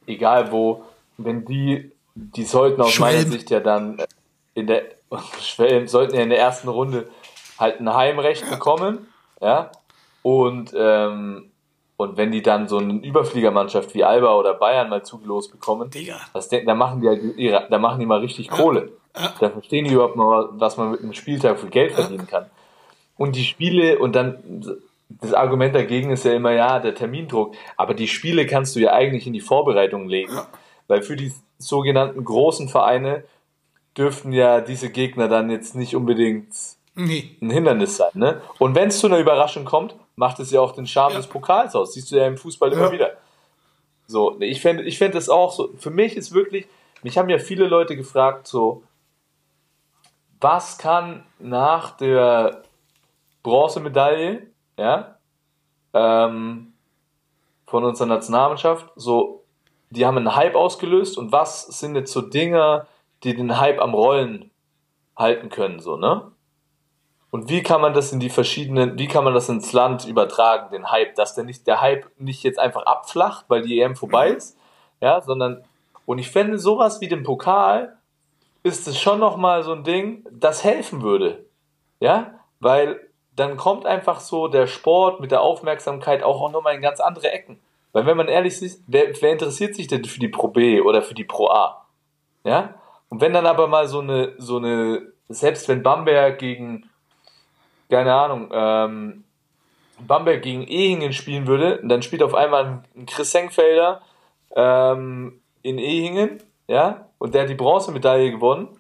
egal 0.06 0.50
wo, 0.50 0.84
wenn 1.18 1.44
die, 1.44 1.90
die 2.14 2.44
sollten 2.44 2.80
aus 2.80 2.98
meiner 2.98 3.18
Schwelm. 3.18 3.32
Sicht 3.32 3.50
ja 3.50 3.60
dann 3.60 4.02
in 4.54 4.66
der 4.66 4.84
Schwelm 5.40 5.86
sollten 5.88 6.14
ja 6.14 6.22
in 6.22 6.30
der 6.30 6.38
ersten 6.38 6.68
Runde 6.68 7.08
halt 7.58 7.80
ein 7.80 7.92
Heimrecht 7.92 8.48
bekommen, 8.50 9.06
ja, 9.40 9.70
und 10.22 10.72
ähm, 10.76 11.50
und 11.96 12.16
wenn 12.16 12.32
die 12.32 12.42
dann 12.42 12.66
so 12.66 12.78
eine 12.78 12.94
Überfliegermannschaft 12.94 13.94
wie 13.94 14.02
Alba 14.02 14.34
oder 14.34 14.54
Bayern 14.54 14.88
mal 14.88 15.04
zugelost 15.04 15.52
bekommen, 15.52 15.90
Digga. 15.90 16.16
das, 16.32 16.48
da 16.48 16.74
machen 16.74 17.00
die 17.00 17.08
halt 17.08 17.22
ihre, 17.36 17.68
da 17.70 17.78
machen 17.78 18.00
die 18.00 18.06
mal 18.06 18.18
richtig 18.18 18.50
Kohle. 18.50 18.92
Da 19.12 19.48
verstehen 19.50 19.84
die 19.84 19.94
überhaupt 19.94 20.16
mal, 20.16 20.48
was 20.52 20.76
man 20.76 20.90
mit 20.90 21.00
einem 21.02 21.12
Spieltag 21.12 21.58
für 21.60 21.68
Geld 21.68 21.92
verdienen 21.92 22.26
kann. 22.26 22.46
Und 23.16 23.36
die 23.36 23.44
Spiele, 23.44 24.00
und 24.00 24.16
dann 24.16 24.64
das 25.08 25.32
Argument 25.32 25.72
dagegen 25.72 26.10
ist 26.10 26.24
ja 26.24 26.32
immer, 26.32 26.50
ja, 26.50 26.80
der 26.80 26.96
Termindruck, 26.96 27.54
aber 27.76 27.94
die 27.94 28.08
Spiele 28.08 28.44
kannst 28.46 28.74
du 28.74 28.80
ja 28.80 28.92
eigentlich 28.92 29.28
in 29.28 29.32
die 29.32 29.40
Vorbereitung 29.40 30.08
legen, 30.08 30.36
weil 30.88 31.02
für 31.02 31.16
die 31.16 31.32
sogenannten 31.58 32.24
großen 32.24 32.68
Vereine 32.68 33.24
dürften 33.96 34.32
ja 34.32 34.60
diese 34.60 34.90
Gegner 34.90 35.28
dann 35.28 35.50
jetzt 35.50 35.74
nicht 35.74 35.94
unbedingt 35.96 36.48
Nee. 36.96 37.36
ein 37.40 37.50
Hindernis 37.50 37.96
sein. 37.96 38.10
Ne? 38.14 38.40
Und 38.58 38.74
wenn 38.74 38.88
es 38.88 38.98
zu 39.00 39.06
einer 39.08 39.18
Überraschung 39.18 39.64
kommt, 39.64 39.96
macht 40.16 40.38
es 40.40 40.50
ja 40.50 40.60
auch 40.60 40.72
den 40.72 40.86
Charme 40.86 41.12
Ja. 41.12 41.18
des 41.18 41.26
Pokals 41.26 41.74
aus. 41.74 41.94
Siehst 41.94 42.10
du 42.12 42.16
ja 42.16 42.26
im 42.26 42.36
Fußball 42.36 42.72
immer 42.72 42.86
Ja. 42.86 42.92
wieder. 42.92 43.10
So, 44.06 44.36
ich 44.40 44.60
fände 44.60 44.82
ich 44.84 44.98
fänd 44.98 45.14
das 45.14 45.28
auch 45.28 45.52
so. 45.52 45.70
Für 45.78 45.90
mich 45.90 46.16
ist 46.16 46.32
wirklich, 46.32 46.66
mich 47.02 47.16
haben 47.18 47.28
ja 47.30 47.38
viele 47.38 47.66
Leute 47.66 47.96
gefragt, 47.96 48.46
so, 48.46 48.82
was 50.40 50.76
kann 50.78 51.24
nach 51.38 51.96
der 51.96 52.62
Bronzemedaille, 53.42 54.46
ja, 54.78 55.16
ähm, 55.94 56.72
von 57.66 57.84
unserer 57.84 58.08
Nationalmannschaft, 58.08 58.90
so, 58.96 59.43
die 59.94 60.06
haben 60.06 60.16
einen 60.16 60.36
Hype 60.36 60.54
ausgelöst 60.54 61.18
und 61.18 61.32
was 61.32 61.66
sind 61.66 61.96
jetzt 61.96 62.12
so 62.12 62.20
Dinge, 62.20 62.86
die 63.22 63.34
den 63.34 63.58
Hype 63.58 63.80
am 63.80 63.94
Rollen 63.94 64.50
halten 65.16 65.48
können, 65.48 65.80
so, 65.80 65.96
ne? 65.96 66.30
Und 67.30 67.48
wie 67.48 67.64
kann 67.64 67.80
man 67.80 67.94
das 67.94 68.12
in 68.12 68.20
die 68.20 68.30
verschiedenen, 68.30 68.96
wie 68.96 69.08
kann 69.08 69.24
man 69.24 69.34
das 69.34 69.48
ins 69.48 69.72
Land 69.72 70.06
übertragen, 70.06 70.70
den 70.70 70.92
Hype, 70.92 71.16
dass 71.16 71.34
der 71.34 71.42
nicht, 71.42 71.66
der 71.66 71.80
Hype 71.80 72.06
nicht 72.16 72.44
jetzt 72.44 72.60
einfach 72.60 72.86
abflacht, 72.86 73.46
weil 73.48 73.62
die 73.62 73.80
EM 73.80 73.96
vorbei 73.96 74.28
ist, 74.30 74.56
ja, 75.00 75.20
sondern, 75.20 75.64
und 76.06 76.18
ich 76.18 76.30
fände 76.30 76.58
sowas 76.58 77.00
wie 77.00 77.08
den 77.08 77.24
Pokal, 77.24 77.96
ist 78.62 78.86
es 78.86 79.00
schon 79.00 79.18
nochmal 79.18 79.64
so 79.64 79.72
ein 79.72 79.82
Ding, 79.82 80.24
das 80.30 80.62
helfen 80.62 81.02
würde, 81.02 81.44
ja, 81.98 82.34
weil 82.60 83.00
dann 83.34 83.56
kommt 83.56 83.84
einfach 83.84 84.20
so 84.20 84.46
der 84.46 84.68
Sport 84.68 85.20
mit 85.20 85.32
der 85.32 85.40
Aufmerksamkeit 85.40 86.22
auch 86.22 86.50
nochmal 86.52 86.76
in 86.76 86.82
ganz 86.82 87.00
andere 87.00 87.32
Ecken. 87.32 87.58
Weil 87.94 88.06
wenn 88.06 88.16
man 88.16 88.26
ehrlich 88.26 88.60
ist, 88.60 88.82
wer, 88.88 89.04
wer 89.20 89.32
interessiert 89.32 89.76
sich 89.76 89.86
denn 89.86 90.04
für 90.04 90.18
die 90.18 90.28
Pro 90.28 90.48
B 90.48 90.80
oder 90.80 91.00
für 91.00 91.14
die 91.14 91.24
Pro 91.24 91.46
A? 91.46 91.86
Ja? 92.42 92.74
Und 93.08 93.20
wenn 93.20 93.32
dann 93.32 93.46
aber 93.46 93.68
mal 93.68 93.86
so 93.86 94.00
eine, 94.00 94.34
so 94.36 94.56
eine, 94.56 95.12
selbst 95.28 95.68
wenn 95.68 95.84
Bamberg 95.84 96.40
gegen, 96.40 96.90
keine 97.88 98.12
Ahnung, 98.12 98.50
ähm, 98.52 99.24
Bamberg 100.00 100.42
gegen 100.42 100.64
Ehingen 100.64 101.12
spielen 101.12 101.46
würde, 101.46 101.80
dann 101.84 102.02
spielt 102.02 102.24
auf 102.24 102.34
einmal 102.34 102.82
ein 102.96 103.06
Chris 103.06 103.30
Senkfelder 103.30 104.02
ähm, 104.56 105.40
in 105.62 105.78
Ehingen, 105.78 106.42
ja, 106.66 107.06
und 107.18 107.32
der 107.32 107.42
hat 107.42 107.48
die 107.48 107.54
Bronzemedaille 107.54 108.32
gewonnen. 108.32 108.76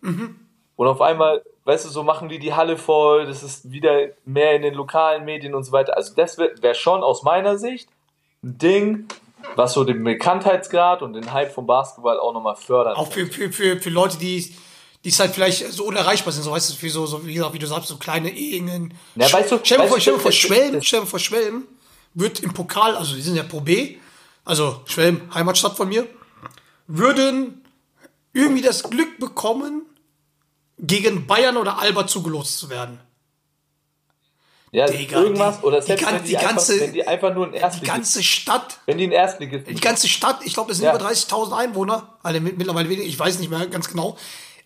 Und 0.74 0.88
auf 0.88 1.00
einmal, 1.00 1.44
weißt 1.66 1.84
du, 1.84 1.88
so 1.88 2.02
machen 2.02 2.28
die 2.28 2.40
die 2.40 2.54
Halle 2.54 2.76
voll, 2.76 3.26
das 3.26 3.44
ist 3.44 3.70
wieder 3.70 4.08
mehr 4.24 4.56
in 4.56 4.62
den 4.62 4.74
lokalen 4.74 5.24
Medien 5.24 5.54
und 5.54 5.62
so 5.62 5.70
weiter. 5.70 5.96
Also 5.96 6.16
das 6.16 6.36
wäre 6.36 6.60
wär 6.60 6.74
schon 6.74 7.04
aus 7.04 7.22
meiner 7.22 7.58
Sicht 7.58 7.88
Ding, 8.52 9.06
was 9.56 9.72
so 9.74 9.84
den 9.84 10.02
Bekanntheitsgrad 10.04 11.02
und 11.02 11.12
den 11.14 11.32
Hype 11.32 11.52
vom 11.52 11.66
Basketball 11.66 12.18
auch 12.18 12.32
nochmal 12.32 12.56
fördert. 12.56 12.96
Auch 12.96 13.10
für, 13.12 13.26
für, 13.26 13.52
für, 13.52 13.80
für 13.80 13.90
Leute, 13.90 14.18
die, 14.18 14.54
die 15.04 15.08
es 15.08 15.20
halt 15.20 15.32
vielleicht 15.32 15.72
so 15.72 15.84
unerreichbar 15.84 16.32
sind, 16.32 16.42
so 16.42 16.50
weißt 16.50 16.70
du, 16.70 16.74
für 16.74 16.90
so, 16.90 17.06
so 17.06 17.26
wie, 17.26 17.34
gesagt, 17.34 17.54
wie 17.54 17.58
du 17.58 17.66
sagst, 17.66 17.88
so 17.88 17.96
kleine 17.96 18.30
Ehingen. 18.30 18.94
Ja, 19.16 19.32
weißt 19.32 19.52
du- 19.52 19.60
stell 19.62 19.78
dir 19.78 19.88
vor, 19.88 19.98
vor, 20.00 20.18
das- 20.24 20.34
Schwelm, 20.34 20.72
das- 20.74 20.86
stell 20.86 21.00
dir 21.00 21.06
vor, 21.06 21.18
Schwelm 21.18 21.64
wird 22.14 22.40
im 22.40 22.52
Pokal, 22.54 22.96
also 22.96 23.14
die 23.14 23.22
sind 23.22 23.36
ja 23.36 23.42
Pro 23.42 23.60
B, 23.60 23.96
also 24.44 24.80
Schwelm, 24.86 25.22
Heimatstadt 25.34 25.76
von 25.76 25.88
mir, 25.88 26.06
würden 26.86 27.64
irgendwie 28.32 28.62
das 28.62 28.82
Glück 28.84 29.18
bekommen, 29.18 29.82
gegen 30.78 31.26
Bayern 31.26 31.56
oder 31.56 31.78
Alba 31.78 32.06
zugelost 32.06 32.58
zu 32.58 32.68
werden. 32.68 32.98
Ja, 34.74 34.86
Digga, 34.86 35.18
irgendwas 35.20 35.60
die- 35.60 35.66
oder 35.66 35.80
die 35.80 35.86
selbst 35.86 36.04
gan- 36.04 36.14
wenn, 36.16 36.22
die 36.24 36.28
die 36.28 36.34
ganze- 36.36 36.72
einfach, 36.72 36.84
wenn 36.86 36.92
die 36.94 37.06
einfach 37.06 37.34
nur 37.34 37.46
ein 37.46 37.52
Die 37.52 37.58
Erstligist, 37.58 37.92
ganze 37.92 38.22
Stadt 38.22 38.78
wenn 38.86 38.98
die 38.98 39.04
ein 39.04 39.12
Erstligist 39.12 39.66
Die 39.68 39.74
ganze 39.76 40.08
Stadt, 40.08 40.40
ich 40.44 40.54
glaube, 40.54 40.72
es 40.72 40.78
sind 40.78 40.86
Ja. 40.86 40.94
über 40.94 40.98
30.000 41.04 41.52
Einwohner, 41.56 42.08
alle 42.22 42.40
mit, 42.40 42.58
mittlerweile 42.58 42.88
weniger, 42.88 43.06
ich 43.06 43.18
weiß 43.18 43.38
nicht 43.38 43.50
mehr 43.50 43.66
ganz 43.66 43.88
genau. 43.88 44.16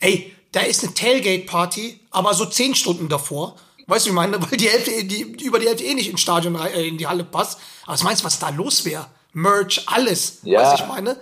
Ey, 0.01 0.35
da 0.53 0.61
ist 0.61 0.83
eine 0.85 0.94
Tailgate-Party, 0.94 2.01
aber 2.11 2.33
so 2.35 2.47
10 2.47 2.75
Stunden 2.75 3.09
davor. 3.09 3.57
Weißt 3.87 4.05
du, 4.07 4.11
wie 4.11 4.12
ich 4.12 4.16
meine? 4.16 4.40
Weil 4.51 4.57
die 4.59 4.68
Hälfte, 4.68 5.05
die, 5.05 5.23
über 5.44 5.59
die 5.59 5.66
Hälfte 5.66 5.85
eh 5.85 5.94
nicht 5.94 6.11
ins 6.11 6.21
Stadion, 6.21 6.55
äh, 6.61 6.87
in 6.88 6.99
die 6.99 7.07
Halle 7.07 7.25
passt. 7.25 7.59
Aber 7.85 7.92
was 7.94 8.03
meinst 8.03 8.23
du, 8.23 8.27
was 8.27 8.38
da 8.38 8.49
los 8.51 8.85
wäre? 8.85 9.07
Merch, 9.33 9.83
alles. 9.87 10.40
Ja. 10.42 10.61
Weißt 10.62 10.81
du, 10.81 10.85
ich 10.85 10.88
meine? 10.88 11.16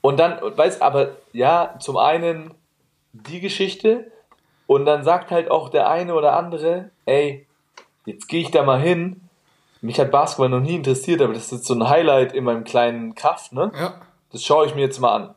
Und 0.00 0.16
dann, 0.18 0.38
weißt 0.56 0.80
aber, 0.82 1.16
ja, 1.32 1.76
zum 1.80 1.96
einen 1.96 2.52
die 3.12 3.40
Geschichte 3.40 4.10
und 4.66 4.86
dann 4.86 5.04
sagt 5.04 5.30
halt 5.30 5.50
auch 5.50 5.68
der 5.68 5.90
eine 5.90 6.14
oder 6.14 6.36
andere, 6.36 6.90
ey, 7.04 7.46
jetzt 8.06 8.28
gehe 8.28 8.40
ich 8.40 8.50
da 8.50 8.62
mal 8.62 8.80
hin. 8.80 9.28
Mich 9.80 9.98
hat 9.98 10.10
Basketball 10.10 10.48
noch 10.48 10.60
nie 10.60 10.76
interessiert, 10.76 11.22
aber 11.22 11.32
das 11.32 11.46
ist 11.46 11.52
jetzt 11.52 11.66
so 11.66 11.74
ein 11.74 11.88
Highlight 11.88 12.32
in 12.32 12.44
meinem 12.44 12.64
kleinen 12.64 13.14
Kaff, 13.14 13.50
ne? 13.52 13.72
Ja. 13.74 14.00
Das 14.30 14.44
schaue 14.44 14.66
ich 14.66 14.74
mir 14.74 14.82
jetzt 14.82 15.00
mal 15.00 15.14
an. 15.14 15.34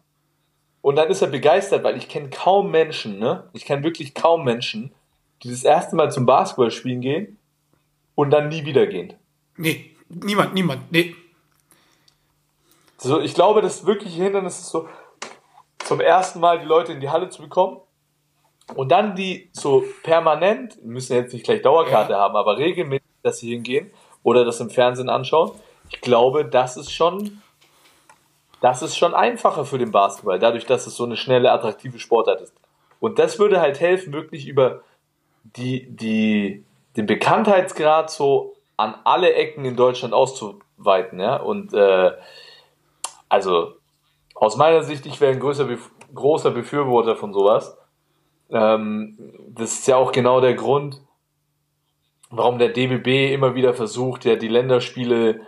Und 0.81 0.97
dann 0.97 1.09
ist 1.09 1.21
er 1.21 1.29
begeistert, 1.29 1.83
weil 1.83 1.97
ich 1.97 2.09
kenne 2.09 2.29
kaum 2.29 2.69
Menschen, 2.69 3.19
ne? 3.19 3.49
Ich 3.53 3.65
kenne 3.65 3.83
wirklich 3.83 4.13
kaum 4.13 4.43
Menschen, 4.43 4.93
die 5.41 5.49
das 5.49 5.63
erste 5.63 5.95
Mal 5.95 6.11
zum 6.11 6.25
Basketballspielen 6.25 6.99
gehen 6.99 7.37
und 8.15 8.31
dann 8.31 8.49
nie 8.49 8.65
wieder 8.65 8.85
gehen. 8.85 9.13
Nee, 9.55 9.95
niemand, 10.09 10.53
niemand. 10.53 10.91
Nee. 10.91 11.15
So, 12.97 13.21
ich 13.21 13.33
glaube, 13.33 13.61
das 13.61 13.85
wirkliche 13.85 14.21
Hindernis 14.21 14.59
ist 14.59 14.69
so, 14.69 14.87
zum 15.79 16.01
ersten 16.01 16.39
Mal 16.39 16.59
die 16.59 16.65
Leute 16.65 16.93
in 16.93 16.99
die 16.99 17.09
Halle 17.09 17.29
zu 17.29 17.41
bekommen 17.41 17.79
und 18.75 18.91
dann 18.91 19.15
die 19.15 19.49
so 19.51 19.83
permanent, 20.03 20.83
müssen 20.83 21.15
jetzt 21.15 21.33
nicht 21.33 21.45
gleich 21.45 21.61
Dauerkarte 21.61 22.13
Ja. 22.13 22.19
haben, 22.19 22.35
aber 22.35 22.57
regelmäßig, 22.57 23.03
dass 23.21 23.39
sie 23.39 23.49
hingehen 23.51 23.91
oder 24.23 24.45
das 24.45 24.59
im 24.59 24.69
Fernsehen 24.69 25.09
anschauen. 25.09 25.51
Ich 25.89 26.01
glaube, 26.01 26.45
das 26.45 26.77
ist 26.77 26.91
schon, 26.91 27.41
das 28.61 28.81
ist 28.81 28.97
schon 28.97 29.13
einfacher 29.13 29.65
für 29.65 29.77
den 29.77 29.91
Basketball, 29.91 30.39
dadurch, 30.39 30.65
dass 30.65 30.87
es 30.87 30.95
so 30.95 31.03
eine 31.03 31.17
schnelle, 31.17 31.51
attraktive 31.51 31.99
Sportart 31.99 32.41
ist. 32.41 32.53
Und 32.99 33.19
das 33.19 33.37
würde 33.37 33.59
halt 33.59 33.79
helfen, 33.79 34.13
wirklich 34.13 34.47
über 34.47 34.81
die, 35.43 35.87
die, 35.89 36.63
den 36.95 37.05
Bekanntheitsgrad 37.05 38.09
so 38.09 38.53
an 38.77 38.95
alle 39.03 39.33
Ecken 39.33 39.65
in 39.65 39.75
Deutschland 39.75 40.13
auszuweiten, 40.13 41.19
ja. 41.19 41.35
Und 41.35 41.73
äh, 41.73 42.11
also 43.29 43.73
aus 44.35 44.55
meiner 44.55 44.83
Sicht, 44.83 45.05
ich 45.05 45.19
wäre 45.19 45.33
ein 45.33 45.39
größer, 45.39 45.67
großer 46.15 46.51
Befürworter 46.51 47.15
von 47.15 47.33
sowas. 47.33 47.77
Ähm, 48.51 49.17
das 49.49 49.73
ist 49.73 49.87
ja 49.87 49.95
auch 49.95 50.11
genau 50.11 50.41
der 50.41 50.53
Grund, 50.53 51.01
warum 52.29 52.57
der 52.57 52.69
DBB 52.69 53.33
immer 53.33 53.55
wieder 53.55 53.73
versucht, 53.73 54.25
ja 54.25 54.35
die 54.35 54.47
Länderspiele 54.47 55.41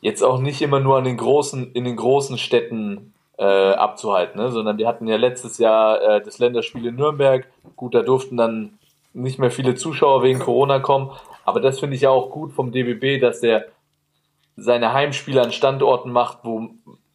jetzt 0.00 0.22
auch 0.22 0.38
nicht 0.38 0.60
immer 0.60 0.80
nur 0.80 0.98
an 0.98 1.04
den 1.04 1.16
großen, 1.16 1.72
in 1.72 1.84
den 1.84 1.96
großen 1.96 2.36
Städten 2.36 3.14
äh, 3.38 3.72
abzuhalten, 3.72 4.40
ne? 4.40 4.52
sondern 4.52 4.76
wir 4.78 4.86
hatten 4.86 5.08
ja 5.08 5.16
letztes 5.16 5.58
Jahr 5.58 6.00
äh, 6.02 6.22
das 6.22 6.38
Länderspiel 6.38 6.86
in 6.86 6.96
Nürnberg. 6.96 7.46
Gut, 7.74 7.94
da 7.94 8.02
durften 8.02 8.36
dann 8.36 8.78
nicht 9.14 9.38
mehr 9.38 9.50
viele 9.50 9.74
Zuschauer 9.74 10.22
wegen 10.22 10.40
Corona 10.40 10.78
kommen, 10.80 11.10
aber 11.44 11.60
das 11.60 11.80
finde 11.80 11.96
ich 11.96 12.02
ja 12.02 12.10
auch 12.10 12.30
gut 12.30 12.52
vom 12.52 12.70
DBB, 12.70 13.20
dass 13.20 13.40
der 13.40 13.66
seine 14.56 14.92
Heimspiele 14.92 15.40
an 15.40 15.52
Standorten 15.52 16.12
macht, 16.12 16.38
wo 16.42 16.70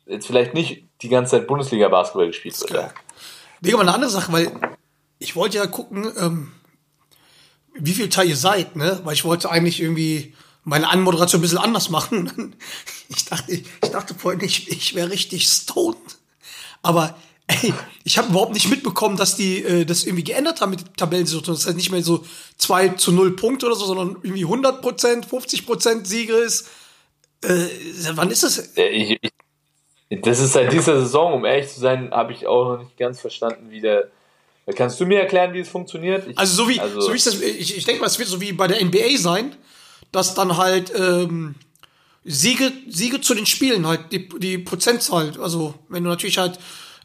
jetzt 0.06 0.28
vielleicht 0.28 0.54
nicht 0.54 0.84
die 1.02 1.10
ganze 1.10 1.38
Zeit 1.38 1.48
Bundesliga-Basketball 1.48 2.28
gespielt 2.28 2.60
wird. 2.62 2.94
Digga, 3.62 3.78
mal 3.78 3.84
eine 3.84 3.94
andere 3.94 4.10
Sache, 4.10 4.32
weil 4.34 4.52
ich 5.20 5.36
wollte 5.36 5.58
ja 5.58 5.68
gucken, 5.68 6.12
ähm, 6.18 6.52
wie 7.74 7.94
viel 7.94 8.10
Teil 8.10 8.30
ihr 8.30 8.38
seid, 8.38 8.76
ne? 8.76 9.02
Weil 9.04 9.14
ich 9.14 9.26
wollte 9.26 9.50
eigentlich 9.52 9.82
irgendwie 9.82 10.34
meine 10.64 10.90
Anmoderation 10.90 11.40
ein 11.40 11.42
bisschen 11.42 11.58
anders 11.58 11.90
machen. 11.90 12.56
Ich 13.12 13.26
dachte, 13.26 13.52
ich, 13.52 13.64
dachte 13.92 14.14
vorhin, 14.14 14.40
ich, 14.42 14.70
ich 14.70 14.94
wäre 14.94 15.10
richtig 15.10 15.48
stoned. 15.48 15.98
Aber 16.84 17.18
ey, 17.48 17.74
ich 18.04 18.20
habe 18.20 18.30
überhaupt 18.30 18.54
nicht 18.54 18.70
mitbekommen, 18.70 19.18
dass 19.18 19.36
die 19.36 19.64
äh, 19.64 19.84
das 19.84 20.04
irgendwie 20.04 20.24
geändert 20.24 20.62
haben 20.62 20.70
mit 20.70 20.96
Tabellensituation. 20.96 21.56
Das 21.56 21.66
heißt 21.66 21.76
nicht 21.76 21.90
mehr 21.90 22.04
so 22.04 22.24
2 22.58 22.90
zu 22.90 23.12
0 23.12 23.36
Punkte 23.36 23.66
oder 23.66 23.74
so, 23.74 23.86
sondern 23.88 24.18
irgendwie 24.22 24.44
100 24.44 24.84
Prozent, 24.84 25.26
50 25.26 25.66
Prozent 25.66 26.06
Siege 26.06 26.34
ist. 26.34 26.70
Äh, 27.42 27.66
wann 28.14 28.30
ist 28.30 28.44
das? 28.44 28.74
Ich, 28.76 29.20
ich, 30.10 30.22
das 30.22 30.40
ist 30.40 30.54
seit 30.54 30.72
dieser 30.72 31.00
Saison, 31.00 31.34
um 31.34 31.46
ehrlich 31.46 31.70
zu 31.70 31.80
sein, 31.80 32.12
habe 32.12 32.32
ich 32.34 32.46
auch 32.46 32.66
noch 32.66 32.84
nicht 32.84 32.96
ganz 32.96 33.20
verstanden, 33.20 33.72
wie 33.72 33.82
der. 33.82 34.12
Kannst 34.76 35.00
du 35.00 35.06
mir 35.06 35.20
erklären, 35.20 35.54
wie 35.54 35.60
es 35.60 35.70
funktioniert? 35.70 36.28
Ich, 36.28 36.38
Also 36.38 36.64
so 36.64 36.70
wie, 36.70 36.80
also, 36.80 37.02
so 37.02 37.12
wie 37.12 37.18
ich 37.18 37.24
das, 37.24 37.40
ich, 37.40 37.78
ich 37.78 37.86
denke 37.86 38.02
mal, 38.02 38.08
es 38.08 38.20
wird 38.20 38.30
so 38.30 38.40
wie 38.42 38.54
bei 38.54 38.68
der 38.68 38.84
NBA 38.84 39.18
sein, 39.18 39.56
dass 40.12 40.36
dann 40.36 40.58
halt 40.58 40.92
ähm, 40.96 41.56
Siege, 42.24 42.72
Siege 42.88 43.22
zu 43.22 43.34
den 43.34 43.46
Spielen 43.46 43.88
halt, 43.88 44.12
die, 44.12 44.28
die 44.40 44.58
Prozentzahl, 44.58 45.40
also 45.42 45.74
wenn 45.88 46.04
du 46.04 46.10
natürlich 46.10 46.38
halt, 46.38 46.60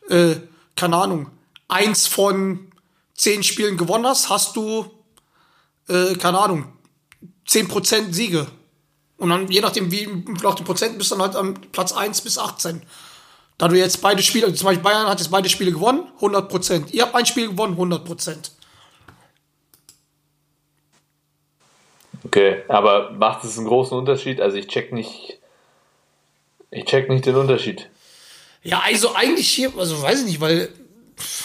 äh, 0.09 0.37
keine 0.77 0.97
Ahnung, 0.97 1.31
eins 1.69 2.07
von 2.07 2.71
zehn 3.15 3.43
Spielen 3.43 3.77
gewonnen 3.77 4.07
hast, 4.07 4.29
hast 4.29 4.57
du, 4.57 4.91
äh, 5.89 6.15
keine 6.15 6.39
Ahnung, 6.39 6.73
zehn 7.47 7.69
Prozent 7.69 8.15
Siege. 8.15 8.47
Und 9.17 9.31
dann, 9.31 9.49
je 9.49 9.61
nachdem, 9.61 9.91
wie 9.93 10.07
nach 10.43 10.55
den 10.55 10.67
Prozenten, 10.67 10.99
bist 10.99 11.11
du 11.11 11.15
dann 11.15 11.23
halt 11.23 11.37
am 11.37 11.55
Platz 11.55 11.93
1 11.93 12.21
bis 12.23 12.37
18. 12.37 12.83
Da 13.59 13.69
du 13.69 13.77
jetzt 13.77 14.03
beide 14.03 14.23
Spiele, 14.23 14.53
zum 14.53 14.67
Beispiel 14.67 14.83
Bayern 14.83 15.07
hat 15.07 15.21
jetzt 15.21 15.31
beide 15.31 15.49
Spiele 15.49 15.73
gewonnen, 15.73 16.09
100 16.17 16.49
Prozent. 16.49 16.93
Ihr 16.93 17.03
habt 17.03 17.15
ein 17.15 17.27
Spiel 17.27 17.49
gewonnen, 17.49 17.75
100 17.75 18.05
Prozent. 18.05 18.51
Okay, 22.25 22.63
aber 22.69 23.11
macht 23.13 23.45
es 23.45 23.57
einen 23.57 23.69
großen 23.69 23.97
Unterschied? 23.97 24.41
Also 24.41 24.57
ich 24.57 24.67
check 24.67 24.93
nicht. 24.93 25.39
Ich 26.71 26.87
check 26.87 27.09
nicht 27.09 27.27
den 27.27 27.37
Unterschied. 27.37 27.89
Ja, 28.63 28.81
also 28.85 29.15
eigentlich 29.15 29.49
hier, 29.49 29.73
also 29.77 30.03
weiß 30.03 30.21
ich 30.21 30.27
nicht, 30.27 30.41
weil 30.41 30.71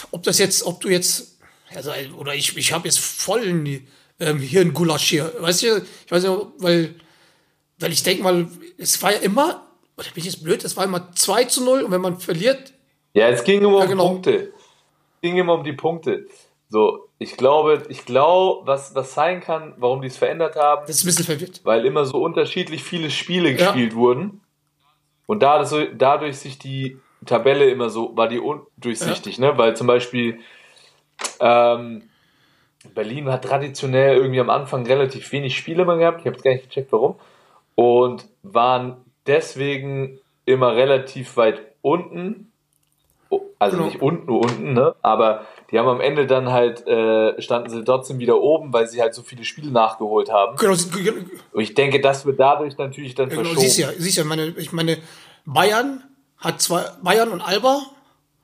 ob 0.09 0.23
das 0.23 0.39
jetzt, 0.39 0.63
ob 0.63 0.81
du 0.81 0.89
jetzt, 0.89 1.37
also, 1.75 1.91
oder 2.17 2.33
ich, 2.33 2.57
ich 2.57 2.73
habe 2.73 2.87
jetzt 2.87 2.99
voll 2.99 3.43
in 3.43 3.87
ähm, 4.19 4.39
hier 4.39 4.61
ein 4.61 4.73
Gulasch 4.73 5.09
hier, 5.09 5.31
weißt 5.39 5.61
du, 5.63 5.85
ich 6.05 6.11
weiß 6.11 6.23
nicht, 6.23 6.37
weil, 6.57 6.95
weil 7.77 7.91
ich 7.91 8.01
denke 8.01 8.23
mal, 8.23 8.47
es 8.77 9.01
war 9.03 9.13
ja 9.13 9.19
immer, 9.19 9.68
oder 9.99 10.07
bin 10.13 10.21
ich 10.21 10.25
jetzt 10.25 10.43
blöd, 10.43 10.63
es 10.63 10.77
war 10.77 10.85
immer 10.85 11.11
2 11.13 11.43
zu 11.45 11.63
0 11.63 11.83
und 11.83 11.91
wenn 11.91 12.01
man 12.01 12.19
verliert, 12.19 12.73
Ja, 13.13 13.27
es 13.29 13.43
ging 13.43 13.61
immer 13.61 13.79
Ja, 13.79 13.83
um 13.83 13.89
genau. 13.89 14.07
Punkte. 14.07 14.53
Es 15.15 15.21
ging 15.21 15.37
immer 15.37 15.53
um 15.55 15.63
die 15.63 15.73
Punkte. 15.73 16.25
So, 16.69 17.09
ich 17.17 17.35
glaube, 17.35 17.83
ich 17.89 18.05
glaube, 18.05 18.65
was, 18.67 18.93
was 18.95 19.13
sein 19.13 19.41
kann, 19.41 19.73
warum 19.77 20.01
die 20.01 20.07
es 20.07 20.17
verändert 20.17 20.55
haben, 20.55 20.83
das 20.87 20.97
ist 20.97 21.03
ein 21.03 21.07
bisschen 21.07 21.25
verwirrt. 21.25 21.61
weil 21.63 21.85
immer 21.85 22.05
so 22.05 22.21
unterschiedlich 22.21 22.83
viele 22.83 23.09
Spiele 23.09 23.49
Ja. 23.49 23.55
gespielt 23.57 23.95
wurden. 23.95 24.41
Und 25.25 25.41
da, 25.43 25.63
so, 25.65 25.83
dadurch 25.85 26.37
sich 26.37 26.57
die 26.59 26.99
Tabelle 27.25 27.69
immer 27.69 27.89
so, 27.89 28.15
war 28.15 28.27
die 28.27 28.39
undurchsichtig, 28.39 29.37
ne? 29.39 29.57
Weil 29.57 29.75
zum 29.75 29.87
Beispiel 29.87 30.39
ähm, 31.39 32.03
Berlin 32.93 33.29
hat 33.29 33.43
traditionell 33.45 34.17
irgendwie 34.17 34.39
am 34.39 34.49
Anfang 34.49 34.85
relativ 34.85 35.31
wenig 35.31 35.57
Spiele 35.57 35.85
mal 35.85 35.97
gehabt. 35.97 36.21
Ich 36.21 36.27
habe 36.27 36.39
gar 36.39 36.51
nicht 36.51 36.69
gecheckt, 36.69 36.91
warum. 36.91 37.15
Und 37.75 38.27
waren 38.43 38.97
deswegen 39.29 40.19
immer 40.45 40.75
relativ 40.75 41.37
weit 41.37 41.61
unten. 41.81 42.51
Also 43.59 43.77
Genau. 43.77 43.89
nicht 43.89 44.01
unten, 44.01 44.25
nur 44.25 44.39
unten, 44.41 44.73
ne? 44.73 44.95
Aber 45.03 45.45
die 45.69 45.77
haben 45.77 45.87
am 45.87 46.01
Ende 46.01 46.25
dann 46.25 46.49
halt, 46.49 46.87
äh, 46.87 47.39
standen 47.41 47.69
sie 47.69 47.83
trotzdem 47.83 48.17
wieder 48.17 48.41
oben, 48.41 48.73
weil 48.73 48.87
sie 48.87 49.01
halt 49.01 49.13
so 49.13 49.21
viele 49.21 49.43
Spiele 49.45 49.69
nachgeholt 49.69 50.31
haben. 50.31 50.55
Genau, 50.57 50.73
Und 51.51 51.61
ich 51.61 51.75
denke, 51.75 52.01
das 52.01 52.25
wird 52.25 52.39
dadurch 52.39 52.77
natürlich 52.77 53.13
dann 53.15 53.29
genau 53.29 53.41
verschoben. 53.43 53.61
siehst 53.61 53.77
ja, 53.77 53.89
siehst 53.97 54.17
ja, 54.17 54.23
meine, 54.23 54.47
ich 54.57 54.71
meine, 54.71 54.97
Bayern 55.45 56.03
hat 56.37 56.61
zwei, 56.61 56.85
Bayern 57.03 57.29
und 57.29 57.41
Alba 57.41 57.81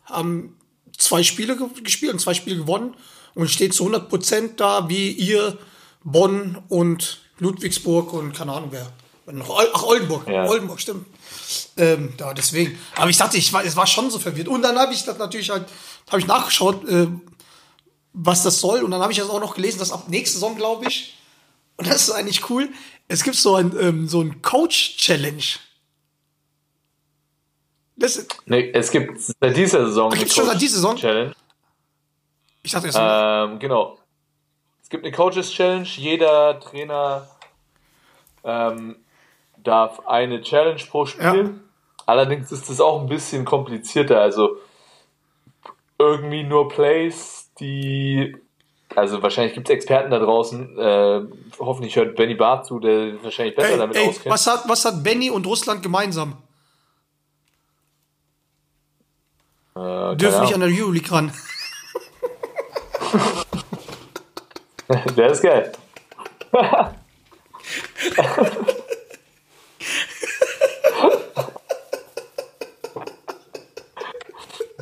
haben 0.04 0.56
zwei 0.98 1.24
Spiele 1.24 1.58
ge- 1.58 1.68
gespielt 1.82 2.12
und 2.14 2.20
zwei 2.20 2.34
Spiele 2.36 2.58
gewonnen 2.58 2.96
und 3.34 3.50
steht 3.50 3.74
zu 3.74 3.84
100 3.86 4.08
Prozent 4.10 4.60
da, 4.60 4.88
wie 4.90 5.12
ihr, 5.12 5.58
Bonn 6.04 6.60
und 6.70 7.22
Ludwigsburg 7.40 8.14
und 8.14 8.34
keine 8.36 8.52
Ahnung 8.54 8.70
wer. 8.72 8.86
Ach, 9.28 9.84
Oldenburg. 9.84 10.28
Ja. 10.28 10.46
Oldenburg, 10.46 10.80
stimmt. 10.80 11.08
Ähm, 11.78 12.14
da, 12.18 12.34
deswegen. 12.34 12.78
Aber 12.96 13.10
ich 13.10 13.18
dachte, 13.18 13.38
ich 13.38 13.52
war, 13.54 13.64
es 13.64 13.76
war 13.76 13.88
schon 13.88 14.12
so 14.12 14.20
verwirrt. 14.20 14.48
Und 14.48 14.62
dann 14.62 14.78
habe 14.78 14.94
ich 14.94 15.04
das 15.04 15.18
natürlich 15.18 15.50
halt, 15.50 15.68
habe 16.08 16.20
ich 16.20 16.28
nachgeschaut, 16.28 16.88
äh, 16.88 17.08
was 18.14 18.44
das 18.44 18.60
soll. 18.60 18.84
Und 18.84 18.92
dann 18.92 19.02
habe 19.02 19.12
ich 19.12 19.18
das 19.18 19.30
auch 19.30 19.40
noch 19.40 19.56
gelesen, 19.56 19.80
dass 19.80 19.92
ab 19.92 20.08
nächste 20.08 20.36
Saison, 20.36 20.56
glaube 20.56 20.88
ich, 20.88 21.16
und 21.78 21.88
das 21.88 22.04
ist 22.04 22.12
eigentlich 22.12 22.50
cool, 22.50 22.70
es 23.08 23.24
gibt 23.24 23.36
so 23.36 23.56
ein, 23.56 23.76
ähm, 23.80 24.08
so 24.08 24.22
ein 24.22 24.42
Coach-Challenge. 24.42 25.44
Das, 27.98 28.26
Nee, 28.46 28.72
es 28.74 28.92
gibt 28.92 29.22
seit 29.22 29.56
dieser 29.56 29.86
Saison 29.88 30.12
Ach, 30.14 30.18
gibt's 30.18 30.36
schon 30.36 30.46
seit 30.46 30.62
dieser 30.62 30.76
Saison? 30.76 30.96
Challenge. 30.98 31.34
ich 32.62 32.72
dachte 32.72 32.88
jetzt, 32.88 32.98
Ähm, 33.00 33.60
genau. 33.60 33.98
Es 34.84 34.90
gibt 34.90 35.04
eine 35.04 35.16
Coaches 35.16 35.52
Challenge. 35.52 35.88
Jeder 35.96 36.60
Trainer 36.60 37.28
ähm, 38.44 38.98
darf 39.66 40.08
eine 40.08 40.42
Challenge 40.42 40.82
pro 40.90 41.06
Spiel. 41.06 41.60
Allerdings 42.06 42.52
ist 42.52 42.70
das 42.70 42.80
auch 42.80 43.02
ein 43.02 43.08
bisschen 43.08 43.46
komplizierter. 43.46 44.22
Also 44.22 44.58
irgendwie 45.98 46.44
nur 46.44 46.70
Plays, 46.70 47.52
die 47.60 48.36
also 48.96 49.22
wahrscheinlich 49.22 49.54
gibt 49.54 49.68
es 49.68 49.76
Experten 49.76 50.12
da 50.12 50.20
draußen. 50.20 50.80
Äh, 50.80 51.22
hoffentlich 51.60 51.96
hört 51.96 52.16
Benny 52.16 52.36
Barth 52.36 52.66
zu, 52.66 52.80
der 52.80 53.22
wahrscheinlich 53.24 53.56
besser 53.56 53.72
ey, 53.72 53.78
damit 53.78 53.98
ey, 53.98 54.08
auskennt. 54.08 54.34
was, 54.34 54.48
hat, 54.48 54.64
was 54.68 54.86
hat 54.86 55.04
Benny 55.04 55.30
und 55.30 55.46
Russland 55.46 55.84
gemeinsam? 55.84 56.38
Äh, 59.76 60.16
Dürfen 60.16 60.42
nicht 60.42 60.54
an 60.54 60.62
der 60.62 60.70
Euroleague 60.70 61.12
ran. 61.12 61.32
Der 65.18 65.32
ist 65.32 65.42
geil. 65.42 65.72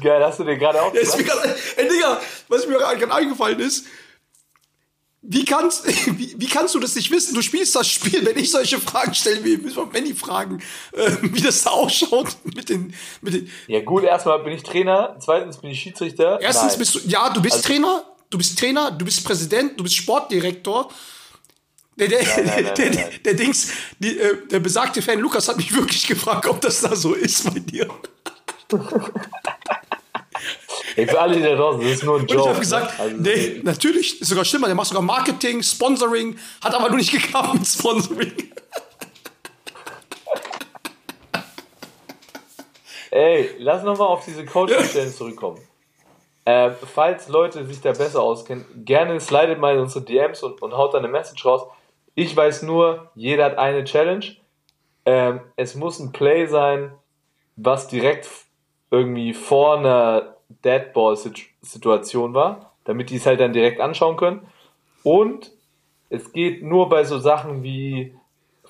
geil, 0.03 0.23
hast 0.23 0.39
du 0.39 0.43
dir 0.43 0.57
gerade 0.57 0.81
auch 0.81 0.93
Ja, 0.93 1.01
ist 1.01 1.17
mir 1.17 1.23
gesagt? 1.23 1.43
grad, 1.43 1.55
ey, 1.77 1.87
Digga, 1.87 2.21
was 2.49 2.67
mir 2.67 2.77
gerade 2.77 3.11
eingefallen 3.13 3.59
ist, 3.59 3.85
wie 5.25 5.45
kannst, 5.45 5.85
wie, 6.17 6.35
wie 6.37 6.47
kannst 6.47 6.75
du 6.75 6.79
das 6.79 6.95
nicht 6.95 7.09
wissen? 7.09 7.33
Du 7.33 7.41
spielst 7.41 7.75
das 7.75 7.87
Spiel, 7.87 8.25
wenn 8.25 8.37
ich 8.37 8.51
solche 8.51 8.79
Fragen 8.79 9.13
stelle, 9.15 9.43
wie 9.43 9.57
müssen 9.57 9.77
wir 9.77 9.85
Benny 9.85 10.13
fragen, 10.13 10.61
äh, 10.91 11.11
wie 11.21 11.41
das 11.41 11.63
da 11.63 11.69
ausschaut 11.71 12.35
mit 12.43 12.67
den, 12.69 12.93
mit 13.21 13.33
den. 13.33 13.51
Ja 13.67 13.81
gut, 13.81 14.03
erstmal 14.03 14.39
bin 14.43 14.53
ich 14.53 14.63
Trainer, 14.63 15.15
zweitens 15.23 15.57
bin 15.57 15.71
ich 15.71 15.79
Schiedsrichter. 15.79 16.39
Erstens 16.41 16.71
Nein. 16.73 16.79
bist 16.79 16.95
du, 16.95 16.99
ja, 17.07 17.29
du 17.29 17.41
bist 17.41 17.55
Also- 17.55 17.67
Trainer, 17.69 18.05
du 18.29 18.37
bist 18.37 18.59
Trainer, 18.59 18.91
du 18.91 19.05
bist 19.05 19.23
Präsident, 19.23 19.79
du 19.79 19.83
bist 19.83 19.95
Sportdirektor. 19.95 20.91
Der, 21.95 22.07
der, 22.07 22.23
nein, 22.23 22.33
nein, 22.35 22.45
der, 22.45 22.63
nein, 22.63 22.75
der, 22.75 22.89
nein. 22.89 23.19
der 23.23 23.33
Dings, 23.35 23.71
die, 23.99 24.17
äh, 24.17 24.47
der 24.47 24.59
besagte 24.59 25.01
Fan 25.01 25.19
Lukas 25.19 25.47
hat 25.47 25.57
mich 25.57 25.73
wirklich 25.75 26.07
gefragt, 26.07 26.47
ob 26.47 26.59
das 26.59 26.81
da 26.81 26.95
so 26.95 27.13
ist 27.13 27.43
bei 27.53 27.59
dir. 27.59 27.87
Ey, 30.95 31.07
für 31.07 31.19
alle, 31.19 31.35
die 31.35 31.41
da 31.41 31.55
draußen, 31.55 31.81
das 31.81 31.91
ist 31.91 32.03
nur 32.03 32.15
ein 32.17 32.21
Und 32.21 32.31
Joke. 32.31 32.41
ich 32.43 32.49
habe 32.49 32.59
gesagt, 32.59 32.99
ne? 32.99 33.03
Also, 33.03 33.17
nee, 33.17 33.61
natürlich, 33.63 34.21
ist 34.21 34.27
sogar 34.27 34.45
schlimmer, 34.45 34.67
der 34.67 34.75
macht 34.75 34.87
sogar 34.87 35.01
Marketing, 35.01 35.63
Sponsoring, 35.63 36.37
hat 36.63 36.73
aber 36.75 36.89
nur 36.89 36.97
nicht 36.97 37.11
geklappt 37.11 37.55
mit 37.55 37.67
Sponsoring. 37.67 38.33
Ey, 43.11 43.51
lass 43.59 43.83
nochmal 43.83 44.07
auf 44.07 44.25
diese 44.25 44.43
Coaching-Stellen 44.45 45.11
zurückkommen. 45.13 45.59
Äh, 46.45 46.71
falls 46.71 47.27
Leute 47.27 47.65
sich 47.65 47.79
da 47.79 47.91
besser 47.93 48.21
auskennen, 48.21 48.65
gerne 48.85 49.19
slidet 49.19 49.59
mal 49.59 49.75
in 49.75 49.81
unsere 49.81 50.03
DMs 50.03 50.43
und, 50.43 50.61
und 50.61 50.73
haut 50.73 50.93
da 50.93 50.97
eine 50.97 51.07
Message 51.07 51.45
raus. 51.45 51.67
Ich 52.15 52.35
weiß 52.35 52.63
nur, 52.63 53.11
jeder 53.15 53.45
hat 53.45 53.57
eine 53.57 53.83
Challenge. 53.83 54.25
Ähm, 55.05 55.41
es 55.55 55.75
muss 55.75 55.99
ein 55.99 56.11
Play 56.11 56.47
sein, 56.47 56.91
was 57.55 57.87
direkt 57.87 58.27
irgendwie 58.91 59.33
vor 59.33 59.77
einer 59.77 60.32
Deadball-Situation 60.63 62.33
war, 62.33 62.73
damit 62.85 63.09
die 63.09 63.17
es 63.17 63.25
halt 63.25 63.39
dann 63.39 63.53
direkt 63.53 63.79
anschauen 63.79 64.17
können. 64.17 64.47
Und 65.03 65.51
es 66.09 66.31
geht 66.31 66.63
nur 66.63 66.89
bei 66.89 67.03
so 67.03 67.19
Sachen 67.19 67.63
wie 67.63 68.15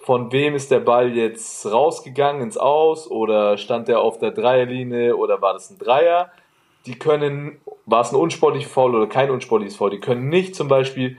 von 0.04 0.34
wem 0.34 0.54
ist 0.54 0.70
der 0.70 0.82
Ball 0.82 1.16
jetzt 1.16 1.66
rausgegangen 1.66 2.42
ins 2.42 2.58
Aus 2.58 3.10
oder 3.10 3.58
stand 3.58 3.88
der 3.88 4.02
auf 4.02 4.20
der 4.20 4.32
Dreierlinie 4.32 5.16
oder 5.16 5.42
war 5.42 5.54
das 5.54 5.70
ein 5.70 5.78
Dreier? 5.78 6.30
Die 6.86 7.00
können, 7.00 7.62
war 7.86 8.02
es 8.02 8.12
ein 8.12 8.18
unsportliches 8.18 8.70
Foul 8.70 8.96
oder 8.96 9.08
kein 9.08 9.32
unsportliches 9.32 9.78
Foul? 9.78 9.92
Die 9.92 10.02
können 10.02 10.28
nicht 10.28 10.56
zum 10.56 10.68
Beispiel, 10.68 11.18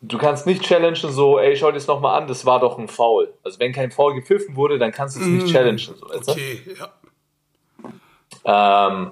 du 0.00 0.16
kannst 0.16 0.46
nicht 0.46 0.62
challengen 0.62 1.12
so, 1.12 1.38
ey, 1.38 1.54
schau 1.54 1.66
dir 1.66 1.74
das 1.74 1.86
nochmal 1.86 2.18
an, 2.18 2.28
das 2.28 2.46
war 2.46 2.60
doch 2.60 2.78
ein 2.78 2.88
Foul. 2.88 3.34
Also 3.42 3.60
wenn 3.60 3.72
kein 3.72 3.90
Foul 3.90 4.14
gepfiffen 4.14 4.56
wurde, 4.56 4.78
dann 4.78 4.90
kannst 4.90 5.16
du 5.16 5.20
es 5.20 5.26
nicht 5.26 5.48
challengen. 5.48 5.78
So? 5.78 6.06
Okay, 6.06 6.62
ja. 6.78 6.88
Ähm, 8.88 9.10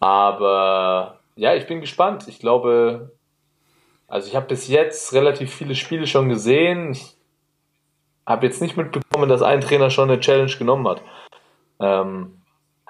aber 0.00 1.20
ja, 1.36 1.54
ich 1.54 1.66
bin 1.66 1.80
gespannt. 1.80 2.28
Ich 2.28 2.38
glaube, 2.38 3.12
also 4.08 4.28
ich 4.28 4.36
habe 4.36 4.46
bis 4.46 4.68
jetzt 4.68 5.12
relativ 5.12 5.54
viele 5.54 5.74
Spiele 5.74 6.06
schon 6.06 6.28
gesehen. 6.28 6.92
Ich 6.92 7.16
habe 8.26 8.46
jetzt 8.46 8.60
nicht 8.60 8.76
mitbekommen, 8.76 9.28
dass 9.28 9.42
ein 9.42 9.60
Trainer 9.60 9.90
schon 9.90 10.10
eine 10.10 10.20
Challenge 10.20 10.52
genommen 10.58 10.88
hat. 10.88 11.02
Ähm, 11.80 12.42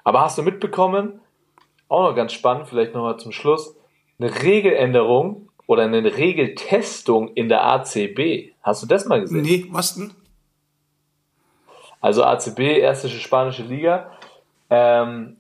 aber 0.05 0.21
hast 0.21 0.39
du 0.39 0.43
mitbekommen, 0.43 1.21
auch 1.89 2.09
noch 2.09 2.17
ganz 2.17 2.33
spannend, 2.33 2.69
vielleicht 2.69 2.95
nochmal 2.95 3.19
zum 3.19 3.33
Schluss, 3.33 3.77
eine 4.19 4.43
Regeländerung 4.43 5.49
oder 5.67 5.83
eine 5.83 6.17
Regeltestung 6.17 7.35
in 7.35 7.49
der 7.49 7.65
ACB. 7.65 8.53
Hast 8.63 8.83
du 8.83 8.87
das 8.87 9.07
mal 9.07 9.21
gesehen? 9.21 9.43
Nee, 9.43 9.67
was 9.71 9.97
denn? 9.97 10.15
also 12.07 12.23
ACB, 12.23 12.61
erste 12.79 13.09
spanische 13.09 13.63
Liga, 13.63 14.13
ähm, 14.71 15.39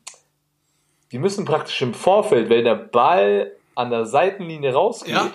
die 1.13 1.19
müssen 1.19 1.45
praktisch 1.45 1.81
im 1.83 1.95
Vorfeld, 1.95 2.49
wenn 2.51 2.65
der 2.65 2.75
Ball 2.75 3.53
an 3.75 3.91
der 3.91 4.07
Seitenlinie 4.07 4.73
rausgeht, 4.73 5.15
Ja. 5.15 5.31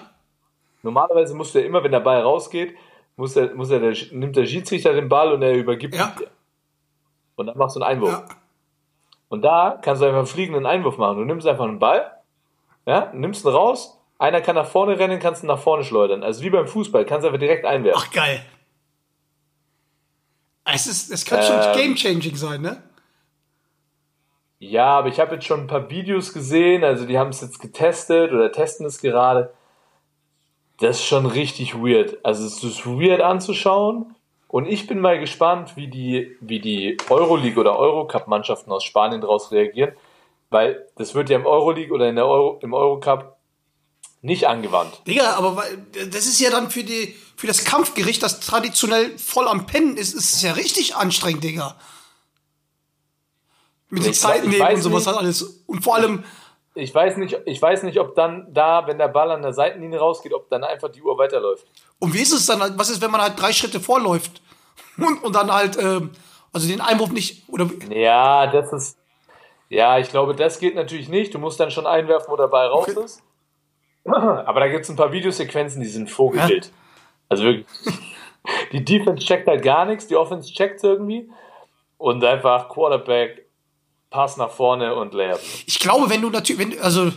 normalerweise 0.83 1.33
muss 1.35 1.51
der 1.53 1.65
immer, 1.65 1.83
wenn 1.83 1.91
der 1.91 1.99
Ball 1.99 2.21
rausgeht, 2.21 2.75
muss 3.15 3.33
der, 3.35 3.53
muss 3.55 3.69
der, 3.69 3.79
der, 3.79 3.95
nimmt 4.11 4.35
der 4.35 4.45
Schiedsrichter 4.45 4.93
den 4.93 5.09
Ball 5.09 5.31
und 5.33 5.41
er 5.41 5.53
übergibt 5.55 5.95
Ja. 5.95 6.07
ihn 6.07 6.19
dir. 6.19 6.27
Und 7.35 7.47
dann 7.47 7.57
machst 7.57 7.75
du 7.75 7.81
einen 7.81 7.89
Einwurf. 7.97 8.11
Ja. 8.11 8.25
Und 9.29 9.43
da 9.43 9.79
kannst 9.81 10.01
du 10.01 10.05
einfach 10.05 10.19
einen 10.19 10.27
fliegenden 10.27 10.65
Einwurf 10.65 10.97
machen. 10.97 11.17
Du 11.17 11.23
nimmst 11.25 11.47
einfach 11.47 11.65
einen 11.65 11.79
Ball, 11.79 12.11
ja, 12.85 13.11
nimmst 13.13 13.45
ihn 13.45 13.49
raus, 13.51 13.97
einer 14.19 14.41
kann 14.41 14.55
nach 14.55 14.67
vorne 14.67 14.99
rennen, 14.99 15.19
kannst 15.19 15.43
ihn 15.43 15.47
nach 15.47 15.59
vorne 15.59 15.83
schleudern. 15.83 16.21
Also 16.23 16.43
wie 16.43 16.49
beim 16.49 16.67
Fußball, 16.67 17.05
kannst 17.05 17.23
du 17.23 17.27
einfach 17.27 17.39
direkt 17.39 17.65
einwerfen. 17.65 18.01
Ach, 18.05 18.11
geil. 18.11 18.43
Es, 20.65 20.87
ist, 20.87 21.11
es 21.11 21.25
kann 21.25 21.41
schon 21.43 21.55
Ähm. 21.59 21.73
game-changing 21.73 22.35
sein, 22.35 22.61
ne? 22.61 22.81
Ja, 24.61 24.99
aber 24.99 25.07
ich 25.07 25.19
habe 25.19 25.33
jetzt 25.33 25.47
schon 25.47 25.61
ein 25.61 25.67
paar 25.67 25.89
Videos 25.89 26.33
gesehen, 26.33 26.83
also 26.83 27.07
die 27.07 27.17
haben 27.17 27.31
es 27.31 27.41
jetzt 27.41 27.59
getestet 27.59 28.31
oder 28.31 28.51
testen 28.51 28.85
es 28.85 29.01
gerade. 29.01 29.51
Das 30.79 30.97
ist 30.97 31.05
schon 31.05 31.25
richtig 31.25 31.73
weird. 31.73 32.23
Also 32.23 32.45
es 32.45 32.63
ist 32.63 32.85
weird 32.85 33.21
anzuschauen 33.21 34.15
Und 34.47 34.67
ich 34.67 34.85
bin 34.85 34.99
mal 34.99 35.19
gespannt, 35.19 35.75
wie 35.77 35.87
die, 35.87 36.37
wie 36.41 36.59
die 36.59 36.95
Euroleague 37.09 37.59
oder 37.59 37.75
Eurocup-Mannschaften 37.75 38.71
aus 38.71 38.83
Spanien 38.83 39.21
daraus 39.21 39.51
reagieren, 39.51 39.93
weil 40.51 40.85
das 40.95 41.15
wird 41.15 41.31
ja 41.31 41.37
im 41.37 41.47
Euroleague 41.47 41.91
oder 41.91 42.07
in 42.07 42.15
der 42.15 42.27
Euro, 42.27 42.59
im 42.61 42.75
Eurocup 42.75 43.37
nicht 44.21 44.47
angewandt. 44.47 45.01
Digga, 45.07 45.37
aber 45.37 45.63
das 46.11 46.27
ist 46.27 46.39
ja 46.39 46.51
dann 46.51 46.69
für 46.69 46.83
die 46.83 47.15
für 47.35 47.47
das 47.47 47.65
Kampfgericht, 47.65 48.21
das 48.21 48.39
traditionell 48.41 49.17
voll 49.17 49.47
am 49.47 49.65
Pennen 49.65 49.97
ist, 49.97 50.13
ist 50.13 50.35
es 50.35 50.43
ja 50.43 50.51
richtig 50.51 50.95
anstrengend, 50.95 51.43
Digga. 51.43 51.75
Mit 53.91 54.15
Zeiten 54.15 54.49
ich 54.51 54.57
nehmen 54.57 54.75
und 54.75 54.81
sowas 54.81 55.05
halt 55.07 55.17
alles. 55.17 55.41
Und 55.67 55.83
vor 55.83 55.95
allem, 55.95 56.23
Ich 56.73 56.95
weiß 56.95 57.17
nicht, 57.17 57.37
ich 57.45 57.61
weiß 57.61 57.83
nicht, 57.83 57.99
ob 57.99 58.15
dann 58.15 58.47
da, 58.53 58.87
wenn 58.87 58.97
der 58.97 59.09
Ball 59.09 59.29
an 59.31 59.41
der 59.41 59.53
Seitenlinie 59.53 59.99
rausgeht, 59.99 60.33
ob 60.33 60.49
dann 60.49 60.63
einfach 60.63 60.89
die 60.89 61.01
Uhr 61.01 61.17
weiterläuft. 61.17 61.65
und 61.99 62.13
wie 62.13 62.21
ist 62.21 62.31
es 62.31 62.45
dann, 62.45 62.61
halt- 62.61 62.73
was 62.77 62.89
ist, 62.89 63.01
wenn 63.01 63.11
man 63.11 63.21
halt 63.21 63.39
drei 63.39 63.51
Schritte 63.51 63.79
vorläuft 63.79 64.41
und, 64.97 65.23
und 65.23 65.35
dann 65.35 65.51
halt, 65.53 65.77
ähm, 65.77 66.11
also 66.53 66.67
den 66.67 66.81
Einwurf 66.81 67.11
nicht, 67.11 67.47
oder 67.49 67.69
Ja, 67.89 68.47
das 68.47 68.71
ist. 68.73 68.97
Ja, 69.69 69.99
ich 69.99 70.09
glaube, 70.09 70.35
das 70.35 70.59
geht 70.59 70.75
natürlich 70.75 71.07
nicht. 71.07 71.33
Du 71.33 71.39
musst 71.39 71.59
dann 71.59 71.71
schon 71.71 71.87
einwerfen, 71.87 72.27
wo 72.29 72.35
der 72.35 72.47
Ball 72.47 72.67
raus 72.67 72.87
Okay. 72.89 73.03
ist. 73.05 73.21
Aber 74.05 74.59
da 74.59 74.67
gibt 74.67 74.83
es 74.83 74.89
ein 74.89 74.95
paar 74.97 75.11
Videosequenzen, 75.13 75.81
die 75.81 75.87
sind 75.87 76.09
Vogelbild. 76.09 76.71
Also 77.29 77.43
wirklich. 77.43 77.67
Die 78.71 78.83
Defense 78.83 79.23
checkt 79.23 79.47
halt 79.47 79.61
gar 79.63 79.85
nichts, 79.85 80.07
die 80.07 80.15
Offense 80.15 80.51
checkt 80.51 80.83
irgendwie. 80.83 81.29
Und 81.97 82.23
einfach 82.25 82.69
Quarterback, 82.69 83.45
Pass 84.11 84.37
nach 84.37 84.51
vorne 84.51 84.93
und 84.93 85.13
Layup. 85.15 85.39
ich 85.65 85.79
glaube, 85.79 86.09
wenn 86.11 86.21
du 86.21 86.29
natürlich, 86.29 86.59
wenn, 86.59 86.79
also, 86.81 87.11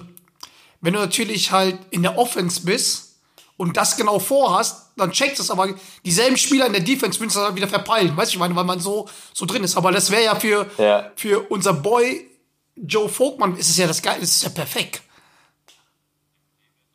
wenn 0.81 0.95
du 0.95 1.01
natürlich 1.01 1.51
halt 1.53 1.77
in 1.91 2.03
der 2.03 2.17
Offense 2.17 2.63
bist 2.65 3.19
und 3.57 3.77
das 3.77 3.97
genau 3.97 4.19
vorhast, 4.19 4.93
dann 4.97 5.11
checkt 5.11 5.39
es, 5.41 5.51
aber 5.51 5.69
dieselben 6.05 6.37
Spieler 6.37 6.67
in 6.67 6.73
der 6.73 6.83
Defense 6.83 7.19
würden 7.19 7.29
es 7.31 7.35
dann 7.35 7.55
wieder 7.57 7.69
verpeilen, 7.69 8.17
weißt 8.17 8.33
du, 8.33 8.37
ich 8.37 8.41
meine, 8.41 8.55
weil 8.57 8.65
man 8.65 8.79
so, 8.81 9.09
so 9.33 9.45
drin 9.45 9.65
ist. 9.65 9.77
Aber 9.77 9.91
das 9.93 10.11
wäre 10.11 10.23
ja 10.25 10.35
für, 10.37 10.71
Ja. 10.79 11.11
für 11.17 11.41
unser 11.51 11.73
Boy 11.75 12.31
Joe 12.77 13.09
Vogtmann 13.09 13.57
ist 13.57 13.69
es 13.71 13.77
ja 13.77 13.87
das 13.87 14.01
Geile, 14.03 14.21
ist 14.23 14.37
es 14.37 14.43
ja 14.43 14.49
perfekt. 14.51 15.03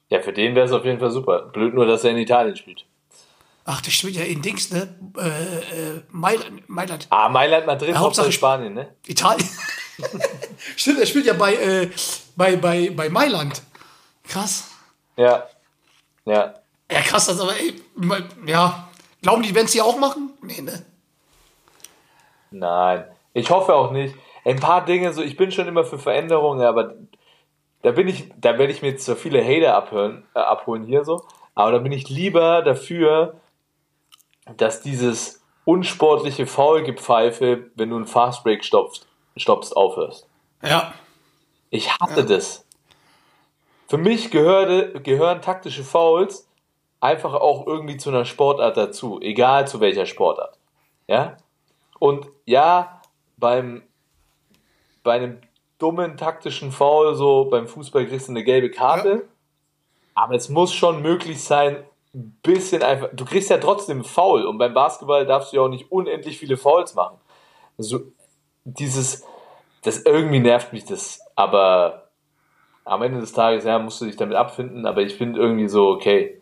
Ja, 0.10 0.22
für 0.22 0.34
den 0.34 0.56
wäre 0.56 0.66
es 0.66 0.72
auf 0.72 0.86
jeden 0.86 1.00
Fall 1.00 1.12
super. 1.12 1.44
Blöd 1.54 1.74
nur, 1.74 1.86
dass 1.86 2.04
er 2.04 2.12
in 2.12 2.18
Italien 2.18 2.56
spielt. 2.56 2.86
Ach, 3.66 3.80
der 3.82 3.92
spielt 3.92 4.16
ja 4.16 4.24
in 4.24 4.42
Dings, 4.42 4.72
ne? 4.72 4.96
Äh, 5.18 5.28
äh, 5.98 6.02
Mailand, 6.10 6.68
Mailand. 6.68 7.08
Ah, 7.12 7.30
Mailand, 7.30 7.68
Madrid, 7.68 7.90
Ja, 7.92 8.00
Hauptsache 8.00 8.32
Spanien, 8.32 8.74
ne? 8.74 8.96
Italien. 9.06 9.48
Stimmt, 10.76 11.00
er 11.00 11.06
spielt 11.06 11.26
ja 11.26 11.34
bei, 11.34 11.56
äh, 11.56 11.90
bei, 12.36 12.56
bei, 12.56 12.90
bei 12.90 13.10
Mailand. 13.10 13.62
Krass. 14.28 14.70
Ja. 15.16 15.48
Ja. 16.26 16.54
Ja, 16.92 17.02
krass, 17.02 17.28
das 17.28 17.40
aber, 17.40 17.56
ey, 17.56 17.76
ja. 18.46 18.90
Glauben 19.22 19.44
die, 19.44 19.54
werden 19.54 19.66
es 19.66 19.74
hier 19.74 19.86
auch 19.86 20.00
machen? 20.00 20.32
Nee, 20.42 20.62
ne? 20.62 20.86
Nein, 22.52 23.06
ich 23.34 23.50
hoffe 23.50 23.76
auch 23.76 23.92
nicht. 23.92 24.16
Ein 24.46 24.60
paar 24.60 24.86
Dinge, 24.86 25.14
so 25.14 25.22
ich 25.22 25.38
bin 25.38 25.52
schon 25.52 25.68
immer 25.68 25.84
für 25.84 26.00
Veränderungen, 26.00 26.66
aber 26.66 26.96
da 27.82 27.92
bin 27.92 28.08
ich, 28.08 28.32
da 28.38 28.58
werde 28.58 28.72
ich 28.72 28.82
mir 28.82 28.90
jetzt 28.90 29.06
so 29.06 29.16
viele 29.16 29.44
Hater 29.44 29.76
abhören, 29.76 30.24
äh, 30.34 30.40
abholen 30.40 30.84
hier 30.84 31.04
so. 31.04 31.24
Aber 31.54 31.72
da 31.72 31.78
bin 31.80 31.92
ich 31.92 32.10
lieber 32.10 32.62
dafür, 32.62 33.36
dass 34.58 34.82
dieses 34.82 35.44
unsportliche 35.66 36.48
Foulgepfeife, 36.48 37.70
wenn 37.76 37.90
du 37.90 37.98
einen 37.98 38.08
Fastbreak 38.08 38.64
stoppst, 38.64 39.08
stoppst, 39.40 39.76
aufhörst. 39.76 40.28
Ja. 40.64 40.94
Ich 41.70 41.92
hasse 41.92 42.26
das. 42.26 42.66
Für 43.88 43.98
mich 43.98 44.32
gehörte, 44.32 45.02
gehören 45.02 45.42
taktische 45.42 45.84
Fouls 45.84 46.48
einfach 47.00 47.34
auch 47.34 47.66
irgendwie 47.66 47.98
zu 47.98 48.10
einer 48.10 48.26
Sportart 48.26 48.78
dazu, 48.78 49.20
egal 49.22 49.68
zu 49.68 49.80
welcher 49.80 50.06
Sportart. 50.06 50.60
Ja? 51.08 51.38
Und 51.98 52.28
ja, 52.46 53.02
beim, 53.38 53.84
bei 55.04 55.14
einem 55.14 55.42
dummen 55.78 56.18
taktischen 56.18 56.72
Foul, 56.72 57.16
so 57.16 57.46
beim 57.46 57.68
Fußball 57.68 58.06
kriegst 58.06 58.28
du 58.28 58.34
eine 58.34 58.44
gelbe 58.44 58.70
Karte, 58.70 59.28
aber 60.14 60.36
es 60.36 60.50
muss 60.50 60.74
schon 60.74 61.02
möglich 61.02 61.44
sein, 61.44 61.84
ein 62.14 62.38
bisschen 62.44 62.84
einfach, 62.84 63.10
du 63.14 63.24
kriegst 63.24 63.50
ja 63.50 63.60
trotzdem 63.60 64.00
einen 64.00 64.04
Foul 64.04 64.46
und 64.46 64.58
beim 64.58 64.74
Basketball 64.74 65.26
darfst 65.26 65.54
du 65.54 65.58
ja 65.58 65.64
auch 65.64 65.70
nicht 65.70 65.92
unendlich 65.92 66.38
viele 66.38 66.58
Fouls 66.58 66.96
machen. 66.96 67.18
Also 67.78 68.02
dieses, 68.64 69.24
das 69.84 70.04
irgendwie 70.04 70.40
nervt 70.40 70.74
mich 70.74 70.86
das, 70.86 71.20
aber 71.36 72.10
am 72.86 73.02
Ende 73.04 73.20
des 73.20 73.34
Tages, 73.34 73.66
ja, 73.66 73.80
musst 73.80 74.02
du 74.02 74.06
dich 74.06 74.18
damit 74.18 74.36
abfinden, 74.36 74.86
aber 74.86 75.02
ich 75.02 75.16
finde 75.16 75.40
irgendwie 75.40 75.68
so, 75.68 75.90
okay. 75.90 76.42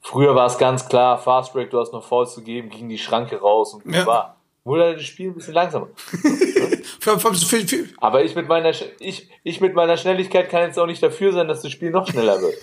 Früher 0.00 0.36
war 0.36 0.46
es 0.46 0.58
ganz 0.58 0.88
klar, 0.88 1.18
Fast 1.18 1.52
Break, 1.52 1.70
du 1.70 1.80
hast 1.80 1.92
noch 1.92 2.04
Fouls 2.04 2.32
zu 2.32 2.42
geben, 2.42 2.70
ging 2.70 2.88
die 2.88 2.98
Schranke 2.98 3.40
raus 3.40 3.74
und 3.74 3.92
Ja. 3.92 4.06
war. 4.06 4.36
Wurde 4.62 4.94
das 4.94 5.04
Spiel 5.04 5.30
ein 5.30 5.34
bisschen 5.34 5.54
langsamer. 5.54 5.88
Aber 7.98 8.24
ich 8.24 8.34
mit 8.34 8.48
meiner 8.48 8.72
ich, 8.98 9.30
ich 9.44 9.60
mit 9.60 9.74
meiner 9.74 9.96
Schnelligkeit 9.96 10.50
kann 10.50 10.62
jetzt 10.62 10.78
auch 10.78 10.86
nicht 10.86 11.02
dafür 11.02 11.32
sein, 11.32 11.46
dass 11.46 11.62
das 11.62 11.70
Spiel 11.70 11.90
noch 11.90 12.08
schneller 12.08 12.40
wird. 12.40 12.54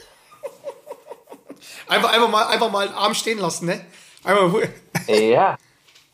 einfach, 1.87 2.11
einfach, 2.11 2.29
mal, 2.29 2.47
einfach 2.47 2.71
mal 2.71 2.87
einen 2.87 2.95
Arm 2.95 3.13
stehen 3.13 3.39
lassen, 3.39 3.67
ne? 3.67 3.85
Einmal, 4.23 4.69
ja. 5.07 5.57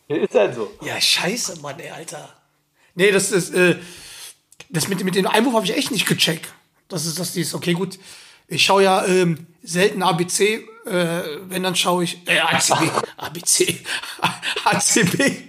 Ist 0.08 0.34
halt 0.36 0.56
so. 0.56 0.72
ja, 0.82 1.00
scheiße, 1.00 1.60
Mann, 1.62 1.80
ey, 1.80 1.90
Alter. 1.90 2.39
Nee, 2.96 3.12
das 3.12 3.32
ist, 3.32 3.54
äh, 3.54 3.78
das 4.70 4.88
mit, 4.88 5.04
mit 5.04 5.16
dem 5.16 5.28
Einwurf 5.28 5.56
habe 5.56 5.66
ich 5.66 5.76
echt 5.76 5.92
nicht 5.92 6.08
gecheckt. 6.08 6.54
Das 6.88 7.06
ist 7.06 7.20
das, 7.20 7.34
dies, 7.34 7.54
okay, 7.54 7.74
gut. 7.74 8.00
Ich 8.48 8.64
schaue 8.64 8.84
ja 8.84 9.06
ähm, 9.06 9.48
selten 9.62 10.02
ABC, 10.02 10.68
äh, 10.86 11.22
wenn 11.48 11.64
dann 11.64 11.76
schaue 11.76 12.04
ich, 12.04 12.28
äh, 12.28 12.40
ACB, 12.40 12.92
ABC, 13.18 13.80
ACB. 14.66 15.44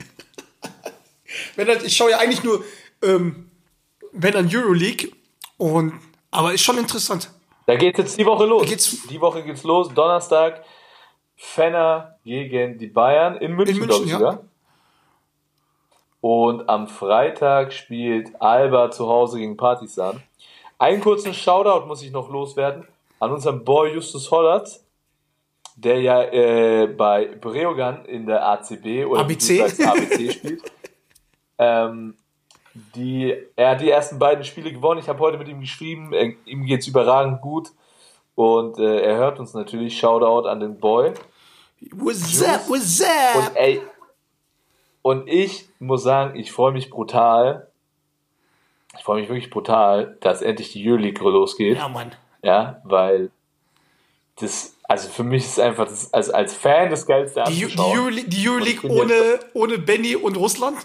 wenn 1.57 1.67
dann, 1.67 1.85
ich 1.85 1.97
schaue 1.97 2.11
ja 2.11 2.19
eigentlich 2.19 2.45
nur, 2.45 2.63
ähm, 3.03 3.51
wenn 4.13 4.33
dann 4.33 4.55
Euroleague 4.55 5.11
und, 5.57 5.95
aber 6.31 6.53
ist 6.53 6.63
schon 6.63 6.79
interessant. 6.79 7.31
Da 7.67 7.77
geht's 7.77 7.99
jetzt 7.99 8.19
die 8.19 8.27
Woche 8.27 8.47
los. 8.47 8.69
die 9.09 9.21
Woche 9.21 9.45
geht's 9.45 9.63
los. 9.63 9.93
Donnerstag 9.95 10.65
Fenner 11.37 12.19
gegen 12.25 12.79
die 12.79 12.89
Bayern 12.89 13.37
in 13.37 13.53
München, 13.53 13.77
In 13.77 13.81
München, 13.87 14.05
ich 14.05 14.11
ja. 14.11 14.19
sogar. 14.19 14.45
Und 16.21 16.69
am 16.69 16.87
Freitag 16.87 17.73
spielt 17.73 18.41
Alba 18.41 18.91
zu 18.91 19.09
Hause 19.09 19.39
gegen 19.39 19.57
Partisan. 19.57 20.23
Einen 20.79 21.01
kurzen 21.01 21.35
Shoutout 21.35 21.87
muss 21.87 22.03
ich 22.03 22.11
noch 22.11 22.31
loswerden 22.31 22.87
an 23.21 23.33
unseren 23.33 23.65
Boy 23.65 23.95
Justus 23.95 24.31
Hollert, 24.31 24.81
der 25.77 26.01
ja 26.01 26.23
äh, 26.23 26.87
bei 26.87 27.27
Breogan 27.27 28.05
in 28.05 28.27
der 28.27 28.47
ACB 28.47 29.07
oder 29.07 29.21
ABC. 29.21 29.63
ABC 29.63 30.33
spielt. 30.33 30.63
Ähm, 31.63 32.15
die, 32.95 33.37
er 33.55 33.73
hat 33.73 33.83
die 33.83 33.91
ersten 33.91 34.19
beiden 34.19 34.45
Spiele 34.45 34.73
gewonnen. 34.73 34.99
Ich 34.99 35.11
habe 35.11 35.19
heute 35.19 35.37
mit 35.37 35.47
ihm 35.47 35.61
geschrieben. 35.61 36.15
Er, 36.15 36.33
ihm 36.47 36.65
geht's 36.65 36.87
überragend 36.87 37.43
gut. 37.43 37.69
Und 38.35 38.79
äh, 38.79 39.03
er 39.03 39.17
hört 39.17 39.39
uns 39.39 39.53
natürlich. 39.53 39.99
Shoutout 39.99 40.49
an 40.49 40.61
den 40.61 40.79
Boy. 40.79 41.13
What's 41.93 42.43
up, 42.43 42.67
what's 42.67 43.03
up? 43.03 43.37
Und 43.37 43.57
ey, 43.57 43.83
und 45.03 45.29
ich 45.29 45.69
muss 45.79 46.03
sagen, 46.03 46.39
ich 46.39 46.53
freue 46.53 46.73
mich 46.73 46.91
brutal. 46.91 47.69
Ich 48.97 49.05
freue 49.05 49.21
mich 49.21 49.29
wirklich 49.29 49.51
brutal, 49.51 50.17
dass 50.21 50.43
endlich 50.43 50.73
die 50.73 50.89
Euroleague 50.89 51.23
losgeht. 51.23 51.77
ja, 51.77 51.89
Mann. 51.89 52.13
Ja, 52.43 52.81
weil 52.85 53.31
das, 54.37 54.77
also 54.85 55.09
für 55.09 55.23
mich 55.23 55.45
ist 55.45 55.61
einfach, 55.61 55.87
das, 55.87 56.13
also 56.13 56.33
als 56.33 56.55
Fan 56.55 56.91
das 56.91 57.07
Geilste 57.07 57.45
Die, 57.49 57.67
die. 57.67 57.79
Euroleague, 57.79 58.29
die 58.29 58.49
Euroleague 58.49 58.91
ohne, 58.91 59.39
ohne 59.55 59.79
Benny 59.79 60.17
und 60.17 60.37
Russland? 60.37 60.79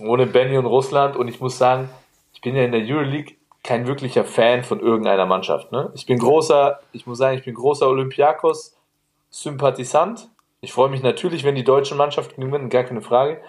ohne 0.00 0.26
Benny 0.26 0.56
und 0.56 0.66
Russland. 0.66 1.16
Und 1.16 1.26
ich 1.28 1.40
muss 1.40 1.58
sagen, 1.58 1.88
ich 2.32 2.40
bin 2.40 2.56
ja 2.56 2.64
in 2.64 2.72
der 2.72 2.80
Euroleague 2.82 3.36
kein 3.64 3.86
wirklicher 3.86 4.24
Fan 4.24 4.64
von 4.64 4.80
irgendeiner 4.80 5.26
Mannschaft. 5.26 5.70
Ne? 5.72 5.90
Ich 5.94 6.06
bin 6.06 6.18
großer, 6.18 6.80
ich 6.92 7.06
muss 7.06 7.18
sagen, 7.18 7.36
ich 7.36 7.44
bin 7.44 7.52
großer 7.54 7.86
Olympiakos-Sympathisant. 7.88 10.28
Ich 10.60 10.72
freue 10.72 10.88
mich 10.88 11.02
natürlich, 11.02 11.44
wenn 11.44 11.54
die 11.54 11.64
deutschen 11.64 11.96
Mannschaften 11.96 12.40
gewinnen, 12.40 12.68
gar 12.68 12.84
keine 12.84 13.02
Frage. 13.02 13.40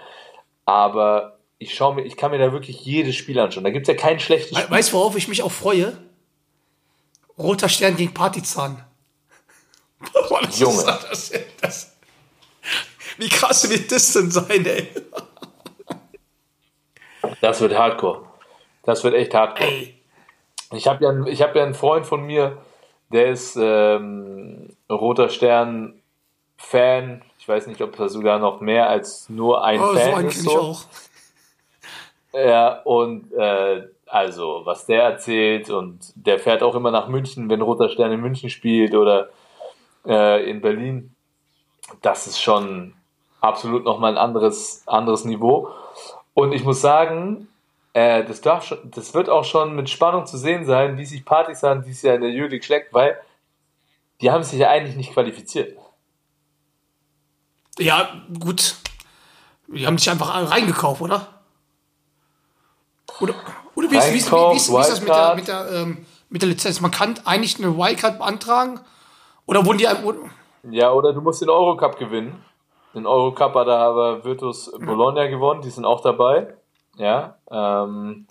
Aber 0.65 1.39
ich 1.57 1.73
schaue 1.73 1.95
mir, 1.95 2.03
ich 2.03 2.15
kann 2.15 2.31
mir 2.31 2.37
da 2.37 2.51
wirklich 2.51 2.85
jedes 2.85 3.15
Spiel 3.15 3.39
anschauen. 3.39 3.63
Da 3.63 3.71
gibt 3.71 3.87
es 3.87 3.93
ja 3.93 3.99
kein 3.99 4.19
schlechtes 4.19 4.57
Spiel. 4.57 4.71
Weißt 4.71 4.91
du, 4.91 4.97
worauf 4.97 5.17
ich 5.17 5.27
mich 5.27 5.41
auch 5.41 5.51
freue? 5.51 5.97
Roter 7.37 7.69
Stern 7.69 7.95
gegen 7.95 8.13
Partizan. 8.13 8.83
Boah, 10.13 10.41
das 10.41 10.59
Junge. 10.59 10.77
Ist, 10.77 10.85
das, 10.85 11.31
das, 11.61 11.97
wie 13.17 13.29
krass 13.29 13.69
wird 13.69 13.91
das 13.91 14.13
denn 14.13 14.31
sein, 14.31 14.65
ey? 14.65 14.87
Das 17.41 17.59
wird 17.59 17.77
Hardcore. 17.77 18.25
Das 18.83 19.03
wird 19.03 19.15
echt 19.15 19.33
Hardcore. 19.33 19.69
ey. 19.69 19.95
Ich 20.73 20.87
habe 20.87 21.03
ja, 21.03 21.25
ich 21.25 21.41
hab 21.41 21.55
ja 21.55 21.63
einen 21.63 21.73
Freund 21.73 22.05
von 22.05 22.21
mir, 22.21 22.61
der 23.11 23.31
ist 23.31 23.57
ähm, 23.59 24.75
Roter 24.89 25.29
Stern-Fan. 26.59 27.21
Ich 27.39 27.47
weiß 27.47 27.67
nicht, 27.67 27.81
ob 27.81 27.97
er 27.99 28.09
sogar 28.09 28.39
noch 28.39 28.61
mehr 28.61 28.89
als 28.89 29.29
nur 29.29 29.63
ein 29.63 29.79
Oh, 29.79 29.93
so 29.93 29.99
Fan 29.99 30.13
einen 30.15 30.27
ist. 30.27 30.37
ich 30.37 30.43
So. 30.43 30.59
auch. 30.59 30.81
Ja, 32.33 32.81
und 32.83 33.33
äh, 33.33 33.87
also, 34.05 34.61
was 34.65 34.85
der 34.85 35.03
erzählt, 35.03 35.69
und 35.69 35.99
der 36.15 36.37
fährt 36.37 36.61
auch 36.61 36.75
immer 36.75 36.91
nach 36.91 37.07
München, 37.07 37.49
wenn 37.49 37.61
Roter 37.61 37.89
Stern 37.89 38.11
in 38.11 38.21
München 38.21 38.49
spielt 38.49 38.93
oder 38.93 39.29
äh, 40.05 40.47
in 40.49 40.61
Berlin. 40.61 41.15
das 42.01 42.27
ist 42.27 42.39
schon 42.39 42.93
absolut 43.41 43.83
nochmal 43.83 44.11
ein 44.11 44.17
anderes, 44.17 44.83
anderes 44.85 45.25
Niveau. 45.25 45.69
Und 46.35 46.51
ich 46.53 46.63
muss 46.63 46.81
sagen, 46.81 47.47
äh, 47.93 48.23
das, 48.23 48.41
darf 48.41 48.63
schon, 48.63 48.77
das 48.91 49.15
wird 49.15 49.27
auch 49.29 49.43
schon 49.43 49.75
mit 49.75 49.89
Spannung 49.89 50.27
zu 50.27 50.37
sehen 50.37 50.65
sein, 50.65 50.97
wie 50.99 51.05
sich 51.05 51.25
Partisan 51.25 51.81
dieses 51.81 52.03
Jahr 52.03 52.15
in 52.15 52.21
der 52.21 52.29
Jülich 52.29 52.63
schlägt, 52.63 52.93
weil 52.93 53.19
die 54.21 54.29
haben 54.29 54.43
sich 54.43 54.59
ja 54.59 54.69
eigentlich 54.69 54.95
nicht 54.97 55.13
qualifiziert. 55.13 55.77
Ja, 57.79 58.09
gut. 58.39 58.75
Die 59.67 59.85
haben 59.87 59.97
sich 59.97 60.09
einfach 60.09 60.51
reingekauft, 60.51 61.01
oder? 61.01 61.27
Oder, 63.19 63.33
oder 63.75 63.91
wie, 63.91 63.97
ist, 63.97 64.13
wie, 64.13 64.17
ist, 64.17 64.31
wie, 64.31 64.55
ist, 64.55 64.71
wie 64.71 64.79
ist 64.79 64.91
das 64.91 64.99
mit 64.99 65.09
der, 65.09 65.35
mit, 65.35 65.47
der, 65.47 65.71
ähm, 65.71 66.05
mit 66.29 66.41
der 66.41 66.49
Lizenz? 66.49 66.81
Man 66.81 66.91
kann 66.91 67.15
eigentlich 67.25 67.57
eine 67.57 67.77
Wildcard 67.77 68.17
beantragen? 68.19 68.79
Oder 69.45 69.65
wurden 69.65 69.77
die. 69.77 69.87
Oder, 69.87 70.19
Ja, 70.69 70.91
oder 70.91 71.13
du 71.13 71.21
musst 71.21 71.41
den 71.41 71.49
Eurocup 71.49 71.97
gewinnen. 71.97 72.43
Den 72.93 73.05
Eurocup 73.05 73.53
hat 73.55 73.67
aber 73.67 74.23
Virtus 74.23 74.71
Bologna 74.71 75.27
gewonnen, 75.27 75.61
die 75.61 75.69
sind 75.69 75.85
auch 75.85 76.01
dabei. 76.01 76.55
Ja. 76.97 77.37
Ähm, 77.51 78.27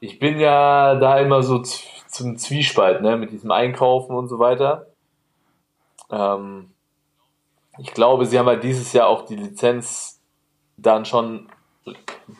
ich 0.00 0.18
bin 0.18 0.38
ja 0.38 0.94
da 0.96 1.18
immer 1.18 1.42
so 1.42 1.58
zum 1.60 2.36
Zwiespalt, 2.36 3.02
ne, 3.02 3.16
mit 3.16 3.32
diesem 3.32 3.50
Einkaufen 3.50 4.14
und 4.14 4.28
so 4.28 4.38
weiter. 4.38 4.86
Ähm, 6.10 6.72
ich 7.78 7.92
glaube, 7.92 8.26
sie 8.26 8.38
haben 8.38 8.46
halt 8.46 8.62
dieses 8.62 8.92
Jahr 8.92 9.08
auch 9.08 9.24
die 9.26 9.36
Lizenz 9.36 10.20
dann 10.76 11.04
schon 11.04 11.48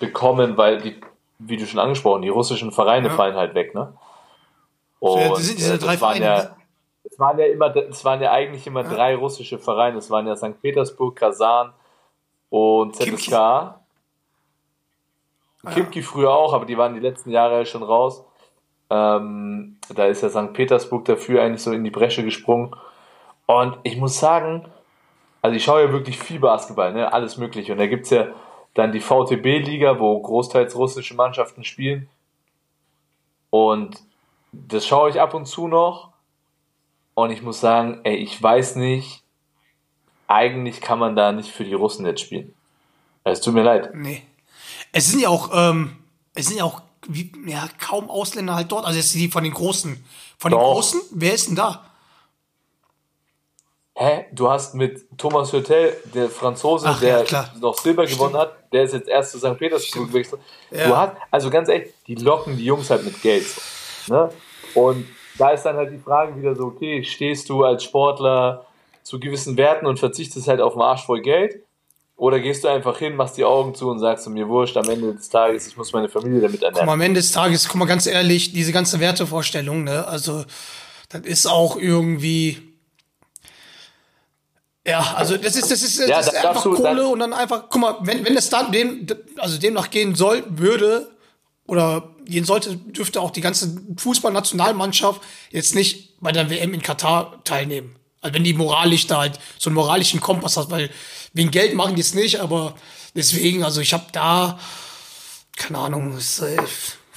bekommen, 0.00 0.56
weil 0.56 0.80
die, 0.80 1.00
wie 1.38 1.56
du 1.56 1.66
schon 1.66 1.80
angesprochen, 1.80 2.22
die 2.22 2.28
russischen 2.28 2.72
Vereine 2.72 3.08
Ja. 3.08 3.14
fallen 3.14 3.36
halt 3.36 3.54
weg, 3.54 3.74
ne? 3.74 3.94
Und 5.00 5.20
Ja, 5.20 5.74
äh, 5.74 5.78
drei 5.78 5.92
das 5.92 6.00
waren 6.00 6.16
Vereine, 6.16 6.24
ja, 6.24 6.42
ne? 6.42 6.56
es 7.04 7.18
waren 7.18 7.38
ja 7.38 7.46
immer, 7.46 7.76
es 7.76 8.04
waren 8.04 8.20
ja 8.22 8.32
eigentlich 8.32 8.66
immer 8.66 8.82
drei 8.82 9.14
russische 9.14 9.58
Vereine. 9.58 9.98
Es 9.98 10.10
waren 10.10 10.26
ja 10.26 10.36
St. 10.36 10.60
Petersburg, 10.60 11.16
Kasan 11.16 11.72
und. 12.50 12.96
ZSK. 12.96 13.74
Kimki 15.72 16.02
früher 16.02 16.32
auch, 16.32 16.52
aber 16.52 16.64
die 16.64 16.78
waren 16.78 16.94
die 16.94 17.00
letzten 17.00 17.30
Jahre 17.30 17.66
schon 17.66 17.82
raus. 17.82 18.24
Ähm, 18.88 19.78
da 19.94 20.04
ist 20.06 20.22
ja 20.22 20.30
St. 20.30 20.52
Petersburg 20.52 21.04
dafür 21.06 21.42
eigentlich 21.42 21.62
so 21.62 21.72
in 21.72 21.82
die 21.82 21.90
Bresche 21.90 22.22
gesprungen. 22.24 22.74
Und 23.46 23.76
ich 23.82 23.96
muss 23.96 24.18
sagen, 24.18 24.68
also 25.42 25.56
ich 25.56 25.64
schaue 25.64 25.82
ja 25.82 25.92
wirklich 25.92 26.18
viel 26.18 26.40
Basketball, 26.40 26.92
ne? 26.92 27.12
alles 27.12 27.36
mögliche. 27.36 27.72
Und 27.72 27.78
da 27.78 27.86
gibt's 27.86 28.10
ja 28.10 28.28
dann 28.74 28.92
die 28.92 29.00
VTB-Liga, 29.00 29.98
wo 29.98 30.20
großteils 30.20 30.76
russische 30.76 31.14
Mannschaften 31.14 31.64
spielen. 31.64 32.08
Und 33.50 34.02
das 34.52 34.86
schaue 34.86 35.10
ich 35.10 35.20
ab 35.20 35.34
und 35.34 35.46
zu 35.46 35.68
noch. 35.68 36.10
Und 37.14 37.30
ich 37.30 37.42
muss 37.42 37.60
sagen, 37.60 38.00
ey, 38.04 38.16
ich 38.16 38.42
weiß 38.42 38.76
nicht, 38.76 39.22
eigentlich 40.28 40.80
kann 40.80 40.98
man 40.98 41.16
da 41.16 41.32
nicht 41.32 41.50
für 41.50 41.64
die 41.64 41.74
Russen 41.74 42.04
jetzt 42.04 42.20
spielen. 42.20 42.54
Es 43.24 43.40
tut 43.40 43.54
mir 43.54 43.62
leid. 43.62 43.94
nee. 43.94 44.22
Es 44.92 45.10
sind 45.10 45.20
ja 45.20 45.28
auch, 45.28 45.50
ähm, 45.52 45.96
es 46.34 46.46
sind 46.46 46.58
ja 46.58 46.64
auch 46.64 46.80
wie, 47.06 47.32
ja, 47.46 47.68
kaum 47.78 48.10
Ausländer 48.10 48.54
halt 48.54 48.72
dort. 48.72 48.84
Also 48.84 48.98
jetzt 48.98 49.14
die 49.14 49.28
von 49.28 49.44
den 49.44 49.52
Großen. 49.52 50.04
Von 50.38 50.50
den 50.50 50.58
Doch. 50.58 50.74
Großen? 50.74 51.00
Wer 51.12 51.34
ist 51.34 51.48
denn 51.48 51.56
da? 51.56 51.85
Hä? 53.98 54.26
Du 54.30 54.50
hast 54.50 54.74
mit 54.74 55.06
Thomas 55.16 55.52
Hürtel, 55.54 55.96
der 56.12 56.28
Franzose, 56.28 56.86
Ach, 56.86 57.00
ja, 57.00 57.16
der 57.16 57.24
klar. 57.24 57.50
noch 57.60 57.78
Silber 57.78 58.06
Stimmt. 58.06 58.20
gewonnen 58.20 58.36
hat, 58.36 58.52
der 58.70 58.82
ist 58.82 58.92
jetzt 58.92 59.08
erst 59.08 59.32
zu 59.32 59.38
St. 59.38 59.56
Petersburg 59.56 60.08
gewechselt. 60.08 60.42
Ja. 60.70 60.86
Du 60.86 60.96
hast, 60.96 61.12
also 61.30 61.48
ganz 61.48 61.70
ehrlich, 61.70 61.88
die 62.06 62.14
locken 62.16 62.58
die 62.58 62.64
Jungs 62.66 62.90
halt 62.90 63.04
mit 63.06 63.22
Geld. 63.22 63.46
So, 64.06 64.14
ne? 64.14 64.28
Und 64.74 65.06
da 65.38 65.50
ist 65.50 65.62
dann 65.62 65.76
halt 65.76 65.92
die 65.92 65.98
Frage 65.98 66.36
wieder 66.36 66.54
so, 66.54 66.64
okay, 66.64 67.02
stehst 67.04 67.48
du 67.48 67.64
als 67.64 67.84
Sportler 67.84 68.66
zu 69.02 69.18
gewissen 69.18 69.56
Werten 69.56 69.86
und 69.86 69.98
verzichtest 69.98 70.46
halt 70.46 70.60
auf 70.60 70.74
den 70.74 70.82
Arsch 70.82 71.06
voll 71.06 71.22
Geld? 71.22 71.62
Oder 72.18 72.40
gehst 72.40 72.64
du 72.64 72.68
einfach 72.68 72.98
hin, 72.98 73.16
machst 73.16 73.38
die 73.38 73.44
Augen 73.44 73.74
zu 73.74 73.88
und 73.88 73.98
sagst 73.98 74.26
du 74.26 74.30
mir 74.30 74.46
wurscht, 74.48 74.76
am 74.76 74.88
Ende 74.90 75.14
des 75.14 75.30
Tages, 75.30 75.66
ich 75.68 75.76
muss 75.76 75.92
meine 75.94 76.08
Familie 76.10 76.40
damit 76.40 76.60
Guck 76.60 76.62
mal, 76.62 76.68
ernähren. 76.68 76.88
am 76.90 77.00
Ende 77.00 77.20
des 77.20 77.32
Tages, 77.32 77.66
guck 77.66 77.76
mal 77.76 77.84
ganz 77.86 78.06
ehrlich, 78.06 78.52
diese 78.52 78.72
ganze 78.72 79.00
Wertevorstellung, 79.00 79.84
ne, 79.84 80.06
also, 80.06 80.44
das 81.10 81.22
ist 81.22 81.46
auch 81.46 81.76
irgendwie, 81.76 82.65
ja, 84.86 85.14
also, 85.16 85.36
das 85.36 85.56
ist, 85.56 85.70
das 85.70 85.82
ist, 85.82 85.98
das 86.00 86.08
Ja, 86.08 86.20
ist 86.20 86.26
da 86.28 86.32
darfst 86.42 86.46
einfach 86.48 86.62
du- 86.62 86.74
Kohle 86.74 87.08
und 87.08 87.18
dann 87.18 87.32
einfach, 87.32 87.64
guck 87.68 87.80
mal, 87.80 87.96
wenn, 88.02 88.24
wenn 88.24 88.36
es 88.36 88.48
dann 88.48 88.70
dem, 88.72 89.06
also 89.38 89.58
demnach 89.58 89.90
gehen 89.90 90.14
soll, 90.14 90.44
würde, 90.48 91.10
oder 91.66 92.14
gehen 92.24 92.44
sollte, 92.44 92.76
dürfte 92.76 93.20
auch 93.20 93.30
die 93.32 93.40
ganze 93.40 93.76
Fußballnationalmannschaft 93.98 95.20
jetzt 95.50 95.74
nicht 95.74 96.20
bei 96.20 96.32
der 96.32 96.48
WM 96.50 96.74
in 96.74 96.82
Katar 96.82 97.42
teilnehmen. 97.44 97.96
Also 98.20 98.34
wenn 98.34 98.44
die 98.44 98.54
moralisch 98.54 99.06
da 99.06 99.18
halt 99.18 99.38
so 99.58 99.70
einen 99.70 99.74
moralischen 99.74 100.20
Kompass 100.20 100.56
hat, 100.56 100.70
weil 100.70 100.90
wegen 101.32 101.50
Geld 101.50 101.74
machen 101.74 101.94
die 101.94 102.00
es 102.00 102.14
nicht, 102.14 102.40
aber 102.40 102.74
deswegen, 103.14 103.62
also 103.64 103.80
ich 103.80 103.92
habe 103.92 104.04
da, 104.12 104.58
keine 105.56 105.78
Ahnung, 105.78 106.16
ist, 106.16 106.40
äh, 106.40 106.56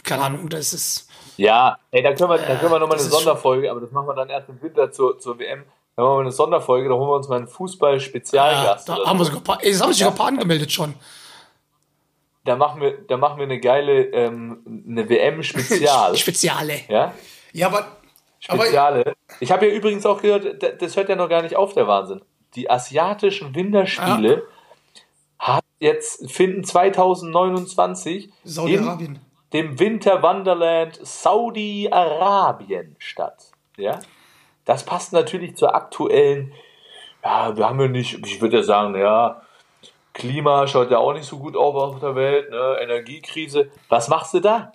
keine 0.04 0.24
Ahnung, 0.24 0.50
das 0.50 0.74
ist, 0.74 1.08
Ja, 1.38 1.78
ey, 1.92 2.04
da 2.04 2.14
können 2.14 2.30
wir, 2.30 2.38
da 2.38 2.56
können 2.58 2.72
wir 2.72 2.80
nochmal 2.80 2.98
das 2.98 3.06
eine 3.08 3.16
ist 3.16 3.24
Sonderfolge, 3.24 3.72
aber 3.72 3.82
das 3.82 3.92
machen 3.92 4.08
wir 4.08 4.16
dann 4.16 4.30
erst 4.30 4.50
im 4.50 4.62
Winter 4.62 4.92
zur, 4.92 5.20
zur 5.20 5.40
WM. 5.40 5.64
Da 6.00 6.06
machen 6.06 6.16
wir 6.18 6.22
eine 6.22 6.32
Sonderfolge, 6.32 6.88
da 6.88 6.96
holen 6.96 7.10
wir 7.10 7.16
uns 7.16 7.28
mal 7.28 7.36
einen 7.40 7.48
Fußball-Spezialgast. 7.50 8.88
da 8.88 8.96
oder 8.96 9.06
haben 9.06 9.20
wir 9.20 9.26
so. 9.26 9.34
sogar 9.34 9.58
ey, 9.62 9.70
es 9.72 9.82
haben 9.82 9.90
sich 9.92 10.00
sogar 10.00 10.14
ein 10.14 10.18
paar 10.18 10.28
angemeldet 10.28 10.72
schon. 10.72 10.96
Da 12.46 12.56
machen 12.56 12.80
wir, 12.80 13.00
da 13.06 13.18
machen 13.18 13.38
wir 13.38 13.44
eine 13.44 13.60
geile, 13.60 14.04
ähm, 14.14 14.86
eine 14.88 15.10
WM-Spezial. 15.10 16.16
Speziale. 16.18 16.80
ja? 16.88 17.14
Ja, 17.52 17.68
aber, 17.68 17.80
aber 18.48 18.64
Speziale. 18.64 19.14
Ich 19.42 19.52
habe 19.52 19.68
ja 19.68 19.74
übrigens 19.74 20.06
auch 20.06 20.22
gehört, 20.22 20.64
da- 20.64 20.70
das 20.70 20.96
hört 20.96 21.10
ja 21.10 21.18
noch 21.18 21.28
gar 21.28 21.42
nicht 21.42 21.58
auf, 21.58 21.74
der 21.74 21.86
Wahnsinn. 21.88 22.22
Die 22.56 22.70
asiatischen 22.70 23.54
Winterspiele 23.54 24.44
hat 25.38 25.66
jetzt, 25.80 26.32
finden 26.32 26.64
2029 26.64 28.30
Saudi-Arabien. 28.46 29.16
in 29.16 29.20
dem 29.52 29.78
Winter-Wonderland 29.80 30.98
Saudi-Arabien 31.04 32.96
statt. 33.00 33.52
Ja? 33.76 34.00
Das 34.70 34.84
passt 34.84 35.14
natürlich 35.14 35.56
zur 35.58 35.74
aktuellen, 35.74 36.54
ja, 37.24 37.58
wir 37.58 37.68
haben 37.68 37.80
ja 37.82 37.88
nicht, 37.88 38.20
ich 38.24 38.40
würde 38.40 38.58
ja 38.58 38.64
sagen, 38.64 38.96
ja, 38.96 39.42
Klima 40.14 40.68
schaut 40.68 40.92
ja 40.92 41.00
auch 41.00 41.14
nicht 41.14 41.26
so 41.26 41.40
gut 41.40 41.56
aus 41.58 41.96
auf 41.96 42.00
der 42.00 42.14
Welt, 42.14 42.52
ne? 42.52 42.78
Energiekrise. 42.80 43.72
Was 43.88 44.10
machst 44.10 44.36
du 44.36 44.40
da? 44.42 44.72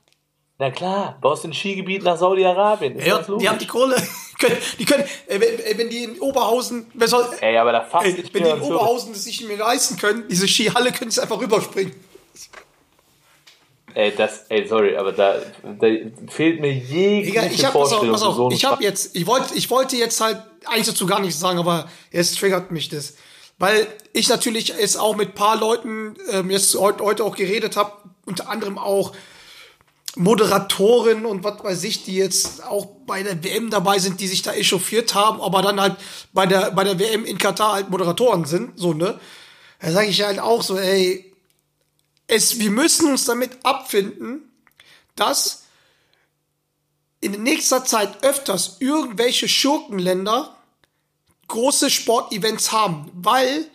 Na 0.59 0.72
klar, 0.72 1.16
baust 1.20 1.45
ein 1.45 1.53
Skigebiet 1.55 2.03
nach 2.03 2.16
Saudi-Arabien. 2.16 2.99
Ja, 2.99 3.20
die 3.38 3.49
haben 3.49 3.59
die 3.59 3.68
Kohle. 3.68 3.95
Können- 4.40 4.57
die 4.80 4.84
können, 4.84 5.05
äh, 5.28 5.40
wenn, 5.40 5.61
äh, 5.61 5.78
wenn 5.78 5.88
die 5.88 6.03
in 6.03 6.20
Oberhausen, 6.20 6.90
wer 6.95 7.07
soll, 7.07 7.24
Ey, 7.40 7.57
aber 7.57 7.70
da 7.70 7.86
ich 8.03 8.34
wenn 8.34 8.42
die 8.42 8.51
in. 8.51 8.61
Oberhausen 8.62 9.14
sich 9.14 9.47
mir 9.47 9.57
leisten 9.57 9.97
können, 9.97 10.26
diese 10.28 10.49
Skihalle 10.49 10.90
können 10.90 11.12
sie 11.12 11.20
einfach 11.22 11.40
rüberspringen. 11.40 11.95
Ey, 13.95 14.12
das, 14.16 14.47
ey, 14.49 14.66
sorry, 14.66 14.97
aber 14.97 15.12
da, 15.12 15.36
da 15.62 15.86
fehlt 16.28 16.61
mir 16.61 16.72
jegliche 16.72 17.47
ich 17.47 17.64
hab, 17.64 17.72
pass 17.72 17.92
auf, 17.92 18.01
Vorstellung. 18.01 18.12
pass 18.12 18.22
auf, 18.22 18.34
so 18.34 18.47
einen 18.47 18.57
ich 18.57 18.64
hab 18.64 18.74
Spaß. 18.74 18.84
jetzt, 18.84 19.16
ich 19.16 19.26
wollte, 19.26 19.55
ich 19.55 19.70
wollte 19.70 19.97
jetzt 19.97 20.20
halt 20.20 20.42
eigentlich 20.64 20.86
dazu 20.86 21.07
gar 21.07 21.20
nichts 21.20 21.38
sagen, 21.38 21.59
aber 21.59 21.88
jetzt 22.11 22.38
triggert 22.38 22.72
mich 22.72 22.88
das. 22.88 23.14
Weil 23.59 23.86
ich 24.12 24.28
natürlich 24.28 24.68
jetzt 24.68 24.99
auch 24.99 25.14
mit 25.14 25.36
paar 25.36 25.57
Leuten 25.57 26.16
ähm, 26.32 26.51
jetzt 26.51 26.74
heute, 26.76 27.05
heute 27.05 27.22
auch 27.22 27.36
geredet 27.36 27.76
habe, 27.76 27.92
unter 28.26 28.49
anderem 28.49 28.78
auch 28.78 29.12
Moderatoren 30.16 31.26
und 31.26 31.45
was 31.45 31.62
weiß 31.62 31.84
ich, 31.84 32.05
die 32.05 32.16
jetzt 32.16 32.64
auch 32.64 32.86
bei 33.07 33.22
der 33.22 33.42
WM 33.42 33.70
dabei 33.70 33.99
sind, 33.99 34.20
die 34.20 34.28
sich 34.28 34.42
da 34.42 34.53
echauffiert 34.53 35.14
haben, 35.14 35.40
aber 35.40 35.62
dann 35.62 35.80
halt 35.80 35.97
bei 36.32 36.47
der, 36.47 36.70
bei 36.72 36.84
der 36.84 36.99
WM 36.99 37.24
in 37.24 37.38
Katar 37.38 37.74
halt 37.74 37.90
Moderatoren 37.90 38.45
sind, 38.45 38.78
so, 38.78 38.92
ne? 38.92 39.18
Da 39.80 39.90
sage 39.90 40.09
ich 40.09 40.22
halt 40.22 40.38
auch 40.38 40.62
so, 40.62 40.78
ey, 40.78 41.34
es, 42.35 42.59
wir 42.59 42.70
müssen 42.70 43.11
uns 43.11 43.24
damit 43.24 43.64
abfinden, 43.64 44.51
dass 45.14 45.64
in 47.20 47.43
nächster 47.43 47.85
Zeit 47.85 48.22
öfters 48.24 48.76
irgendwelche 48.80 49.49
Schurkenländer 49.49 50.57
große 51.49 51.91
Sportevents 51.91 52.72
haben, 52.72 53.11
weil 53.14 53.70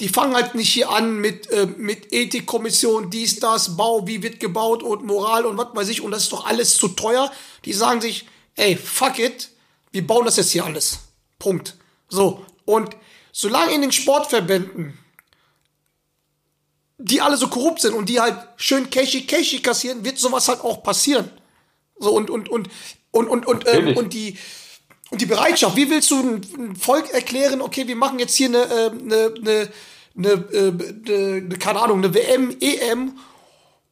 die 0.00 0.08
fangen 0.08 0.34
halt 0.34 0.54
nicht 0.54 0.72
hier 0.72 0.90
an 0.90 1.16
mit, 1.20 1.50
äh, 1.50 1.66
mit 1.66 2.12
Ethikkommission, 2.12 3.10
dies, 3.10 3.40
das, 3.40 3.76
Bau, 3.76 4.06
wie 4.06 4.22
wird 4.22 4.40
gebaut 4.40 4.82
und 4.82 5.04
Moral 5.04 5.46
und 5.46 5.56
was 5.56 5.74
weiß 5.74 5.88
ich 5.88 6.00
und 6.00 6.10
das 6.10 6.24
ist 6.24 6.32
doch 6.32 6.46
alles 6.46 6.76
zu 6.76 6.88
teuer. 6.88 7.32
Die 7.64 7.72
sagen 7.72 8.00
sich, 8.00 8.26
ey, 8.54 8.76
fuck 8.76 9.18
it, 9.18 9.48
wir 9.90 10.06
bauen 10.06 10.24
das 10.24 10.36
jetzt 10.36 10.52
hier 10.52 10.64
alles. 10.64 10.98
Punkt. 11.38 11.76
So. 12.08 12.44
Und 12.66 12.96
solange 13.32 13.74
in 13.74 13.80
den 13.80 13.92
Sportverbänden 13.92 14.98
die 16.98 17.20
alle 17.20 17.36
so 17.36 17.48
korrupt 17.48 17.80
sind 17.80 17.94
und 17.94 18.08
die 18.08 18.20
halt 18.20 18.36
schön 18.56 18.88
Cashy 18.90 19.26
Cashy 19.26 19.60
kassieren, 19.60 20.04
wird 20.04 20.18
sowas 20.18 20.48
halt 20.48 20.60
auch 20.60 20.82
passieren. 20.82 21.30
So 21.98 22.10
und 22.10 22.30
und 22.30 22.48
und 22.48 22.68
und 23.10 23.28
und 23.28 23.46
und, 23.46 23.64
ähm, 23.66 23.96
und 23.96 24.12
die 24.12 24.38
und 25.10 25.20
die 25.20 25.26
Bereitschaft. 25.26 25.76
Wie 25.76 25.88
willst 25.90 26.10
du 26.10 26.20
ein, 26.20 26.76
Volk 26.76 27.10
erklären? 27.10 27.60
Okay, 27.60 27.86
wir 27.86 27.96
machen 27.96 28.18
jetzt 28.18 28.34
hier 28.34 28.48
eine 28.48 28.58
äh, 28.58 28.90
eine 28.90 29.34
eine 29.36 29.72
eine, 30.16 30.28
äh, 30.28 30.68
eine, 30.68 31.34
eine 31.44 31.58
keine 31.58 31.82
Ahnung 31.82 31.98
eine 31.98 32.14
WM 32.14 32.56
EM. 32.60 33.18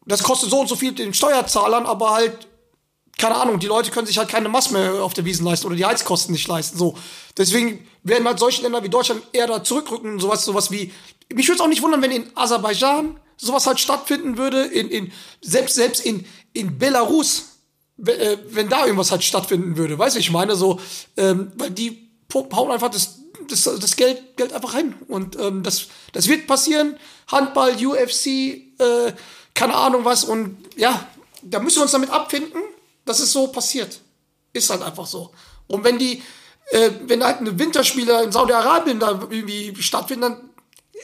Das 0.06 0.22
kostet 0.22 0.50
so 0.50 0.60
und 0.60 0.68
so 0.68 0.76
viel 0.76 0.92
den 0.92 1.14
Steuerzahlern, 1.14 1.86
aber 1.86 2.10
halt 2.10 2.46
keine 3.18 3.36
Ahnung, 3.36 3.60
die 3.60 3.66
Leute 3.66 3.90
können 3.90 4.06
sich 4.06 4.18
halt 4.18 4.28
keine 4.28 4.48
Maß 4.48 4.70
mehr 4.72 5.02
auf 5.02 5.14
der 5.14 5.24
Wiesen 5.24 5.46
leisten 5.46 5.66
oder 5.66 5.76
die 5.76 5.84
Heizkosten 5.84 6.32
nicht 6.32 6.48
leisten. 6.48 6.76
So, 6.76 6.98
deswegen 7.36 7.86
werden 8.02 8.26
halt 8.26 8.38
solche 8.38 8.62
Länder 8.62 8.82
wie 8.82 8.88
Deutschland 8.88 9.22
eher 9.32 9.46
da 9.46 9.62
zurückrücken 9.62 10.14
und 10.14 10.20
sowas, 10.20 10.44
sowas 10.44 10.70
wie, 10.70 10.92
mich 11.32 11.48
würde 11.48 11.56
es 11.56 11.60
auch 11.60 11.68
nicht 11.68 11.82
wundern, 11.82 12.02
wenn 12.02 12.10
in 12.10 12.30
Aserbaidschan 12.36 13.18
sowas 13.36 13.66
halt 13.66 13.80
stattfinden 13.80 14.36
würde, 14.36 14.64
in, 14.64 14.88
in, 14.88 15.12
selbst, 15.40 15.74
selbst 15.74 16.04
in, 16.04 16.24
in 16.52 16.78
Belarus, 16.78 17.58
wenn, 17.96 18.20
äh, 18.20 18.38
wenn 18.50 18.68
da 18.68 18.84
irgendwas 18.84 19.10
halt 19.10 19.24
stattfinden 19.24 19.76
würde, 19.76 19.98
weißt 19.98 20.16
du, 20.16 20.20
ich 20.20 20.30
meine, 20.30 20.56
so, 20.56 20.80
ähm, 21.16 21.52
weil 21.56 21.70
die 21.70 22.10
hauen 22.32 22.70
einfach 22.70 22.90
das, 22.90 23.20
das, 23.48 23.62
das 23.62 23.96
Geld, 23.96 24.36
Geld 24.36 24.52
einfach 24.52 24.74
rein 24.74 24.94
und 25.08 25.38
ähm, 25.38 25.62
das, 25.62 25.86
das 26.12 26.28
wird 26.28 26.46
passieren, 26.46 26.96
Handball, 27.28 27.74
UFC, 27.74 28.26
äh, 28.26 29.12
keine 29.54 29.74
Ahnung 29.74 30.04
was. 30.04 30.24
Und 30.24 30.56
ja, 30.76 31.06
da 31.42 31.60
müssen 31.60 31.78
wir 31.78 31.82
uns 31.82 31.92
damit 31.92 32.10
abfinden, 32.10 32.60
dass 33.04 33.20
es 33.20 33.32
so 33.32 33.48
passiert. 33.48 34.00
Ist 34.52 34.70
halt 34.70 34.82
einfach 34.82 35.06
so. 35.06 35.30
Und 35.66 35.84
wenn 35.84 35.98
die, 35.98 36.22
äh, 36.70 36.90
wenn 37.06 37.24
halt 37.24 37.38
eine 37.38 37.58
Winterspiele 37.58 38.22
in 38.22 38.32
Saudi-Arabien 38.32 38.98
da 39.00 39.20
irgendwie 39.30 39.74
stattfinden, 39.82 40.22
dann 40.22 40.50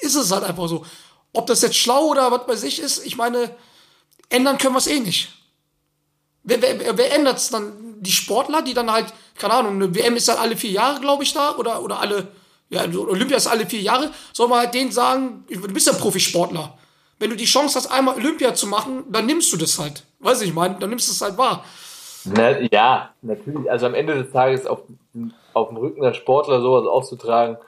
ist 0.02 0.14
es 0.14 0.30
halt 0.30 0.44
einfach 0.44 0.68
so. 0.68 0.84
Ob 1.32 1.46
das 1.46 1.62
jetzt 1.62 1.76
schlau 1.76 2.06
oder 2.06 2.30
was 2.30 2.48
weiß 2.48 2.62
ich 2.64 2.80
ist, 2.80 3.04
ich 3.06 3.16
meine, 3.16 3.54
ändern 4.28 4.58
können 4.58 4.74
wir 4.74 4.78
es 4.78 4.86
eh 4.86 5.00
nicht. 5.00 5.28
Wer, 6.42 6.62
wer, 6.62 6.96
wer 6.96 7.14
ändert 7.14 7.38
es 7.38 7.50
dann? 7.50 8.00
Die 8.00 8.12
Sportler, 8.12 8.62
die 8.62 8.74
dann 8.74 8.90
halt, 8.90 9.12
keine 9.36 9.54
Ahnung, 9.54 9.74
eine 9.74 9.94
WM 9.94 10.16
ist 10.16 10.28
dann 10.28 10.38
alle 10.38 10.56
vier 10.56 10.70
Jahre, 10.70 11.00
glaube 11.00 11.22
ich, 11.22 11.34
da, 11.34 11.56
oder, 11.56 11.82
oder 11.82 12.00
alle, 12.00 12.28
ja, 12.70 12.82
Olympia 12.82 13.36
ist 13.36 13.46
alle 13.46 13.66
vier 13.66 13.80
Jahre, 13.80 14.10
soll 14.32 14.48
man 14.48 14.60
halt 14.60 14.74
denen 14.74 14.90
sagen, 14.90 15.44
du 15.48 15.60
bist 15.68 15.86
ja 15.86 15.92
Profisportler. 15.92 16.78
Wenn 17.18 17.30
du 17.30 17.36
die 17.36 17.44
Chance 17.44 17.76
hast, 17.76 17.88
einmal 17.88 18.14
Olympia 18.16 18.54
zu 18.54 18.66
machen, 18.66 19.04
dann 19.10 19.26
nimmst 19.26 19.52
du 19.52 19.58
das 19.58 19.78
halt. 19.78 20.04
Weiß 20.20 20.40
ich, 20.40 20.54
meine, 20.54 20.78
dann 20.78 20.88
nimmst 20.88 21.08
du 21.08 21.12
es 21.12 21.20
halt 21.20 21.36
wahr. 21.36 21.64
Na, 22.24 22.58
ja, 22.60 23.10
natürlich. 23.20 23.70
Also 23.70 23.86
am 23.86 23.94
Ende 23.94 24.14
des 24.22 24.32
Tages 24.32 24.66
auf, 24.66 24.80
auf 25.52 25.68
dem 25.68 25.76
Rücken 25.76 26.00
der 26.00 26.14
Sportler 26.14 26.62
sowas 26.62 26.86
auszutragen, 26.86 27.58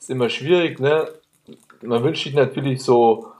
ist 0.00 0.10
immer 0.10 0.28
schwierig. 0.28 0.80
Ne? 0.80 1.08
Man 1.82 2.02
wünscht 2.02 2.24
sich 2.24 2.34
natürlich 2.34 2.82
so, 2.82 3.32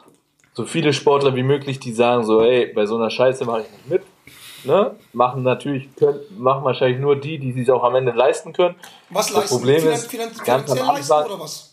so 0.52 0.64
viele 0.64 0.92
Sportler 0.92 1.34
wie 1.36 1.42
möglich, 1.42 1.78
die 1.80 1.92
sagen 1.92 2.24
so, 2.24 2.42
hey, 2.42 2.66
bei 2.74 2.86
so 2.86 2.96
einer 2.96 3.10
Scheiße 3.10 3.44
mache 3.44 3.62
ich 3.62 3.70
nicht 3.70 3.88
mit. 3.90 4.02
Ne? 4.64 4.96
Machen 5.12 5.42
natürlich, 5.42 5.94
können, 5.96 6.18
machen 6.38 6.64
wahrscheinlich 6.64 6.98
nur 6.98 7.16
die, 7.16 7.38
die 7.38 7.52
sich 7.52 7.70
auch 7.70 7.84
am 7.84 7.94
Ende 7.94 8.12
leisten 8.12 8.52
können. 8.52 8.74
Was 9.10 9.26
Das 9.28 9.36
leisten? 9.36 9.56
Problem 9.58 9.80
Finan- 9.80 9.94
ist, 9.94 10.10
finan- 10.10 10.44
ganz 10.44 10.70
am 10.70 10.76
finanziell 10.78 10.86
leisten 10.86 11.12
oder 11.32 11.40
was? 11.40 11.72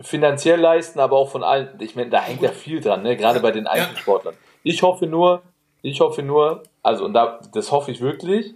finanziell 0.00 0.60
leisten, 0.60 1.00
aber 1.00 1.16
auch 1.16 1.30
von 1.30 1.42
allen. 1.42 1.68
Ich 1.80 1.96
meine, 1.96 2.10
da 2.10 2.20
hängt 2.20 2.42
ja 2.42 2.50
viel 2.50 2.80
dran, 2.80 3.02
ne? 3.02 3.16
gerade 3.16 3.40
bei 3.40 3.50
den 3.50 3.66
Einzelsportlern. 3.66 4.34
Ich 4.62 4.82
hoffe 4.82 5.06
nur, 5.06 5.42
ich 5.82 6.00
hoffe 6.00 6.22
nur, 6.22 6.62
also 6.82 7.04
und 7.04 7.14
da, 7.14 7.40
das 7.54 7.70
hoffe 7.72 7.90
ich 7.92 8.00
wirklich, 8.00 8.54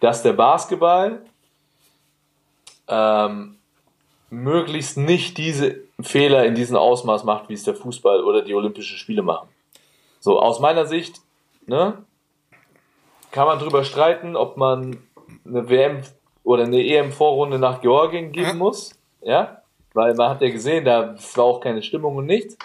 dass 0.00 0.22
der 0.22 0.32
Basketball 0.32 1.22
ähm, 2.88 3.56
möglichst 4.30 4.96
nicht 4.96 5.36
diese 5.38 5.80
Fehler 6.00 6.44
in 6.46 6.54
diesem 6.54 6.76
Ausmaß 6.76 7.24
macht, 7.24 7.48
wie 7.48 7.54
es 7.54 7.64
der 7.64 7.74
Fußball 7.74 8.22
oder 8.24 8.42
die 8.42 8.54
Olympischen 8.54 8.96
Spiele 8.96 9.22
machen. 9.22 9.48
So, 10.20 10.40
aus 10.40 10.60
meiner 10.60 10.86
Sicht, 10.86 11.20
ne, 11.66 11.98
kann 13.32 13.46
man 13.46 13.58
drüber 13.58 13.84
streiten, 13.84 14.36
ob 14.36 14.56
man 14.56 14.98
eine 15.44 15.68
WM 15.68 16.02
oder 16.44 16.64
eine 16.64 16.84
EM-Vorrunde 16.84 17.58
nach 17.58 17.80
Georgien 17.80 18.32
geben 18.32 18.58
muss, 18.58 18.92
ja, 19.22 19.62
weil 19.94 20.14
man 20.14 20.30
hat 20.30 20.42
ja 20.42 20.50
gesehen, 20.50 20.84
da 20.84 21.16
war 21.34 21.44
auch 21.44 21.60
keine 21.60 21.82
Stimmung 21.82 22.16
und 22.16 22.26
nichts. 22.26 22.56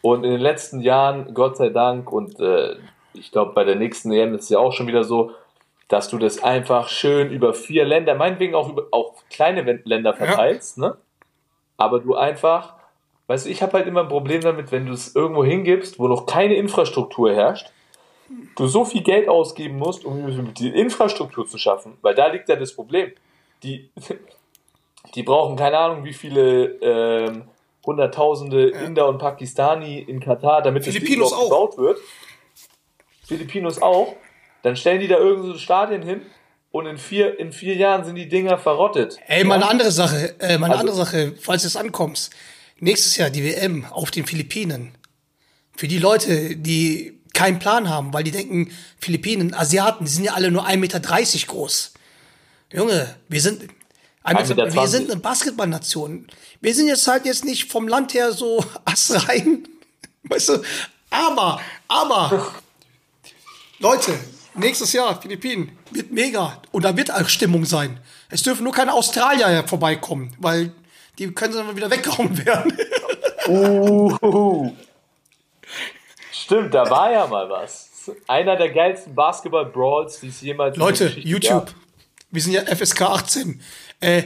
Und 0.00 0.24
in 0.24 0.30
den 0.30 0.40
letzten 0.40 0.80
Jahren, 0.80 1.34
Gott 1.34 1.56
sei 1.56 1.70
Dank, 1.70 2.12
und 2.12 2.38
äh, 2.40 2.76
ich 3.14 3.32
glaube, 3.32 3.52
bei 3.52 3.64
der 3.64 3.76
nächsten 3.76 4.12
EM 4.12 4.34
ist 4.34 4.44
es 4.44 4.48
ja 4.50 4.58
auch 4.58 4.72
schon 4.72 4.86
wieder 4.86 5.04
so, 5.04 5.32
dass 5.88 6.08
du 6.08 6.18
das 6.18 6.42
einfach 6.42 6.88
schön 6.88 7.30
über 7.30 7.54
vier 7.54 7.84
Länder, 7.84 8.14
meinetwegen 8.14 8.54
auch 8.54 8.68
über 8.68 8.88
auch 8.92 9.14
kleine 9.30 9.62
Länder 9.84 10.14
verteilst, 10.14 10.78
ne? 10.78 10.96
Aber 11.78 12.00
du 12.00 12.14
einfach, 12.14 12.74
weißt 13.26 13.46
du, 13.46 13.50
ich 13.50 13.62
habe 13.62 13.72
halt 13.72 13.86
immer 13.86 14.02
ein 14.02 14.08
Problem 14.08 14.42
damit, 14.42 14.70
wenn 14.70 14.86
du 14.86 14.92
es 14.92 15.14
irgendwo 15.14 15.44
hingibst, 15.44 15.98
wo 15.98 16.08
noch 16.08 16.26
keine 16.26 16.54
Infrastruktur 16.56 17.32
herrscht, 17.32 17.70
du 18.56 18.66
so 18.66 18.84
viel 18.84 19.02
Geld 19.02 19.28
ausgeben 19.28 19.78
musst, 19.78 20.04
um 20.04 20.52
die 20.54 20.68
Infrastruktur 20.68 21.46
zu 21.46 21.56
schaffen, 21.56 21.96
weil 22.02 22.14
da 22.14 22.26
liegt 22.26 22.48
ja 22.48 22.56
das 22.56 22.74
Problem. 22.74 23.12
Die, 23.62 23.90
die 25.14 25.22
brauchen 25.22 25.56
keine 25.56 25.78
Ahnung, 25.78 26.04
wie 26.04 26.12
viele 26.12 26.66
ähm, 26.82 27.44
Hunderttausende 27.86 28.68
Inder 28.68 29.08
und 29.08 29.16
Pakistani 29.16 30.00
in 30.00 30.20
Katar, 30.20 30.60
damit 30.60 30.86
das 30.86 30.92
Ding 30.92 31.04
gebaut 31.04 31.78
wird. 31.78 31.98
Filipinos 33.24 33.80
auch. 33.80 34.14
Dann 34.68 34.76
stellen 34.76 35.00
die 35.00 35.08
da 35.08 35.16
irgend 35.16 35.46
so 35.46 35.56
Stadien 35.56 36.02
hin 36.02 36.20
und 36.72 36.84
in 36.84 36.98
vier, 36.98 37.40
in 37.40 37.52
vier 37.54 37.74
Jahren 37.74 38.04
sind 38.04 38.16
die 38.16 38.28
Dinger 38.28 38.58
verrottet. 38.58 39.16
Ey, 39.26 39.42
mal 39.42 39.54
eine 39.54 39.66
andere 39.66 39.90
Sache, 39.90 40.34
äh, 40.40 40.58
mal 40.58 40.66
eine 40.66 40.74
Also- 40.76 40.80
andere 40.80 40.96
Sache, 41.06 41.34
falls 41.40 41.62
du 41.62 41.68
es 41.68 41.76
ankommst. 41.76 42.34
Nächstes 42.78 43.16
Jahr 43.16 43.30
die 43.30 43.42
WM 43.42 43.86
auf 43.86 44.10
den 44.10 44.26
Philippinen. 44.26 44.94
Für 45.74 45.88
die 45.88 45.96
Leute, 45.96 46.54
die 46.56 47.18
keinen 47.32 47.58
Plan 47.58 47.88
haben, 47.88 48.12
weil 48.12 48.24
die 48.24 48.30
denken, 48.30 48.70
Philippinen, 49.00 49.54
Asiaten, 49.54 50.04
die 50.04 50.10
sind 50.10 50.24
ja 50.24 50.34
alle 50.34 50.50
nur 50.50 50.66
1,30 50.66 50.76
Meter 50.76 51.00
groß. 51.46 51.94
Junge, 52.70 53.16
wir 53.26 53.40
sind, 53.40 53.62
1,20 54.22 54.48
Meter 54.54 54.74
wir 54.74 54.86
sind 54.88 55.10
eine 55.10 55.18
Basketballnation. 55.18 56.26
Wir 56.60 56.74
sind 56.74 56.88
jetzt 56.88 57.08
halt 57.08 57.24
jetzt 57.24 57.46
nicht 57.46 57.72
vom 57.72 57.88
Land 57.88 58.12
her 58.12 58.32
so 58.32 58.62
astrein. 58.84 59.66
Weißt 60.24 60.50
du? 60.50 60.62
Aber, 61.08 61.58
aber, 61.88 62.52
Leute, 63.78 64.12
nächstes 64.58 64.92
Jahr 64.92 65.20
Philippinen 65.20 65.72
wird 65.90 66.10
mega 66.12 66.60
und 66.72 66.84
da 66.84 66.96
wird 66.96 67.12
auch 67.12 67.28
Stimmung 67.28 67.64
sein. 67.64 68.00
Es 68.30 68.42
dürfen 68.42 68.64
nur 68.64 68.72
keine 68.72 68.92
Australier 68.92 69.64
vorbeikommen, 69.66 70.34
weil 70.38 70.72
die 71.18 71.32
können 71.32 71.54
dann 71.54 71.66
mal 71.66 71.76
wieder 71.76 71.90
weggehauen 71.90 72.46
werden. 72.46 72.76
Uhuhu. 73.48 74.72
Stimmt, 76.30 76.74
da 76.74 76.88
war 76.88 77.10
ja 77.10 77.26
mal 77.26 77.48
was. 77.48 78.10
Einer 78.26 78.56
der 78.56 78.70
geilsten 78.70 79.14
Basketball-Brawls, 79.14 80.20
die 80.20 80.28
es 80.28 80.40
jemals 80.40 80.74
der 80.74 80.84
Leute, 80.84 81.08
YouTube, 81.18 81.66
gab. 81.66 81.74
wir 82.30 82.40
sind 82.40 82.52
ja 82.52 82.62
FSK 82.64 83.02
18. 83.02 83.60
Äh, 84.00 84.22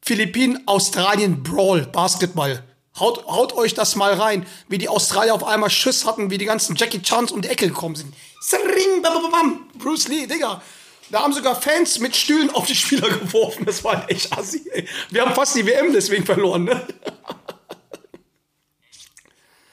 Philippinen, 0.00 0.66
Australien, 0.66 1.42
Brawl, 1.42 1.82
Basketball. 1.86 2.62
Haut, 2.98 3.26
haut 3.26 3.52
euch 3.52 3.74
das 3.74 3.94
mal 3.94 4.14
rein, 4.14 4.46
wie 4.68 4.78
die 4.78 4.88
Australier 4.88 5.34
auf 5.34 5.44
einmal 5.44 5.68
Schiss 5.70 6.06
hatten, 6.06 6.30
wie 6.30 6.38
die 6.38 6.46
ganzen 6.46 6.76
Jackie 6.76 7.02
Chans 7.02 7.30
um 7.30 7.42
die 7.42 7.48
Ecke 7.48 7.68
gekommen 7.68 7.94
sind. 7.94 8.14
Sring, 8.40 9.02
bam, 9.02 9.22
bam, 9.22 9.30
bam. 9.30 9.70
Bruce 9.78 10.08
Lee, 10.08 10.26
Digga. 10.26 10.62
Da 11.10 11.22
haben 11.22 11.32
sogar 11.32 11.54
Fans 11.54 12.00
mit 12.00 12.16
Stühlen 12.16 12.50
auf 12.50 12.66
die 12.66 12.74
Spieler 12.74 13.08
geworfen. 13.20 13.64
Das 13.66 13.84
war 13.84 14.10
echt 14.10 14.36
assi. 14.36 14.68
ey. 14.72 14.88
Wir 15.10 15.22
haben 15.22 15.34
fast 15.34 15.56
die 15.56 15.66
WM 15.66 15.92
deswegen 15.92 16.24
verloren, 16.24 16.64
ne? 16.64 16.82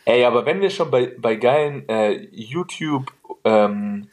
Ey, 0.06 0.26
aber 0.26 0.46
wenn 0.46 0.60
wir 0.60 0.70
schon 0.70 0.92
bei, 0.92 1.16
bei 1.18 1.38
geilen 1.38 1.88
äh, 1.88 2.12
YouTube 2.30 3.14
ähm, 3.46 4.10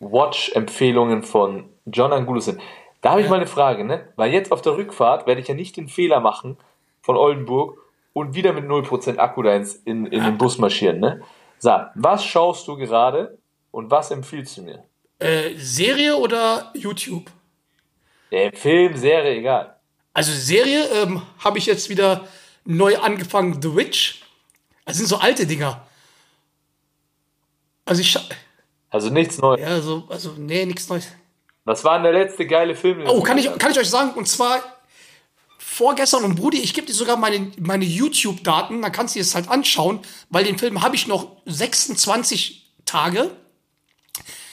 Watch-Empfehlungen 0.00 1.22
von 1.22 1.70
John 1.86 2.12
Angulo 2.12 2.40
sind, 2.40 2.60
da 3.00 3.12
habe 3.12 3.22
ich 3.22 3.28
mal 3.30 3.36
eine 3.36 3.46
Frage, 3.46 3.84
ne? 3.84 4.12
Weil 4.16 4.32
jetzt 4.32 4.52
auf 4.52 4.60
der 4.60 4.76
Rückfahrt 4.76 5.26
werde 5.26 5.40
ich 5.40 5.48
ja 5.48 5.54
nicht 5.54 5.78
den 5.78 5.88
Fehler 5.88 6.20
machen 6.20 6.58
von 7.00 7.16
Oldenburg 7.16 7.85
und 8.16 8.34
wieder 8.34 8.54
mit 8.54 8.64
0% 8.64 9.18
Akku 9.18 9.42
da 9.42 9.54
ins, 9.54 9.74
in, 9.74 10.06
in 10.06 10.24
den 10.24 10.38
Bus 10.38 10.56
marschieren, 10.56 11.00
ne? 11.00 11.20
Sag, 11.58 11.90
was 11.96 12.24
schaust 12.24 12.66
du 12.66 12.74
gerade 12.74 13.36
und 13.70 13.90
was 13.90 14.10
empfiehlst 14.10 14.56
du 14.56 14.62
mir? 14.62 14.84
Äh, 15.18 15.50
Serie 15.58 16.16
oder 16.16 16.72
YouTube? 16.74 17.30
Der 18.32 18.54
Film, 18.54 18.96
Serie, 18.96 19.36
egal. 19.36 19.76
Also 20.14 20.32
Serie 20.32 20.86
ähm, 20.94 21.20
habe 21.40 21.58
ich 21.58 21.66
jetzt 21.66 21.90
wieder 21.90 22.26
neu 22.64 22.96
angefangen, 22.96 23.60
The 23.60 23.76
Witch. 23.76 24.22
Das 24.86 24.96
sind 24.96 25.08
so 25.08 25.18
alte 25.18 25.46
Dinger. 25.46 25.86
Also 27.84 28.00
ich, 28.00 28.18
Also 28.88 29.10
nichts 29.10 29.36
Neues. 29.36 29.60
ja, 29.60 29.66
also, 29.66 30.04
also, 30.08 30.32
nee, 30.38 30.64
nichts 30.64 30.88
Neues. 30.88 31.12
Was 31.66 31.84
war 31.84 32.00
denn 32.00 32.04
der 32.04 32.24
letzte 32.24 32.46
geile 32.46 32.74
Film? 32.74 33.04
Oh, 33.06 33.20
kann 33.20 33.36
ich, 33.36 33.52
kann 33.58 33.72
ich 33.72 33.78
euch 33.78 33.90
sagen, 33.90 34.12
und 34.14 34.26
zwar 34.26 34.62
vorgestern 35.76 36.24
und 36.24 36.36
Brudi, 36.36 36.58
ich 36.58 36.72
gebe 36.72 36.86
dir 36.86 36.94
sogar 36.94 37.18
meine, 37.18 37.52
meine 37.60 37.84
YouTube-Daten, 37.84 38.80
dann 38.80 38.92
kannst 38.92 39.14
du 39.14 39.18
dir 39.18 39.24
das 39.24 39.34
halt 39.34 39.48
anschauen, 39.48 40.00
weil 40.30 40.42
den 40.42 40.58
Film 40.58 40.80
habe 40.80 40.96
ich 40.96 41.06
noch 41.06 41.36
26 41.44 42.72
Tage. 42.86 43.30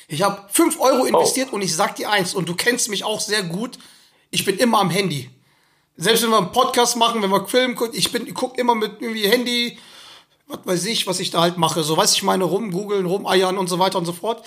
Ich 0.10 0.22
habe 0.22 0.46
5 0.52 0.82
Euro 0.82 1.06
investiert 1.06 1.54
und 1.54 1.62
ich 1.62 1.74
sag 1.74 1.96
dir 1.96 2.12
eins, 2.12 2.34
und 2.34 2.50
du 2.50 2.56
kennst 2.56 2.90
mich 2.90 3.06
auch 3.06 3.22
sehr 3.22 3.42
gut, 3.42 3.80
ich 4.32 4.44
bin 4.44 4.58
immer 4.58 4.80
am 4.80 4.90
Handy. 4.90 5.30
Selbst 5.96 6.24
wenn 6.24 6.30
wir 6.32 6.40
einen 6.40 6.52
Podcast 6.52 6.98
machen, 6.98 7.22
wenn 7.22 7.30
wir 7.30 7.48
Film 7.48 7.76
gucken, 7.76 7.98
ich 7.98 8.12
bin, 8.12 8.28
ich 8.28 8.34
guck 8.34 8.58
immer 8.58 8.76
mit 8.76 9.02
irgendwie 9.02 9.26
Handy, 9.26 9.78
was 10.48 10.60
weiß 10.66 10.86
ich, 10.88 11.08
was 11.08 11.22
ich 11.22 11.32
da 11.32 11.40
halt 11.40 11.58
mache. 11.58 11.84
So, 11.84 11.96
weiß 11.96 12.14
ich 12.16 12.24
meine, 12.24 12.44
rumgoogeln, 12.44 13.06
rumeiern 13.06 13.58
und 13.58 13.68
so 13.68 13.80
weiter 13.80 13.98
und 13.98 14.06
so 14.06 14.14
fort. 14.14 14.46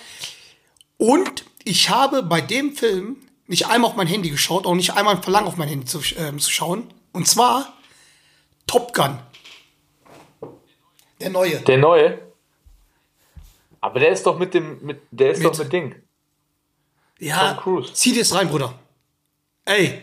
Und 0.99 1.45
ich 1.65 1.89
habe 1.89 2.23
bei 2.23 2.43
dem 2.43 2.77
Film 2.77 3.26
nicht 3.49 3.67
einmal 3.67 3.91
auf 3.91 3.97
mein 3.97 4.07
Handy 4.07 4.31
geschaut, 4.31 4.67
auch 4.67 4.75
nicht 4.75 4.95
einmal 4.95 5.23
verlangt 5.23 5.47
auf 5.47 5.57
mein 5.57 5.69
Handy 5.69 5.87
zu, 5.87 6.01
ähm, 6.17 6.39
zu 6.39 6.51
schauen. 6.51 6.93
Und 7.13 7.27
zwar 7.29 7.73
Top 8.67 8.93
Gun. 8.95 9.19
Der 11.21 11.31
neue. 11.31 11.61
Der 11.61 11.79
neue? 11.79 12.19
Aber 13.81 14.01
der 14.01 14.11
ist 14.11 14.27
doch 14.27 14.39
mit 14.39 14.53
dem, 14.55 14.85
mit, 14.85 15.01
der 15.11 15.31
ist 15.33 15.39
Mit- 15.43 15.47
doch 15.47 15.59
mit 15.59 15.73
Ding. 15.73 15.95
Ja, 17.19 17.55
Tom 17.55 17.63
Cruise. 17.63 17.93
zieh 17.95 18.13
dir 18.13 18.23
es 18.23 18.35
rein, 18.35 18.49
Bruder. 18.49 18.79
Ey, 19.65 20.03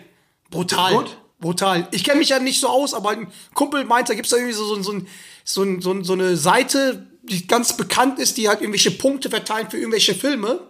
brutal. 0.49 0.93
Gut. 0.95 1.17
Brutal. 1.39 1.87
Ich 1.91 2.03
kenne 2.05 2.19
mich 2.19 2.29
ja 2.29 2.39
nicht 2.39 2.59
so 2.61 2.69
aus, 2.69 2.93
aber 2.93 3.09
ein 3.09 3.31
Kumpel 3.53 3.83
meint, 3.83 4.07
da 4.09 4.13
gibt's 4.13 4.29
da 4.31 4.37
irgendwie 4.37 4.53
so, 4.55 4.65
so, 4.65 4.81
so, 4.81 5.01
so, 5.43 5.79
so, 5.81 6.03
so 6.03 6.13
eine 6.13 6.37
Seite, 6.37 7.05
die 7.23 7.45
ganz 7.45 7.75
bekannt 7.75 8.17
ist, 8.17 8.37
die 8.37 8.47
halt 8.47 8.61
irgendwelche 8.61 8.91
Punkte 8.91 9.29
verteilt 9.29 9.69
für 9.71 9.77
irgendwelche 9.77 10.15
Filme. 10.15 10.61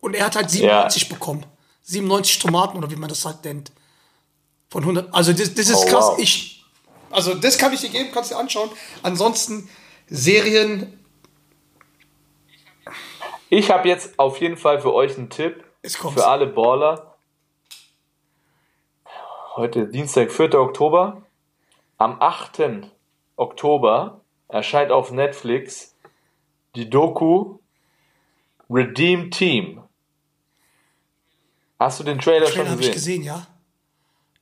Und, 0.00 0.14
er 0.14 0.26
hat 0.26 0.36
halt 0.36 0.50
97 0.50 1.08
bekommen. 1.08 1.44
97 1.82 2.38
Tomaten 2.40 2.78
oder 2.78 2.90
wie 2.90 2.96
man 2.96 3.08
das 3.08 3.24
halt 3.24 3.44
nennt. 3.44 3.72
Von 4.70 4.82
100. 4.82 5.14
Also 5.14 5.32
das, 5.32 5.54
das 5.54 5.68
ist 5.68 5.84
Oh, 5.84 5.88
krass. 5.88 6.04
wow. 6.10 6.18
Ich, 6.18 6.64
also 7.10 7.34
das 7.34 7.58
kann 7.58 7.72
ich 7.72 7.80
dir 7.80 7.90
geben, 7.90 8.10
kannst 8.12 8.30
du 8.30 8.34
dir 8.34 8.40
anschauen. 8.40 8.70
Ansonsten 9.02 9.68
Serien 10.08 10.98
Ich 13.48 13.70
habe 13.70 13.88
jetzt 13.88 14.18
auf 14.18 14.40
jeden 14.40 14.56
Fall 14.56 14.80
für 14.80 14.92
euch 14.92 15.16
einen 15.16 15.30
Tipp 15.30 15.64
Es 15.82 15.98
kommt. 15.98 16.18
für 16.18 16.26
alle 16.26 16.46
Baller. 16.46 17.14
Heute 19.56 19.86
Dienstag, 19.88 20.30
4. 20.32 20.54
Oktober. 20.54 21.22
Am 21.98 22.20
8. 22.20 22.90
Oktober 23.36 24.20
erscheint 24.48 24.90
auf 24.90 25.10
Netflix 25.12 25.94
die 26.74 26.90
Doku 26.90 27.58
Redeem 28.68 29.30
Team. 29.30 29.82
Hast 31.78 32.00
du 32.00 32.04
den 32.04 32.18
Trailer, 32.18 32.46
Trailer 32.46 32.56
schon 32.56 32.70
habe 32.70 32.80
ich 32.82 32.92
gesehen? 32.92 33.20
gesehen, 33.20 33.24
ja. 33.24 33.46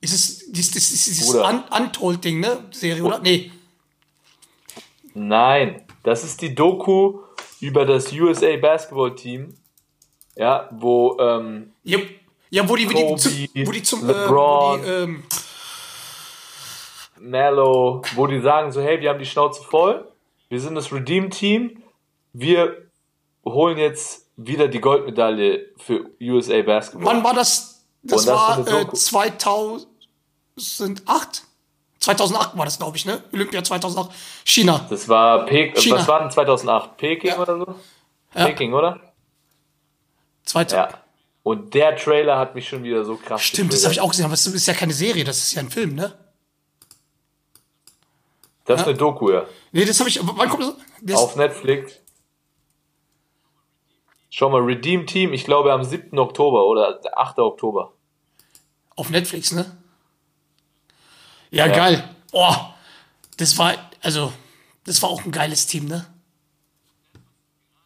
Ist 0.01 0.13
es 0.13 0.51
dieses, 0.51 0.71
dieses, 0.71 1.05
dieses 1.05 1.33
Untold-Ding, 1.33 2.39
ne? 2.39 2.65
Serie, 2.71 3.03
oder? 3.03 3.19
Nee. 3.19 3.51
Nein, 5.13 5.81
das 6.03 6.23
ist 6.23 6.41
die 6.41 6.53
Doku 6.53 7.19
über 7.59 7.85
das 7.85 8.11
USA 8.11 8.55
Basketball 8.57 9.15
Team. 9.15 9.55
Ja, 10.35 10.69
wo 10.71 11.17
ähm, 11.19 11.71
Ja, 11.83 11.99
ja 12.49 12.67
wo 12.67 12.75
die, 12.75 12.85
wo 12.87 12.93
die, 12.93 13.03
Kobe, 13.03 13.19
zum, 13.19 13.31
wo 13.65 13.71
die 13.71 13.83
zum, 13.83 14.05
LeBron. 14.07 14.79
äh, 14.79 14.83
wo 14.83 14.83
die, 14.83 14.89
ähm, 14.89 15.23
Mello, 17.19 18.01
wo 18.15 18.27
die 18.27 18.41
sagen 18.41 18.71
so, 18.71 18.81
hey, 18.81 18.99
wir 18.99 19.09
haben 19.09 19.19
die 19.19 19.25
Schnauze 19.25 19.63
voll, 19.63 20.07
wir 20.49 20.59
sind 20.59 20.75
das 20.75 20.91
Redeem 20.91 21.29
Team, 21.31 21.81
wir 22.33 22.89
holen 23.45 23.77
jetzt 23.77 24.24
wieder 24.37 24.67
die 24.67 24.79
Goldmedaille 24.79 25.67
für 25.77 26.09
USA 26.21 26.61
Basketball. 26.61 27.05
wann 27.05 27.23
war 27.23 27.33
das? 27.33 27.85
Das, 28.03 28.25
das 28.25 28.35
war 28.35 28.59
äh, 28.59 28.63
Doku. 28.71 28.95
2008? 28.95 29.87
2008 31.99 32.57
war 32.57 32.65
das, 32.65 32.77
glaube 32.77 32.97
ich, 32.97 33.05
ne? 33.05 33.23
Olympia 33.33 33.63
2008. 33.63 34.11
China. 34.43 34.85
Das 34.89 35.09
war 35.09 35.45
Pek 35.45 35.77
China. 35.77 35.97
was 35.97 36.07
war 36.07 36.19
denn 36.19 36.29
2008? 36.31 36.97
Peking 36.97 37.31
Ja. 37.31 37.39
oder 37.39 37.57
so? 37.57 37.75
Ja. 38.35 38.45
Peking, 38.45 38.73
oder? 38.73 38.99
2000. 40.43 40.91
Ja. 40.91 40.99
Und 41.41 41.73
der 41.73 41.95
Trailer 41.95 42.37
hat 42.37 42.53
mich 42.55 42.67
schon 42.67 42.83
wieder 42.83 43.05
so 43.05 43.15
krass 43.17 43.41
Stimmt, 43.41 43.71
das 43.73 43.83
habe 43.83 43.93
ich 43.93 44.01
auch 44.01 44.09
gesehen, 44.09 44.25
aber 44.25 44.33
es 44.33 44.45
ist 44.45 44.65
ja 44.67 44.73
keine 44.73 44.93
Serie, 44.93 45.23
das 45.23 45.37
ist 45.37 45.53
ja 45.53 45.61
ein 45.61 45.69
Film, 45.69 45.95
ne? 45.95 46.13
Das 48.65 48.81
ist 48.81 48.87
eine 48.87 48.97
Doku, 48.97 49.31
ja. 49.31 49.45
Nee, 49.71 49.85
das 49.85 49.99
habe 49.99 50.09
ich. 50.09 50.19
Wann 50.21 50.49
kommt 50.49 50.63
das? 50.63 50.73
das 51.01 51.17
Auf 51.17 51.35
Netflix. 51.35 51.99
Schau 54.29 54.49
mal, 54.49 54.61
Redeem 54.61 55.07
Team, 55.07 55.33
ich 55.33 55.45
glaube 55.45 55.71
am 55.71 55.83
7. 55.83 56.17
Oktober 56.17 56.65
oder 56.65 56.99
8. 57.15 57.39
Oktober. 57.39 57.93
Auf 58.95 59.09
Netflix, 59.09 59.51
ne? 59.51 59.77
Ja, 61.51 61.67
geil. 61.67 62.03
Oh, 62.31 62.55
das 63.37 63.57
war, 63.57 63.73
also, 64.01 64.33
das 64.85 65.01
war 65.01 65.09
auch 65.09 65.23
ein 65.23 65.31
geiles 65.31 65.67
Team, 65.67 65.85
ne? 65.85 66.05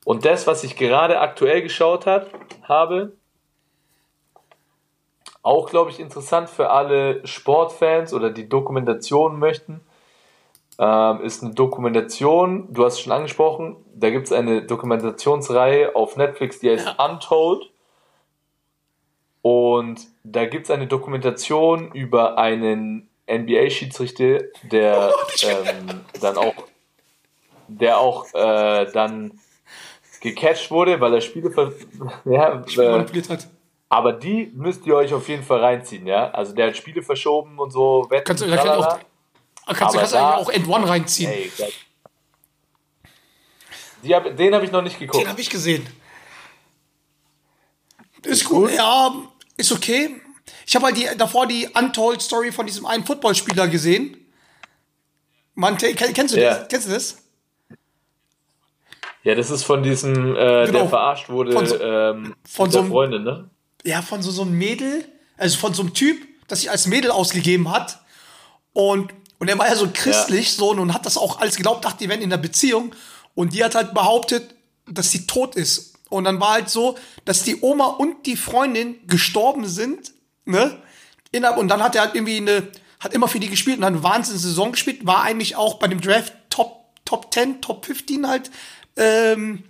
Und 0.05 0.25
das, 0.25 0.47
was 0.47 0.63
ich 0.63 0.75
gerade 0.75 1.19
aktuell 1.19 1.61
geschaut 1.61 2.07
hat, 2.07 2.31
habe, 2.63 3.15
auch, 5.41 5.69
glaube 5.69 5.91
ich, 5.91 5.99
interessant 5.99 6.49
für 6.49 6.69
alle 6.71 7.25
Sportfans 7.27 8.13
oder 8.13 8.29
die 8.31 8.49
Dokumentation 8.49 9.39
möchten, 9.39 9.81
ähm, 10.80 11.21
ist 11.21 11.43
eine 11.43 11.53
Dokumentation, 11.53 12.73
du 12.73 12.86
hast 12.86 12.93
es 12.93 12.99
schon 13.01 13.11
angesprochen, 13.11 13.75
da 13.93 14.09
gibt 14.09 14.27
es 14.27 14.32
eine 14.32 14.61
Dokumentationsreihe 14.61 15.93
auf 15.93 16.15
Netflix, 16.15 16.59
die 16.59 16.69
heißt 16.69 16.95
Untold. 16.97 17.69
Und 19.41 20.07
da 20.23 20.45
gibt 20.45 20.65
es 20.65 20.71
eine 20.71 20.88
Dokumentation 20.88 21.91
über 21.91 22.38
einen 22.38 23.09
NBA-Schiedsrichter, 23.30 24.39
der 24.63 25.13
ähm, 25.43 26.01
dann 26.21 26.38
auch, 26.38 26.55
der 27.67 27.99
auch 27.99 28.34
äh, 28.34 28.89
dann 28.91 29.39
gecatcht 30.21 30.71
wurde, 30.71 30.99
weil 31.01 31.13
er 31.13 31.21
Spiele 31.21 31.51
ver 31.51 31.73
ja, 32.25 32.63
äh, 32.77 32.89
Manipuliert 32.89 33.30
hat. 33.30 33.47
aber 33.89 34.13
die 34.13 34.51
müsst 34.55 34.86
ihr 34.88 34.95
euch 34.95 35.13
auf 35.13 35.27
jeden 35.27 35.43
Fall 35.43 35.59
reinziehen, 35.59 36.07
ja. 36.07 36.32
Also 36.32 36.55
der 36.55 36.67
hat 36.67 36.77
Spiele 36.77 37.01
verschoben 37.01 37.59
und 37.59 37.71
so. 37.71 38.07
Wetten, 38.09 38.25
Kannst 38.25 38.43
du, 38.43 38.49
da 38.49 38.57
kann 38.57 38.69
auch. 38.69 38.99
Kannst, 39.76 39.95
du- 39.95 39.99
kannst 39.99 40.13
da- 40.13 40.34
eigentlich 40.36 40.47
auch 40.47 40.49
End 40.51 40.67
One 40.67 40.88
reinziehen. 40.88 41.32
Ey, 41.32 41.51
hab, 44.13 44.36
den 44.38 44.53
habe 44.55 44.65
ich 44.65 44.72
noch 44.72 44.82
nicht 44.82 44.97
geguckt. 44.99 45.22
Den 45.22 45.30
habe 45.30 45.41
ich 45.41 45.49
gesehen. 45.49 45.86
Ist 48.24 48.45
gut, 48.45 48.72
ja, 48.72 49.13
ist 49.57 49.72
okay. 49.72 50.22
Ich 50.65 50.76
habe 50.76 50.86
halt 50.86 50.97
die, 50.97 51.07
davor 51.17 51.47
die 51.47 51.67
Untold 51.74 52.22
Story 52.22 52.51
von 52.51 52.65
diesem 52.65 52.86
einen 52.86 53.05
Footballspieler 53.05 53.67
gesehen. 53.67 54.17
Man, 55.55 55.78
kenn- 55.78 55.95
kennst 56.13 56.36
du 56.36 56.39
Ja. 56.41 56.55
das? 56.59 56.67
Kennst 56.70 56.88
du 56.88 56.91
das? 56.93 57.17
Ja, 59.24 59.36
das 59.36 59.49
ist 59.49 59.63
von 59.63 59.84
diesem, 59.84 60.36
äh, 60.36 60.65
Genau. 60.65 60.72
der 60.80 60.89
verarscht 60.89 61.30
wurde, 61.30 61.51
Von 61.51 61.65
so- 61.67 61.80
ähm, 61.82 62.36
von 62.47 62.72
so 62.72 62.80
einem- 62.80 62.89
Freundin, 62.89 63.24
ne? 63.24 63.49
Ja, 63.84 64.01
von 64.01 64.22
so, 64.22 64.32
so 64.32 64.43
einem 64.43 64.57
Mädel, 64.57 65.05
also 65.38 65.57
von 65.57 65.74
so 65.74 65.82
einem 65.82 65.93
Typ, 65.93 66.26
das 66.47 66.59
sich 66.61 66.72
als 66.72 66.88
Mädel 66.88 67.11
ausgegeben 67.11 67.70
hat. 67.70 67.99
Und, 68.74 69.13
und 69.39 69.47
er 69.47 69.57
war 69.57 69.67
ja 69.67 69.75
so 69.75 69.89
christlich, 69.91 70.53
so, 70.53 70.71
und 70.71 70.93
hat 70.93 71.05
das 71.05 71.17
auch 71.17 71.39
alles 71.39 71.55
geglaubt, 71.55 71.85
dachte, 71.85 71.99
die 71.99 72.09
wären 72.09 72.21
in 72.21 72.31
einer 72.31 72.41
Beziehung. 72.41 72.93
Und 73.35 73.53
die 73.53 73.63
hat 73.63 73.73
halt 73.73 73.93
behauptet, 73.93 74.53
dass 74.85 75.11
sie 75.11 75.25
tot 75.25 75.55
ist. 75.55 75.93
Und 76.09 76.25
dann 76.25 76.39
war 76.41 76.53
halt 76.53 76.69
so, 76.69 76.97
dass 77.23 77.43
die 77.43 77.61
Oma 77.61 77.85
und 77.85 78.25
die 78.25 78.35
Freundin 78.35 78.95
gestorben 79.07 79.67
sind, 79.67 80.13
ne? 80.45 80.77
Innerhalb, 81.31 81.57
und 81.59 81.67
dann 81.69 81.81
hat 81.81 81.95
er 81.95 82.01
halt 82.01 82.15
irgendwie 82.15 82.37
eine, 82.37 82.67
hat 82.99 83.13
immer 83.13 83.27
für 83.27 83.39
die 83.39 83.49
gespielt 83.49 83.77
und 83.77 83.85
hat 83.85 83.93
eine 83.93 84.03
Wahnsinns-Saison 84.03 84.71
gespielt, 84.71 85.05
war 85.05 85.21
eigentlich 85.21 85.55
auch 85.55 85.75
bei 85.75 85.87
dem 85.87 86.01
Draft 86.01 86.33
Top, 86.49 86.87
Top 87.05 87.31
10, 87.33 87.61
Top 87.61 87.85
15 87.85 88.27
halt, 88.27 88.49
ähm, 88.97 89.63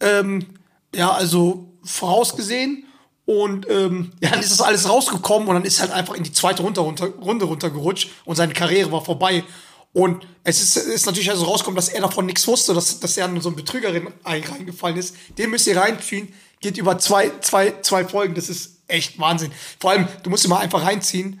ähm, 0.00 0.46
ja, 0.94 1.10
also 1.10 1.72
vorausgesehen. 1.82 2.86
Und 3.24 3.68
ähm, 3.70 4.12
ja, 4.20 4.30
dann 4.30 4.40
ist 4.40 4.50
das 4.50 4.60
alles 4.60 4.88
rausgekommen 4.88 5.48
und 5.48 5.54
dann 5.54 5.64
ist 5.64 5.80
halt 5.80 5.92
einfach 5.92 6.14
in 6.14 6.24
die 6.24 6.32
zweite 6.32 6.62
Runde, 6.62 6.80
runter, 6.80 7.06
Runde 7.06 7.44
runtergerutscht 7.44 8.10
und 8.24 8.36
seine 8.36 8.52
Karriere 8.52 8.90
war 8.90 9.04
vorbei. 9.04 9.44
Und 9.92 10.26
es 10.42 10.60
ist, 10.60 10.76
ist 10.76 11.06
natürlich 11.06 11.30
also 11.30 11.44
rausgekommen, 11.44 11.76
dass 11.76 11.88
er 11.90 12.00
davon 12.00 12.26
nichts 12.26 12.46
wusste, 12.48 12.74
dass, 12.74 12.98
dass 12.98 13.16
er 13.16 13.26
in 13.26 13.40
so 13.40 13.48
eine 13.50 13.56
Betrügerin 13.56 14.08
ein- 14.24 14.42
reingefallen 14.42 14.96
ist. 14.96 15.14
Den 15.38 15.50
müsst 15.50 15.66
ihr 15.66 15.76
reinziehen. 15.76 16.32
Geht 16.60 16.78
über 16.78 16.98
zwei, 16.98 17.30
zwei, 17.40 17.74
zwei 17.82 18.04
Folgen. 18.06 18.34
Das 18.34 18.48
ist 18.48 18.78
echt 18.88 19.18
Wahnsinn. 19.18 19.52
Vor 19.78 19.90
allem, 19.90 20.08
du 20.22 20.30
musst 20.30 20.44
ihn 20.44 20.50
mal 20.50 20.60
einfach 20.60 20.82
reinziehen. 20.82 21.40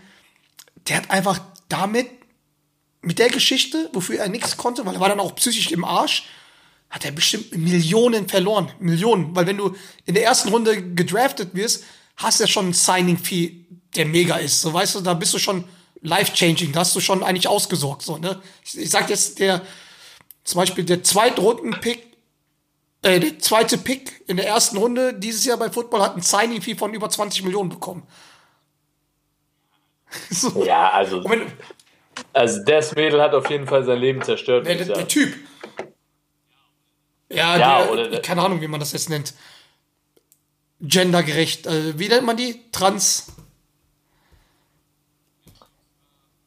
Der 0.88 0.96
hat 0.98 1.10
einfach 1.10 1.40
damit, 1.68 2.08
mit 3.00 3.18
der 3.18 3.30
Geschichte, 3.30 3.88
wofür 3.92 4.18
er 4.18 4.28
nichts 4.28 4.56
konnte, 4.56 4.84
weil 4.86 4.94
er 4.94 5.00
war 5.00 5.08
dann 5.08 5.20
auch 5.20 5.34
psychisch 5.34 5.72
im 5.72 5.84
Arsch, 5.84 6.24
hat 6.92 7.06
er 7.06 7.10
bestimmt 7.10 7.56
Millionen 7.56 8.28
verloren. 8.28 8.70
Millionen. 8.78 9.34
Weil 9.34 9.46
wenn 9.46 9.56
du 9.56 9.74
in 10.04 10.14
der 10.14 10.24
ersten 10.24 10.50
Runde 10.50 10.94
gedraftet 10.94 11.54
wirst, 11.54 11.84
hast 12.16 12.38
du 12.38 12.44
ja 12.44 12.48
schon 12.48 12.68
ein 12.68 12.72
Signing-Fee, 12.74 13.64
der 13.96 14.04
mega 14.04 14.36
ist. 14.36 14.60
So 14.60 14.72
weißt 14.72 14.96
du, 14.96 15.00
da 15.00 15.14
bist 15.14 15.32
du 15.32 15.38
schon 15.38 15.64
life-changing. 16.02 16.70
Da 16.72 16.80
hast 16.80 16.94
du 16.94 17.00
schon 17.00 17.22
eigentlich 17.22 17.48
ausgesorgt. 17.48 18.02
So, 18.02 18.18
ne? 18.18 18.42
Ich, 18.62 18.78
ich 18.78 18.90
sag 18.90 19.08
jetzt, 19.08 19.38
der, 19.38 19.62
zum 20.44 20.60
Beispiel 20.60 20.84
der 20.84 21.02
Zweitrunden-Pick, 21.02 22.12
äh, 23.00 23.20
der 23.20 23.38
zweite 23.38 23.78
Pick 23.78 24.22
in 24.28 24.36
der 24.36 24.46
ersten 24.46 24.76
Runde 24.76 25.14
dieses 25.14 25.46
Jahr 25.46 25.56
bei 25.56 25.70
Football 25.70 26.02
hat 26.02 26.14
ein 26.14 26.20
Signing-Fee 26.20 26.74
von 26.74 26.92
über 26.92 27.08
20 27.08 27.42
Millionen 27.42 27.70
bekommen. 27.70 28.06
so. 30.30 30.62
Ja, 30.62 30.90
also, 30.90 31.24
wenn, 31.24 31.50
also 32.34 32.62
das 32.66 32.94
Mädel 32.94 33.22
hat 33.22 33.32
auf 33.32 33.48
jeden 33.48 33.66
Fall 33.66 33.82
sein 33.82 33.98
Leben 33.98 34.20
zerstört. 34.20 34.66
Der, 34.66 34.74
der, 34.74 34.86
der. 34.94 35.08
Typ. 35.08 35.32
Ja, 37.32 37.56
Ja, 37.56 37.82
der, 37.82 37.92
oder 37.92 38.08
der- 38.10 38.22
keine 38.22 38.42
Ahnung, 38.42 38.60
wie 38.60 38.68
man 38.68 38.80
das 38.80 38.92
jetzt 38.92 39.08
nennt. 39.10 39.34
Gendergerecht. 40.80 41.66
Äh, 41.66 41.98
wie 41.98 42.08
nennt 42.08 42.24
man 42.26 42.36
die? 42.36 42.60
Trans. 42.72 43.32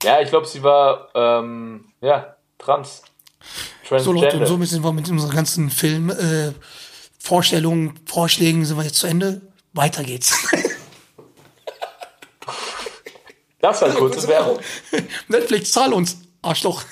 Ja, 0.04 0.22
ich 0.22 0.30
glaube, 0.30 0.46
sie 0.46 0.62
war, 0.62 1.10
ähm, 1.16 1.86
ja, 2.02 2.36
trans. 2.60 3.02
So 3.98 4.12
Leute, 4.12 4.38
und 4.38 4.46
so 4.46 4.62
sind 4.64 4.84
wir 4.84 4.92
mit 4.94 5.10
unserer 5.10 5.34
ganzen 5.34 5.70
Film 5.70 6.10
äh, 6.10 6.52
Vorstellungen, 7.20 8.00
Vorschlägen 8.06 8.66
sind 8.66 8.78
wir 8.78 8.84
jetzt 8.84 8.98
zu 9.00 9.08
Ende. 9.08 9.42
Weiter 9.74 10.04
geht's. 10.04 10.34
das 13.60 13.82
war 13.82 13.90
kurze 13.92 14.28
Werbung. 14.28 14.60
Netflix, 15.28 15.72
zahl 15.72 15.94
uns. 15.94 16.18
Arschloch. 16.42 16.84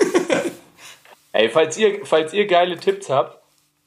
Ey, 1.33 1.49
falls 1.49 1.77
ihr, 1.77 2.05
falls 2.05 2.33
ihr 2.33 2.47
geile 2.47 2.77
Tipps 2.77 3.09
habt 3.09 3.42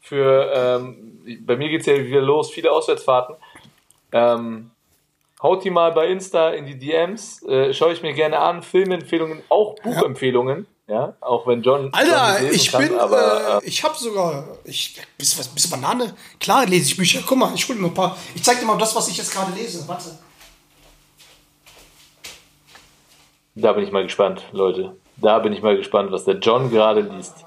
für, 0.07 0.53
ähm, 0.55 1.21
bei 1.45 1.57
mir 1.57 1.69
geht's 1.69 1.87
ja 1.87 1.97
wieder 1.97 2.21
los, 2.21 2.51
viele 2.51 2.71
Auswärtsfahrten. 2.71 3.35
Ähm, 4.13 4.71
Haut 5.43 5.65
die 5.65 5.71
mal 5.71 5.93
bei 5.93 6.07
Insta 6.07 6.51
in 6.51 6.65
die 6.65 6.79
DMs. 6.79 7.43
Äh, 7.43 7.75
Schaue 7.75 7.93
ich 7.93 8.03
mir 8.03 8.15
gerne 8.15 8.39
an. 8.39 8.63
Filmempfehlungen, 8.63 9.43
auch 9.49 9.75
Buchempfehlungen. 9.83 10.67
Ja, 10.89 11.15
auch 11.21 11.47
wenn 11.47 11.63
John. 11.63 11.83
John 11.83 11.95
Alter, 11.95 12.41
lesen 12.41 12.55
ich 12.55 12.71
kann, 12.71 12.89
bin, 12.89 12.99
aber, 12.99 13.61
äh, 13.63 13.67
ich 13.67 13.83
habe 13.83 13.97
sogar, 13.97 14.57
ich, 14.65 15.01
bist, 15.19 15.39
was, 15.39 15.49
bist 15.49 15.67
du 15.67 15.71
Banane? 15.71 16.15
Klar 16.39 16.65
lese 16.65 16.87
ich 16.87 16.97
Bücher. 16.97 17.21
Guck 17.27 17.39
mal, 17.39 17.53
ich 17.55 17.69
hol 17.69 17.75
mir 17.75 17.89
ein 17.89 17.95
paar. 17.95 18.17
Ich 18.35 18.45
zeig 18.45 18.61
dir 18.61 18.67
mal 18.67 18.79
das, 18.79 18.95
was 18.95 19.09
ich 19.09 19.19
jetzt 19.19 19.33
gerade 19.33 19.53
lese. 19.53 19.87
Warte. 19.89 20.17
da 23.57 23.73
bin 23.73 23.83
ich 23.83 23.91
mal 23.91 24.05
gespannt, 24.05 24.45
Leute. 24.53 24.97
Da 25.17 25.41
bin 25.41 25.53
ich 25.53 25.63
mal 25.63 25.77
gespannt, 25.77 26.13
was 26.13 26.25
der 26.25 26.37
John 26.37 26.71
gerade 26.71 27.01
liest. 27.01 27.46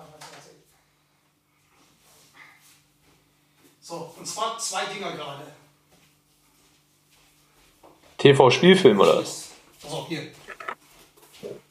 So, 3.90 4.14
und 4.20 4.28
zwar 4.28 4.60
zwei 4.60 4.86
Dinger 4.86 5.14
gerade. 5.14 5.48
TV-Spielfilm 8.20 9.00
oder 9.00 9.18
was? 9.18 9.50
Also 9.84 10.06
hier. 10.08 10.28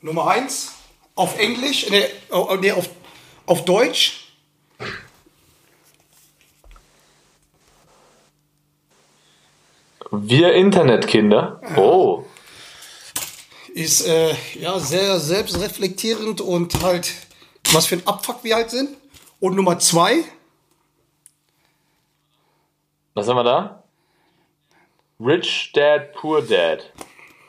Nummer 0.01 0.27
eins 0.27 0.73
auf 1.15 1.39
Englisch, 1.39 1.89
nee, 1.91 2.07
oh, 2.31 2.57
nee 2.61 2.73
auf, 2.73 2.89
auf 3.47 3.65
Deutsch. 3.65 4.33
Wir 10.11 10.55
Internetkinder. 10.55 11.61
Oh. 11.77 12.25
Ist 13.75 14.05
äh, 14.09 14.35
ja 14.55 14.81
sehr 14.81 15.21
selbstreflektierend 15.21 16.41
und 16.41 16.83
halt, 16.83 17.13
was 17.71 17.87
für 17.87 17.95
ein 17.95 18.07
Abfuck 18.09 18.43
wir 18.43 18.57
halt 18.57 18.71
sind. 18.71 18.97
Und 19.39 19.55
Nummer 19.55 19.79
zwei, 19.79 20.25
Was 23.19 23.27
haben 23.27 23.35
wir 23.37 23.43
da? 23.43 23.83
Rich 25.19 25.73
Dad, 25.75 26.13
Poor 26.13 26.41
Dad. 26.41 26.93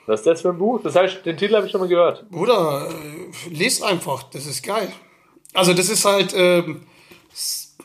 Was 0.08 0.22
ist 0.22 0.26
das 0.26 0.42
für 0.42 0.50
ein 0.50 0.58
Buch? 0.58 0.82
Das 0.82 0.96
heißt, 0.96 1.24
den 1.24 1.38
Titel 1.38 1.56
habe 1.56 1.68
ich 1.68 1.72
schon 1.72 1.80
mal 1.80 1.88
gehört. 1.88 2.28
Bruder, 2.32 2.90
äh, 2.90 3.50
lest 3.54 3.84
einfach, 3.84 4.24
das 4.24 4.48
ist 4.48 4.64
geil. 4.64 4.92
Also 5.54 5.76
das 5.76 5.90
ist 5.90 6.04
halt, 6.06 6.34
s- 7.32 7.76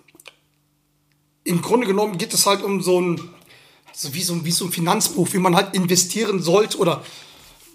im 1.45 1.61
Grunde 1.61 1.87
genommen 1.87 2.17
geht 2.17 2.33
es 2.33 2.47
halt 2.47 2.63
um 2.63 2.81
so 2.81 2.99
ein, 3.03 3.21
also 3.93 4.15
wie 4.15 4.23
so 4.23 4.43
wie 4.47 4.51
so 4.51 4.65
ein 4.65 4.73
Finanzbuch, 4.73 5.29
wie 5.35 5.39
man 5.39 5.55
halt 5.55 5.75
investieren 5.77 6.41
sollte 6.41 6.79
oder 6.79 7.03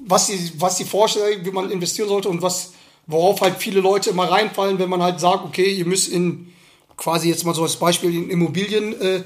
was 0.08 0.26
die, 0.26 0.54
was 0.60 0.78
die 0.78 0.86
vorstellen, 0.86 1.46
wie 1.46 1.52
man 1.52 1.70
investieren 1.70 2.10
sollte 2.10 2.30
und 2.30 2.42
was, 2.42 2.74
worauf 3.06 3.42
halt 3.42 3.58
viele 3.60 3.80
Leute 3.80 4.10
immer 4.10 4.32
reinfallen, 4.32 4.80
wenn 4.80 4.90
man 4.90 5.04
halt 5.04 5.20
sagt, 5.20 5.46
okay, 5.46 5.72
ihr 5.72 5.86
müsst 5.86 6.08
in, 6.12 6.52
quasi 6.98 7.30
jetzt 7.30 7.46
mal 7.46 7.54
so 7.54 7.62
als 7.62 7.76
Beispiel 7.76 8.16
in 8.16 8.32
Immobilien 8.32 9.00
äh, 9.00 9.24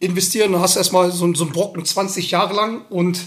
investieren, 0.00 0.52
dann 0.52 0.60
hast 0.60 0.74
du 0.76 0.78
erstmal 0.80 1.10
so, 1.10 1.24
ein- 1.26 1.34
so 1.34 1.44
einen 1.44 1.52
Brocken 1.52 1.84
20 1.84 2.30
Jahre 2.30 2.54
lang 2.54 2.82
und 2.90 3.20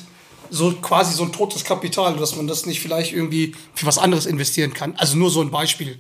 so 0.49 0.71
quasi 0.73 1.13
so 1.13 1.23
ein 1.23 1.31
totes 1.31 1.63
Kapital, 1.63 2.15
dass 2.17 2.35
man 2.35 2.47
das 2.47 2.65
nicht 2.65 2.81
vielleicht 2.81 3.13
irgendwie 3.13 3.55
für 3.73 3.85
was 3.85 3.97
anderes 3.97 4.25
investieren 4.25 4.73
kann. 4.73 4.95
Also 4.97 5.17
nur 5.17 5.29
so 5.31 5.41
ein 5.41 5.51
Beispiel. 5.51 5.99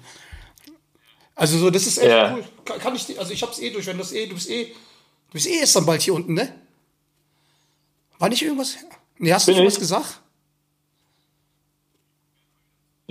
Also 1.35 1.57
so, 1.57 1.69
das 1.69 1.87
ist 1.87 1.97
echt 1.97 2.09
Ja. 2.09 2.33
cool. 2.35 2.43
Kann, 2.65 2.79
kann 2.79 2.95
ich, 2.95 3.17
also 3.19 3.31
ich 3.31 3.41
hab's 3.41 3.59
eh 3.59 3.69
durch, 3.71 3.85
wenn 3.87 3.97
das 3.97 4.11
eh, 4.11 4.27
du 4.27 4.35
bist 4.35 4.49
eh, 4.49 4.65
du 4.65 5.33
bist 5.33 5.47
eh 5.47 5.59
erst 5.59 5.75
dann 5.75 5.85
bald 5.85 6.01
hier 6.01 6.13
unten, 6.13 6.33
ne? 6.33 6.53
War 8.19 8.29
nicht 8.29 8.41
irgendwas? 8.41 8.75
Nee, 9.17 9.33
hast 9.33 9.47
du 9.47 9.53
Bin 9.53 9.63
nicht 9.63 9.67
was 9.67 9.73
ich. 9.75 9.79
gesagt? 9.79 10.20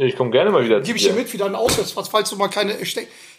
Ich 0.03 0.17
komme 0.17 0.31
gerne 0.31 0.51
mal 0.51 0.65
wieder 0.65 0.81
Gebe 0.81 0.97
ich 0.97 1.05
dir 1.05 1.13
mit, 1.13 1.31
wieder 1.31 1.45
einen 1.45 1.55
Auswärts, 1.55 1.93
falls 1.93 2.31
du 2.31 2.37
mal 2.37 2.49
keine 2.49 2.75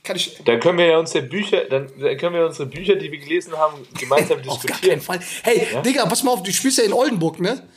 keine 0.04 0.20
Ste- 0.20 0.44
Dann 0.46 0.60
können 0.60 0.78
wir 0.78 0.86
ja 0.86 1.00
unsere 1.00 1.26
Bücher, 1.26 1.66
dann, 1.66 1.92
dann 2.00 2.18
können 2.18 2.36
wir 2.36 2.46
unsere 2.46 2.68
Bücher, 2.68 2.96
die 2.96 3.12
wir 3.12 3.18
gelesen 3.18 3.58
haben, 3.58 3.78
gemeinsam 4.00 4.40
Auf 4.48 4.64
gar 4.66 4.78
keinen 4.80 5.00
diskutieren. 5.00 5.02
Fall. 5.02 5.20
Hey, 5.44 5.68
Digga, 5.84 6.06
pass 6.06 6.22
mal 6.24 6.32
auf, 6.32 6.44
du 6.44 6.52
spielst 6.52 6.78
ja 6.78 6.84
in 6.84 6.94
Oldenburg, 6.94 7.40
ne? 7.40 7.68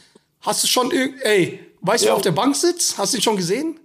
Hast 0.42 0.62
du 0.62 0.66
schon 0.66 0.90
ey, 0.92 1.60
weißt 1.80 2.04
du, 2.04 2.06
Ja. 2.08 2.12
wer 2.12 2.16
auf 2.16 2.22
der 2.22 2.32
Bank 2.32 2.54
sitzt? 2.56 2.98
Hast 2.98 3.14
du 3.14 3.18
ihn 3.18 3.22
schon 3.22 3.36
gesehen? 3.36 3.80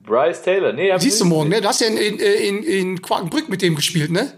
Bryce 0.00 0.42
Taylor. 0.42 0.72
Nee, 0.72 0.92
ich 0.92 1.00
Siehst 1.02 1.20
du 1.20 1.24
morgen, 1.24 1.48
ne? 1.48 1.60
Du 1.60 1.68
hast 1.68 1.80
ja 1.80 1.86
in, 1.86 1.96
in, 1.96 2.18
in, 2.18 2.62
in 2.64 3.02
Quakenbrück 3.02 3.48
mit 3.48 3.62
dem 3.62 3.76
gespielt, 3.76 4.10
ne? 4.10 4.36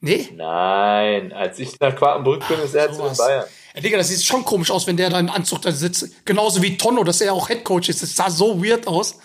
Nee? 0.00 0.28
Nein, 0.34 1.32
als 1.32 1.58
ich 1.60 1.78
nach 1.80 1.94
Quartenbrück 1.94 2.46
bin, 2.48 2.58
ist 2.60 2.74
er 2.74 2.92
zu 2.92 3.02
den. 3.02 3.16
Bayern. 3.16 3.44
Ja, 3.74 3.80
Digga, 3.80 3.98
das 3.98 4.08
sieht 4.08 4.24
schon 4.24 4.44
komisch 4.44 4.70
aus, 4.70 4.86
wenn 4.86 4.96
der 4.96 5.10
da 5.10 5.20
im 5.20 5.30
Anzug 5.30 5.62
da 5.62 5.72
sitzt. 5.72 6.24
Genauso 6.24 6.62
wie 6.62 6.76
Tonno, 6.76 7.04
dass 7.04 7.20
er 7.20 7.32
auch 7.32 7.48
Headcoach 7.48 7.88
ist. 7.88 8.02
Das 8.02 8.14
sah 8.16 8.30
so 8.30 8.62
weird 8.64 8.86
aus. 8.86 9.18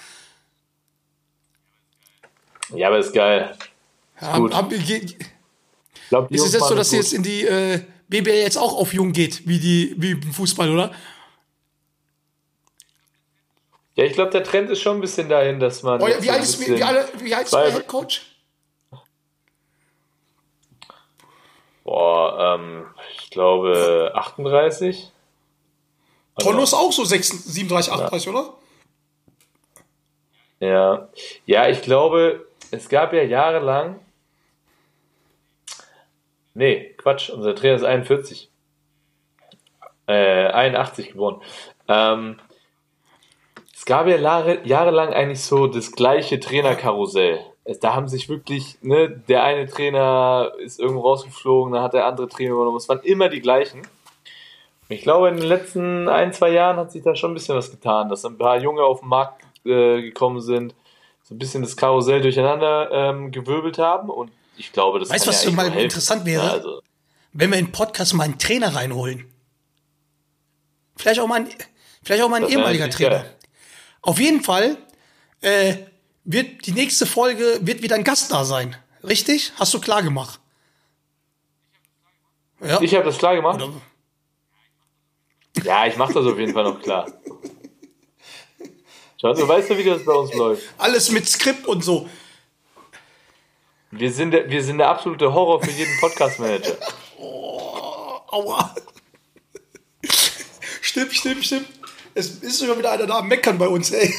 Ja, 2.74 2.88
aber 2.88 3.00
ist 3.00 3.14
geil. 3.14 3.56
Ja, 4.22 4.38
gut. 4.38 4.52
ge- 4.70 5.06
Ich 5.06 5.18
glaub, 6.10 6.32
ist 6.32 6.41
es 6.46 6.54
jetzt 6.54 6.68
so, 6.68 6.76
dass 6.76 6.89
sie 6.89 6.98
jetzt 6.98 7.14
in 7.14 7.24
die 7.24 7.46
äh, 7.46 7.82
BBL 8.08 8.34
jetzt 8.41 8.58
auch 8.58 8.74
auf 8.78 8.94
jung 8.94 9.12
geht, 9.14 9.48
wie, 9.48 9.60
die, 9.60 9.96
wie 9.98 10.12
im 10.12 10.34
Fußball, 10.34 10.70
oder? 10.72 10.91
Ja, 13.96 14.06
ich 14.06 14.14
glaube, 14.14 14.32
der 14.32 14.44
Trend 14.44 14.70
ist 14.72 14.82
schon 14.82 14.98
ein 14.98 15.02
bisschen 15.02 15.30
dahin, 15.30 15.60
dass 15.60 15.84
man. 15.84 16.02
Oh, 16.02 16.08
ja, 16.08 16.22
wie, 16.22 16.30
alt 16.32 16.41
ist, 16.44 16.60
wie, 16.60 16.66
wie, 16.68 16.80
wie 17.26 17.36
alt 17.36 17.46
ist 17.46 17.54
der 17.54 17.72
Headcoach? 17.74 18.22
Boah, 21.84 22.57
ähm, 22.59 22.86
ich 23.17 23.29
glaube 23.29 24.11
38. 24.15 25.11
Tonno 26.39 26.63
ist 26.63 26.73
auch 26.73 26.91
so 26.91 27.03
36, 27.03 27.53
37, 27.53 27.93
38, 27.93 28.29
oder? 28.29 28.53
Ja. 30.59 31.09
Ja, 31.45 31.67
ich 31.67 31.81
glaube, 31.81 32.47
es 32.71 32.89
gab 32.89 33.13
ja 33.13 33.21
jahrelang. 33.21 33.99
Nee, 36.53 36.93
Quatsch, 36.97 37.29
unser 37.29 37.53
Trainer 37.55 37.75
ist 37.75 37.84
41. 37.84 38.49
Äh, 40.07 40.47
81 40.47 41.09
geboren. 41.09 41.41
Ähm, 41.88 42.39
es 43.73 43.86
gab 43.86 44.07
ja 44.07 44.15
Jahre, 44.15 44.65
jahrelang 44.65 45.13
eigentlich 45.13 45.43
so 45.43 45.67
das 45.67 45.91
gleiche 45.91 46.39
Trainerkarussell. 46.39 47.53
Da 47.82 47.95
haben 47.95 48.07
sich 48.09 48.28
wirklich, 48.28 48.78
ne, 48.82 49.09
der 49.09 49.43
eine 49.43 49.68
Trainer 49.68 50.51
ist 50.59 50.80
irgendwo 50.80 51.01
rausgeflogen, 51.01 51.74
dann 51.74 51.84
hat 51.84 51.93
der 51.93 52.05
andere 52.05 52.28
Trainer 52.28 52.55
übernommen. 52.55 52.78
Es 52.78 52.89
waren 52.89 52.99
immer 53.03 53.30
die 53.30 53.39
gleichen. 53.41 53.82
Ich 54.89 55.01
glaube, 55.01 55.30
in 55.30 55.38
den 55.38 55.45
letzten 55.45 56.09
ein, 56.09 56.34
zwei 56.34 56.49
Jahren 56.49 56.76
hat 56.78 56.91
sich 56.91 57.03
da 57.03 57.16
schon 57.16 57.32
ein 57.32 57.36
bisschen 57.36 57.55
was 57.55 57.72
getan, 57.72 58.09
dass 58.09 58.26
ein 58.26 58.38
paar 58.38 58.59
Junge 58.61 58.84
auf 58.84 58.99
den 58.99 59.09
Markt 59.09 59.41
äh, 59.66 60.01
gekommen 60.01 60.41
sind, 60.41 60.76
so 61.24 61.34
ein 61.34 61.39
bisschen 61.39 61.64
das 61.64 61.78
Karussell 61.78 62.22
durcheinander 62.22 62.91
ähm, 62.91 63.32
gewirbelt 63.32 63.78
haben 63.78 64.09
und 64.09 64.30
ich 64.57 64.72
glaube, 64.74 64.99
das 64.99 65.09
Weißt 65.09 65.26
du, 65.26 65.30
was 65.30 65.45
ja 65.45 65.51
mal 65.51 65.66
helfen. 65.66 65.80
interessant 65.86 66.26
wäre? 66.26 66.45
Ja, 66.45 66.51
also, 66.51 66.82
Wenn 67.32 67.49
wir 67.51 67.57
in 67.59 67.66
den 67.68 67.72
Podcast 67.72 68.14
mal 68.14 68.26
einen 68.26 68.38
Trainer 68.38 68.76
reinholen. 68.76 69.26
Vielleicht 70.97 71.20
auch 71.22 71.28
mal 71.28 71.39
ein, 71.41 71.47
vielleicht 72.03 72.22
auch 72.24 72.30
mal 72.30 72.43
ein 72.43 72.49
ehemaliger 72.49 72.89
Trainer. 72.89 73.22
geil. 73.22 73.36
Auf 74.01 74.20
jeden 74.20 74.41
Fall 74.41 74.78
äh, 75.41 75.76
wird 76.24 76.65
die 76.65 76.71
nächste 76.71 77.05
Folge 77.05 77.59
wird 77.61 77.82
wieder 77.82 77.95
ein 77.95 78.03
Gast 78.03 78.32
da 78.32 78.45
sein. 78.45 78.76
Richtig? 79.03 79.51
Hast 79.57 79.74
du 79.74 79.80
klar 79.82 80.01
gemacht? 80.03 80.39
Ja. 82.61 82.80
ich 82.82 82.95
habe 82.95 83.03
das 83.05 83.17
klar 83.17 83.36
gemacht. 83.36 83.61
Oder- 83.61 83.82
Ja, 85.63 85.86
ich 85.86 85.97
mache 85.97 86.13
das 86.13 86.26
auf 86.26 86.38
jeden 86.39 86.53
Fall 86.53 86.63
noch 86.63 86.82
klar. 86.82 87.11
Schau, 89.19 89.34
du 89.34 89.47
weißt 89.47 89.69
ja, 89.69 89.78
wie 89.78 89.84
das 89.84 90.03
bei 90.05 90.13
uns 90.13 90.34
läuft. 90.34 90.63
Alles 90.78 91.11
mit 91.11 91.28
Skript 91.28 91.65
und 91.65 91.84
so. 91.84 92.09
Wir 93.91 94.11
sind 94.11 94.32
der, 94.32 94.49
wir 94.49 94.63
sind 94.63 94.80
der 94.80 94.89
absolute 94.89 95.34
Horror 95.34 95.61
für 95.63 95.71
jeden 95.71 95.97
Podcast-Manager. 95.99 96.78
Aua. 97.19 98.74
stimmt, 100.82 101.13
stimmt, 101.13 101.45
stimmt. 101.45 101.67
Es 102.15 102.28
ist 102.41 102.65
schon 102.65 102.78
wieder 102.78 102.91
einer 102.91 103.05
da 103.05 103.19
am 103.19 103.28
Meckern 103.28 103.57
bei 103.57 103.67
uns, 103.67 103.91
ey. 103.91 104.13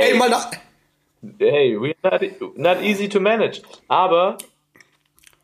Ey, 0.00 0.10
Ey, 0.12 0.18
mal 0.18 0.28
nach, 0.30 0.50
hey, 1.38 1.80
we 1.80 1.94
are 2.02 2.20
not, 2.20 2.56
not 2.58 2.82
easy 2.82 3.08
to 3.08 3.20
manage. 3.20 3.62
Aber 3.88 4.38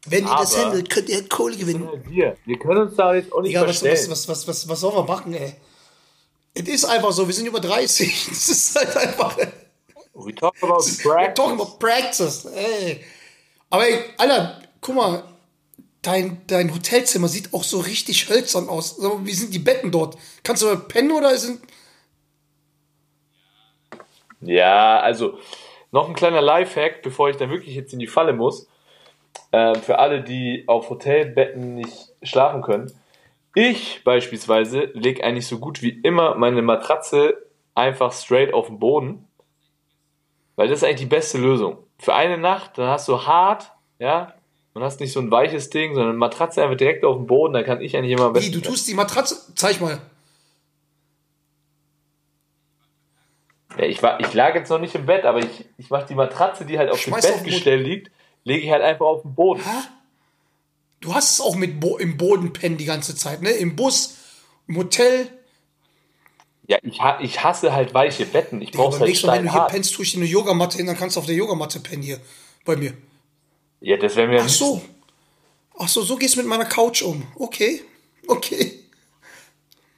wenn 0.07 0.25
ihr 0.27 0.37
das 0.37 0.57
handelt, 0.59 0.91
könnt 0.91 1.09
ihr 1.09 1.29
Kohle 1.29 1.57
gewinnen. 1.57 1.89
wir, 2.09 2.37
wir 2.45 2.59
können 2.59 2.83
uns 2.89 2.97
da 2.97 3.15
jetzt 3.15 3.33
auch 3.33 3.43
nicht 3.43 3.55
was, 3.55 3.65
verstellen. 3.65 4.11
was, 4.11 4.29
was, 4.29 4.29
was, 4.29 4.49
was, 4.49 4.69
was 4.69 4.81
soll 4.81 4.95
man 4.95 5.07
machen, 5.07 5.35
ey? 5.35 5.55
Es 6.55 6.69
ist 6.69 6.85
einfach 6.85 7.13
so, 7.13 7.27
wir 7.27 7.35
sind 7.35 7.47
über 7.47 7.61
30. 7.61 8.29
Es 8.33 8.49
ist 8.49 8.77
halt 8.77 8.97
einfach. 8.97 9.37
We 10.15 10.35
talk 10.35 10.55
about 10.63 10.79
We're 10.83 11.03
practice. 11.03 11.35
talking 11.35 11.61
about 11.61 11.79
practice. 11.79 12.45
Ey. 12.47 13.05
Aber 13.71 13.87
ey, 13.87 14.01
Alter, 14.19 14.63
guck 14.81 14.97
mal, 14.97 15.23
dein, 16.03 16.43
dein 16.49 16.75
Hotelzimmer 16.75 17.29
sieht 17.29 17.55
auch 17.55 17.63
so 17.63 17.79
richtig 17.79 18.29
hölzern 18.29 18.69
aus. 18.69 18.99
Mal, 18.99 19.25
Wie 19.25 19.33
sind 19.35 19.55
die 19.55 19.59
Betten 19.61 19.93
dort? 19.93 20.19
Kannst 20.43 20.63
du 20.63 20.67
da 20.67 20.75
pennen 20.77 21.13
oder 21.13 21.37
sind. 21.39 21.61
Ja, 24.41 25.01
also 25.01 25.39
noch 25.93 26.09
ein 26.09 26.15
kleiner 26.15 26.41
Lifehack, 26.41 27.03
bevor 27.03 27.31
ich 27.31 27.37
dann 27.37 27.51
wirklich 27.51 27.75
jetzt 27.75 27.93
in 27.93 27.99
die 27.99 28.07
Falle 28.07 28.33
muss. 28.33 28.69
Ähm, 29.53 29.77
für 29.77 29.99
alle, 29.99 30.23
die 30.23 30.65
auf 30.67 30.91
Hotelbetten 30.91 31.75
nicht 31.75 32.11
schlafen 32.23 32.63
können. 32.63 32.93
Ich 33.55 34.05
beispielsweise 34.05 34.91
lege 34.95 35.25
eigentlich 35.25 35.47
so 35.47 35.59
gut 35.59 35.83
wie 35.83 35.91
immer 35.91 36.37
meine 36.37 36.63
Matratze 36.63 37.35
einfach 37.75 38.13
straight 38.13 38.55
auf 38.55 38.69
den 38.69 38.79
Boden. 38.79 39.27
Weil 40.57 40.69
das 40.69 40.79
ist 40.79 40.85
eigentlich 40.85 41.01
die 41.01 41.07
beste 41.07 41.39
Lösung. 41.39 41.79
Für 41.99 42.15
eine 42.15 42.39
Nacht, 42.39 42.79
dann 42.79 42.89
hast 42.89 43.09
du 43.09 43.27
hart, 43.27 43.73
ja, 43.99 44.35
und 44.73 44.83
hast 44.83 45.01
nicht 45.01 45.13
so 45.13 45.21
ein 45.21 45.31
weiches 45.31 45.71
Ding, 45.71 45.95
sondern 45.95 46.17
Matratze 46.17 46.63
einfach 46.63 46.77
direkt 46.77 47.05
auf 47.05 47.17
dem 47.17 47.27
Boden, 47.27 47.55
dann 47.55 47.65
kann 47.65 47.81
ich 47.81 47.97
eigentlich 47.97 48.13
immer 48.13 48.27
am 48.27 48.35
Wie, 48.37 48.51
du 48.51 48.61
tust 48.61 48.87
die 48.89 48.95
Matratze, 48.95 49.37
zeig 49.57 49.81
mal. 49.81 49.99
Ja, 53.81 53.87
ich, 53.87 54.03
war, 54.03 54.21
ich 54.21 54.35
lag 54.35 54.55
jetzt 54.55 54.69
noch 54.69 54.79
nicht 54.79 54.95
im 54.95 55.07
Bett, 55.07 55.25
aber 55.25 55.39
ich, 55.39 55.65
ich 55.79 55.89
mache 55.89 56.05
die 56.07 56.15
Matratze, 56.15 56.67
die 56.67 56.79
halt 56.79 56.91
auf 56.91 57.01
Schmeiß 57.01 57.25
dem 57.25 57.37
Bettgestell 57.37 57.81
liegt, 57.81 58.11
lege 58.45 58.67
ich 58.67 58.71
halt 58.71 58.83
einfach 58.83 59.07
auf 59.07 59.23
den 59.23 59.35
Boden. 59.35 59.63
Du 61.01 61.15
hast 61.15 61.33
es 61.33 61.41
auch 61.41 61.55
mit 61.55 61.81
Bo 61.81 61.97
im 61.97 62.19
Boden 62.19 62.53
pennen 62.53 62.77
die 62.77 62.85
ganze 62.85 63.15
Zeit, 63.17 63.41
ne? 63.41 63.49
Im 63.53 63.77
Bus, 63.77 64.19
im 64.69 64.77
Hotel. 64.77 65.29
Ja, 66.67 66.77
ich, 66.83 67.01
ha- 67.01 67.21
ich 67.23 67.43
hasse 67.43 67.73
halt 67.73 67.95
weiche 67.95 68.27
Betten. 68.27 68.61
Ich 68.61 68.75
aber 68.75 68.99
halt 68.99 69.23
Mal, 69.23 69.39
wenn 69.39 69.47
du 69.47 69.53
hier 69.53 69.63
pennst, 69.63 69.95
tue 69.95 70.05
ich 70.05 70.13
dir 70.13 70.19
eine 70.19 70.27
Yogamatte 70.27 70.77
hin, 70.77 70.85
dann 70.87 70.99
kannst 70.99 71.17
du 71.17 71.21
auf 71.21 71.27
der 71.27 71.35
Yogamatte 71.35 71.81
pennen 71.81 72.03
hier. 72.03 72.21
Bei 72.67 72.77
mir. 72.77 72.93
Ja, 73.81 73.97
das 73.97 74.15
wäre 74.15 74.29
mir 74.29 74.43
Ach 74.43 74.49
so. 74.51 74.83
Ach 75.79 75.89
so, 75.89 76.03
so 76.03 76.17
gehst 76.17 76.35
du 76.35 76.41
mit 76.41 76.49
meiner 76.49 76.67
Couch 76.67 77.01
um. 77.01 77.27
Okay. 77.37 77.83
Okay. 78.29 78.81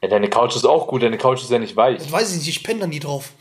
Ja, 0.01 0.09
deine 0.09 0.31
Couch 0.31 0.55
ist 0.55 0.65
auch 0.65 0.87
gut, 0.87 1.03
deine 1.03 1.19
Couch 1.19 1.43
ist 1.43 1.51
ja 1.51 1.59
nicht 1.59 1.75
weich. 1.75 1.99
Das 1.99 2.13
weiß 2.13 2.31
ich 2.31 2.39
nicht, 2.39 2.49
ich 2.49 2.63
penne 2.63 2.81
dann 2.81 2.91
nie 2.91 3.01
drauf. 3.01 3.33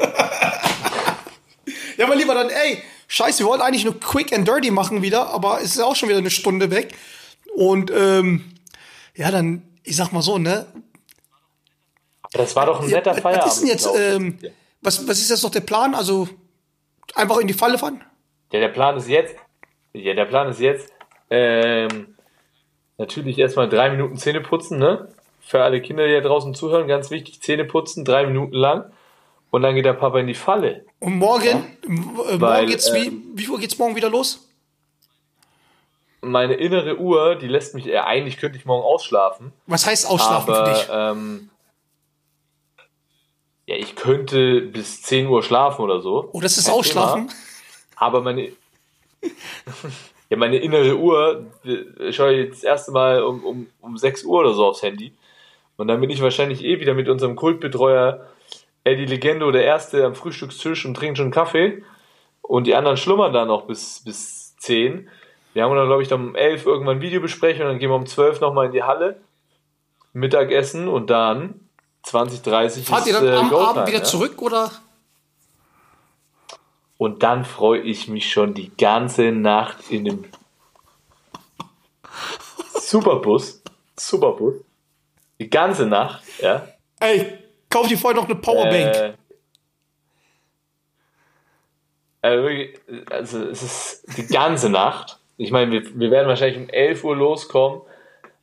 ja, 1.96 2.06
aber 2.06 2.16
lieber 2.16 2.34
dann, 2.34 2.50
ey, 2.50 2.82
scheiße, 3.08 3.40
wir 3.40 3.46
wollten 3.46 3.62
eigentlich 3.62 3.84
nur 3.84 3.98
quick 3.98 4.32
and 4.32 4.46
dirty 4.46 4.70
machen 4.70 5.02
wieder, 5.02 5.28
aber 5.30 5.60
es 5.60 5.76
ist 5.76 5.80
auch 5.80 5.96
schon 5.96 6.08
wieder 6.08 6.18
eine 6.18 6.30
Stunde 6.30 6.70
weg. 6.70 6.94
Und, 7.54 7.90
ähm, 7.90 8.54
ja, 9.14 9.30
dann, 9.30 9.62
ich 9.82 9.96
sag 9.96 10.12
mal 10.12 10.22
so, 10.22 10.38
ne? 10.38 10.66
Das 12.32 12.54
war 12.54 12.66
doch 12.66 12.80
ein 12.80 12.88
netter 12.88 13.12
was, 13.12 13.20
Feierabend. 13.20 13.46
was 13.46 13.54
ist 13.54 13.60
denn 13.62 13.68
jetzt, 13.68 13.88
ähm, 13.96 14.38
was, 14.80 15.06
was 15.08 15.18
ist 15.18 15.30
jetzt 15.30 15.42
noch 15.42 15.50
der 15.50 15.60
Plan? 15.60 15.94
Also, 15.94 16.28
einfach 17.14 17.38
in 17.38 17.48
die 17.48 17.54
Falle 17.54 17.78
fahren? 17.78 18.04
Ja, 18.52 18.60
der 18.60 18.68
Plan 18.68 18.96
ist 18.96 19.08
jetzt. 19.08 19.34
Ja, 19.92 20.14
der 20.14 20.24
Plan 20.24 20.48
ist 20.48 20.60
jetzt. 20.60 20.92
Ähm, 21.28 22.16
natürlich 22.98 23.38
erstmal 23.38 23.68
drei 23.68 23.90
Minuten 23.90 24.16
Zähne 24.16 24.40
putzen, 24.40 24.78
ne? 24.78 25.08
Für 25.40 25.62
alle 25.62 25.80
Kinder, 25.80 26.06
die 26.06 26.12
da 26.12 26.20
draußen 26.20 26.54
zuhören, 26.54 26.86
ganz 26.86 27.10
wichtig: 27.10 27.42
Zähne 27.42 27.64
putzen, 27.64 28.04
drei 28.04 28.26
Minuten 28.26 28.54
lang. 28.54 28.92
Und 29.50 29.62
dann 29.62 29.74
geht 29.74 29.84
der 29.84 29.94
Papa 29.94 30.18
in 30.18 30.26
die 30.26 30.34
Falle. 30.34 30.84
Und 31.00 31.16
morgen, 31.16 31.76
äh, 31.82 31.88
morgen 31.88 32.40
Weil, 32.40 32.66
geht's, 32.66 32.88
äh, 32.88 32.94
wie, 32.94 33.22
wie 33.34 33.48
Uhr 33.48 33.58
geht's 33.58 33.78
morgen 33.78 33.96
wieder 33.96 34.08
los? 34.08 34.48
Meine 36.22 36.54
innere 36.54 36.98
Uhr, 36.98 37.34
die 37.34 37.48
lässt 37.48 37.74
mich, 37.74 37.86
äh, 37.86 37.98
eigentlich 37.98 38.36
könnte 38.36 38.58
ich 38.58 38.64
morgen 38.64 38.84
ausschlafen. 38.84 39.52
Was 39.66 39.86
heißt 39.86 40.08
ausschlafen 40.08 40.54
aber, 40.54 40.66
für 40.66 40.72
dich? 40.72 40.88
Ähm, 40.92 41.50
ja, 43.66 43.76
ich 43.76 43.96
könnte 43.96 44.62
bis 44.62 45.02
10 45.02 45.26
Uhr 45.28 45.42
schlafen 45.42 45.82
oder 45.82 46.00
so. 46.00 46.28
Oh, 46.32 46.40
das 46.40 46.58
ist 46.58 46.66
Kein 46.66 46.74
ausschlafen? 46.74 47.28
Thema. 47.28 47.40
Aber 47.96 48.20
meine, 48.20 48.52
ja, 50.30 50.36
meine 50.36 50.58
innere 50.58 50.96
Uhr, 50.96 51.46
ich 51.64 52.16
schaue 52.16 52.32
jetzt 52.32 52.58
das 52.58 52.64
erste 52.64 52.92
Mal 52.92 53.22
um, 53.22 53.44
um, 53.44 53.66
um 53.80 53.96
6 53.96 54.24
Uhr 54.24 54.40
oder 54.40 54.54
so 54.54 54.66
aufs 54.66 54.82
Handy. 54.82 55.12
Und 55.76 55.88
dann 55.88 56.00
bin 56.00 56.10
ich 56.10 56.20
wahrscheinlich 56.20 56.62
eh 56.62 56.78
wieder 56.78 56.94
mit 56.94 57.08
unserem 57.08 57.36
Kultbetreuer 57.36 58.26
Eddie 58.84 59.06
Legendo 59.06 59.50
der 59.50 59.64
Erste 59.64 60.04
am 60.04 60.14
Frühstückstisch 60.14 60.86
und 60.86 60.94
trinken 60.94 61.16
schon 61.16 61.26
einen 61.26 61.32
Kaffee. 61.32 61.82
Und 62.42 62.66
die 62.66 62.74
anderen 62.74 62.96
schlummern 62.96 63.32
dann 63.32 63.48
noch 63.48 63.66
bis, 63.66 64.02
bis 64.04 64.56
10. 64.56 65.08
Wir 65.52 65.64
haben 65.64 65.74
dann, 65.74 65.86
glaube 65.86 66.02
ich, 66.02 66.08
dann 66.08 66.28
um 66.28 66.34
11 66.34 66.66
irgendwann 66.66 67.00
Videobesprechung 67.00 67.62
und 67.62 67.68
dann 67.68 67.78
gehen 67.78 67.90
wir 67.90 67.96
um 67.96 68.06
12 68.06 68.40
nochmal 68.40 68.66
in 68.66 68.72
die 68.72 68.82
Halle. 68.82 69.20
Mittagessen 70.12 70.88
und 70.88 71.10
dann 71.10 71.68
20, 72.02 72.42
30 72.42 72.86
Fahrt 72.86 73.06
ihr 73.06 73.14
ist, 73.14 73.22
dann 73.22 73.28
äh, 73.28 73.36
am 73.36 73.50
Go 73.50 73.60
Abend 73.60 73.86
wieder 73.86 73.98
ja? 73.98 74.04
zurück 74.04 74.40
oder? 74.42 74.70
Und 76.96 77.22
dann 77.22 77.44
freue 77.44 77.80
ich 77.80 78.08
mich 78.08 78.30
schon 78.30 78.54
die 78.54 78.76
ganze 78.76 79.32
Nacht 79.32 79.90
in 79.90 80.04
dem 80.04 80.24
Superbus. 82.78 83.62
Superbus. 83.96 84.54
Die 85.38 85.48
ganze 85.48 85.86
Nacht, 85.86 86.22
ja. 86.40 86.66
Ey, 86.98 87.38
kauf 87.70 87.86
dir 87.86 87.96
vorher 87.96 88.20
noch 88.20 88.28
eine 88.28 88.38
Powerbank. 88.38 89.16
Äh, 92.22 92.36
wirklich, 92.36 92.80
also 93.10 93.44
es 93.44 93.62
ist 93.62 94.18
die 94.18 94.26
ganze 94.26 94.68
Nacht. 94.68 95.18
Ich 95.38 95.50
meine, 95.50 95.72
wir, 95.72 95.98
wir 95.98 96.10
werden 96.10 96.28
wahrscheinlich 96.28 96.58
um 96.58 96.68
11 96.68 97.02
Uhr 97.02 97.16
loskommen. 97.16 97.80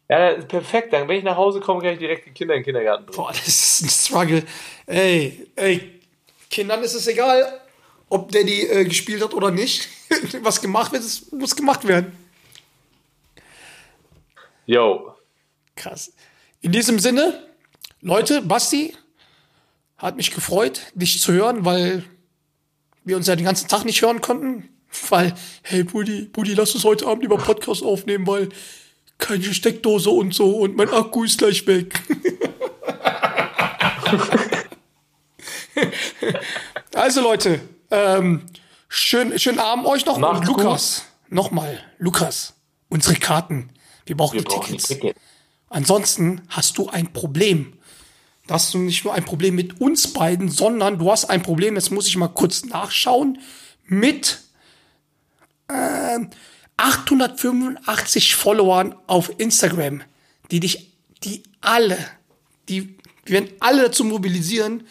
Ja, 0.09 0.33
perfekt. 0.33 0.93
Dann, 0.93 1.07
wenn 1.07 1.17
ich 1.17 1.23
nach 1.23 1.35
Hause 1.35 1.59
komme, 1.59 1.81
kann 1.81 1.93
ich 1.93 1.99
direkt 1.99 2.25
die 2.25 2.31
Kinder 2.31 2.55
in 2.55 2.61
den 2.61 2.65
Kindergarten 2.65 3.05
bringen. 3.05 3.17
Boah, 3.17 3.31
das 3.31 3.47
ist 3.47 3.81
ein 3.81 3.89
Struggle. 3.89 4.43
Ey, 4.87 5.47
ey, 5.55 6.01
Kindern 6.49 6.81
ist 6.81 6.95
es 6.95 7.07
egal, 7.07 7.61
ob 8.09 8.31
der 8.31 8.43
die 8.45 8.67
äh, 8.67 8.85
gespielt 8.85 9.21
hat 9.23 9.33
oder 9.33 9.51
nicht. 9.51 9.89
Was 10.41 10.61
gemacht 10.61 10.91
wird, 10.91 11.03
muss 11.33 11.55
gemacht 11.55 11.87
werden. 11.87 12.17
Yo. 14.65 15.13
Krass. 15.75 16.13
In 16.61 16.71
diesem 16.71 16.99
Sinne, 16.99 17.47
Leute, 18.01 18.41
Basti, 18.41 18.95
hat 19.97 20.15
mich 20.15 20.31
gefreut, 20.31 20.81
dich 20.93 21.21
zu 21.21 21.33
hören, 21.33 21.65
weil 21.65 22.03
wir 23.03 23.17
uns 23.17 23.27
ja 23.27 23.35
den 23.35 23.45
ganzen 23.45 23.67
Tag 23.67 23.85
nicht 23.85 24.01
hören 24.01 24.21
konnten. 24.21 24.69
Weil, 25.09 25.33
hey 25.63 25.83
Buddy, 25.83 26.25
Buddy, 26.25 26.53
lass 26.53 26.73
uns 26.73 26.83
heute 26.83 27.07
Abend 27.07 27.23
lieber 27.23 27.37
Podcast 27.37 27.83
aufnehmen, 27.83 28.25
weil 28.27 28.49
keine 29.17 29.53
Steckdose 29.53 30.09
und 30.09 30.33
so 30.33 30.57
und 30.57 30.75
mein 30.75 30.89
Akku 30.89 31.23
ist 31.23 31.39
gleich 31.39 31.65
weg. 31.67 32.01
also 36.93 37.21
Leute, 37.21 37.59
ähm, 37.91 38.43
schön, 38.87 39.37
schönen 39.39 39.59
Abend 39.59 39.85
euch 39.87 40.05
noch. 40.05 40.17
Macht's 40.17 40.47
und 40.47 40.57
Lukas, 40.57 41.05
nochmal, 41.29 41.79
Lukas, 41.97 42.53
unsere 42.89 43.15
Karten. 43.15 43.69
Wir 44.05 44.15
brauchen 44.15 44.35
Wir 44.35 44.43
die 44.43 44.47
brauchen 44.47 44.71
die 44.71 44.77
Tickets. 44.77 44.87
Tickets. 44.87 45.19
Ansonsten 45.69 46.43
hast 46.49 46.77
du 46.77 46.89
ein 46.89 47.11
Problem. 47.11 47.76
Da 48.47 48.55
hast 48.55 48.73
du 48.73 48.77
nicht 48.79 49.03
nur 49.03 49.13
ein 49.13 49.25
Problem 49.25 49.55
mit 49.55 49.81
uns 49.81 50.13
beiden, 50.13 50.49
sondern 50.49 50.97
du 50.99 51.11
hast 51.11 51.25
ein 51.25 51.43
Problem, 51.43 51.75
jetzt 51.75 51.91
muss 51.91 52.07
ich 52.07 52.15
mal 52.15 52.29
kurz 52.29 52.63
nachschauen, 52.65 53.39
mit 53.85 54.39
ähm, 55.69 56.29
885 56.77 58.35
Followern 58.35 58.95
auf 59.07 59.31
Instagram, 59.37 60.01
die 60.51 60.59
dich, 60.61 60.93
die 61.23 61.43
alle, 61.61 61.97
die, 62.69 62.97
wir 63.25 63.33
werden 63.41 63.49
alle 63.59 63.83
dazu 63.83 64.03
mobilisieren, 64.05 64.87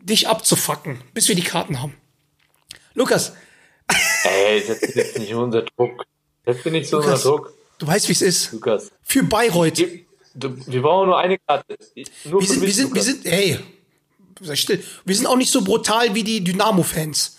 dich 0.00 0.28
abzufacken, 0.28 1.02
bis 1.12 1.28
wir 1.28 1.34
die 1.36 1.42
Karten 1.42 1.82
haben. 1.82 1.94
Lukas, 2.94 3.32
Ey, 4.24 4.62
setz 4.62 4.80
dich 4.80 5.18
nicht 5.18 5.34
unter 5.34 5.62
Druck. 5.62 6.04
Setz 6.44 6.62
dich 6.62 6.72
nicht 6.72 6.88
so 6.90 6.96
unter 6.98 7.08
Lukas, 7.08 7.22
Druck. 7.22 7.54
du 7.78 7.86
weißt, 7.86 8.08
wie 8.08 8.12
es 8.12 8.22
ist. 8.22 8.52
Lukas. 8.52 8.90
Für 9.02 9.22
Bayreuth. 9.22 9.74
Gib- 9.76 10.07
Wir 10.40 10.82
brauchen 10.82 11.06
nur 11.06 11.18
eine 11.18 11.38
Karte. 11.38 11.76
Nur 12.24 12.40
Wir 12.40 12.46
sind, 12.46 12.62
wir 12.62 12.72
sind, 12.72 12.94
wir 12.94 13.02
sind, 13.02 13.24
hey, 13.24 13.58
sei 14.40 14.56
still. 14.56 14.82
Wir 15.04 15.14
sind 15.16 15.26
auch 15.26 15.36
nicht 15.36 15.50
so 15.50 15.62
brutal 15.62 16.14
wie 16.14 16.22
die 16.22 16.42
Dynamo-Fans. 16.42 17.38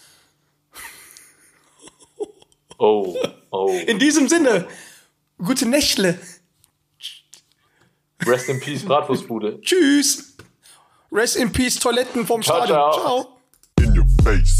Oh, 2.77 3.17
oh. 3.51 3.77
In 3.87 3.99
diesem 3.99 4.29
Sinne, 4.29 4.67
gute 5.37 5.65
Nächtle. 5.65 6.19
Rest 8.25 8.49
in 8.49 8.59
Peace, 8.59 8.83
Bratwurstbude. 8.83 9.61
Tschüss. 9.61 10.35
Rest 11.11 11.37
in 11.37 11.51
Peace, 11.51 11.75
Toiletten 11.75 12.25
vom 12.25 12.41
Ciao, 12.41 12.57
Stadion. 12.57 12.77
ciao. 12.77 13.01
ciao. 13.01 13.37
In 13.81 13.97
your 13.97 14.05
face. 14.23 14.58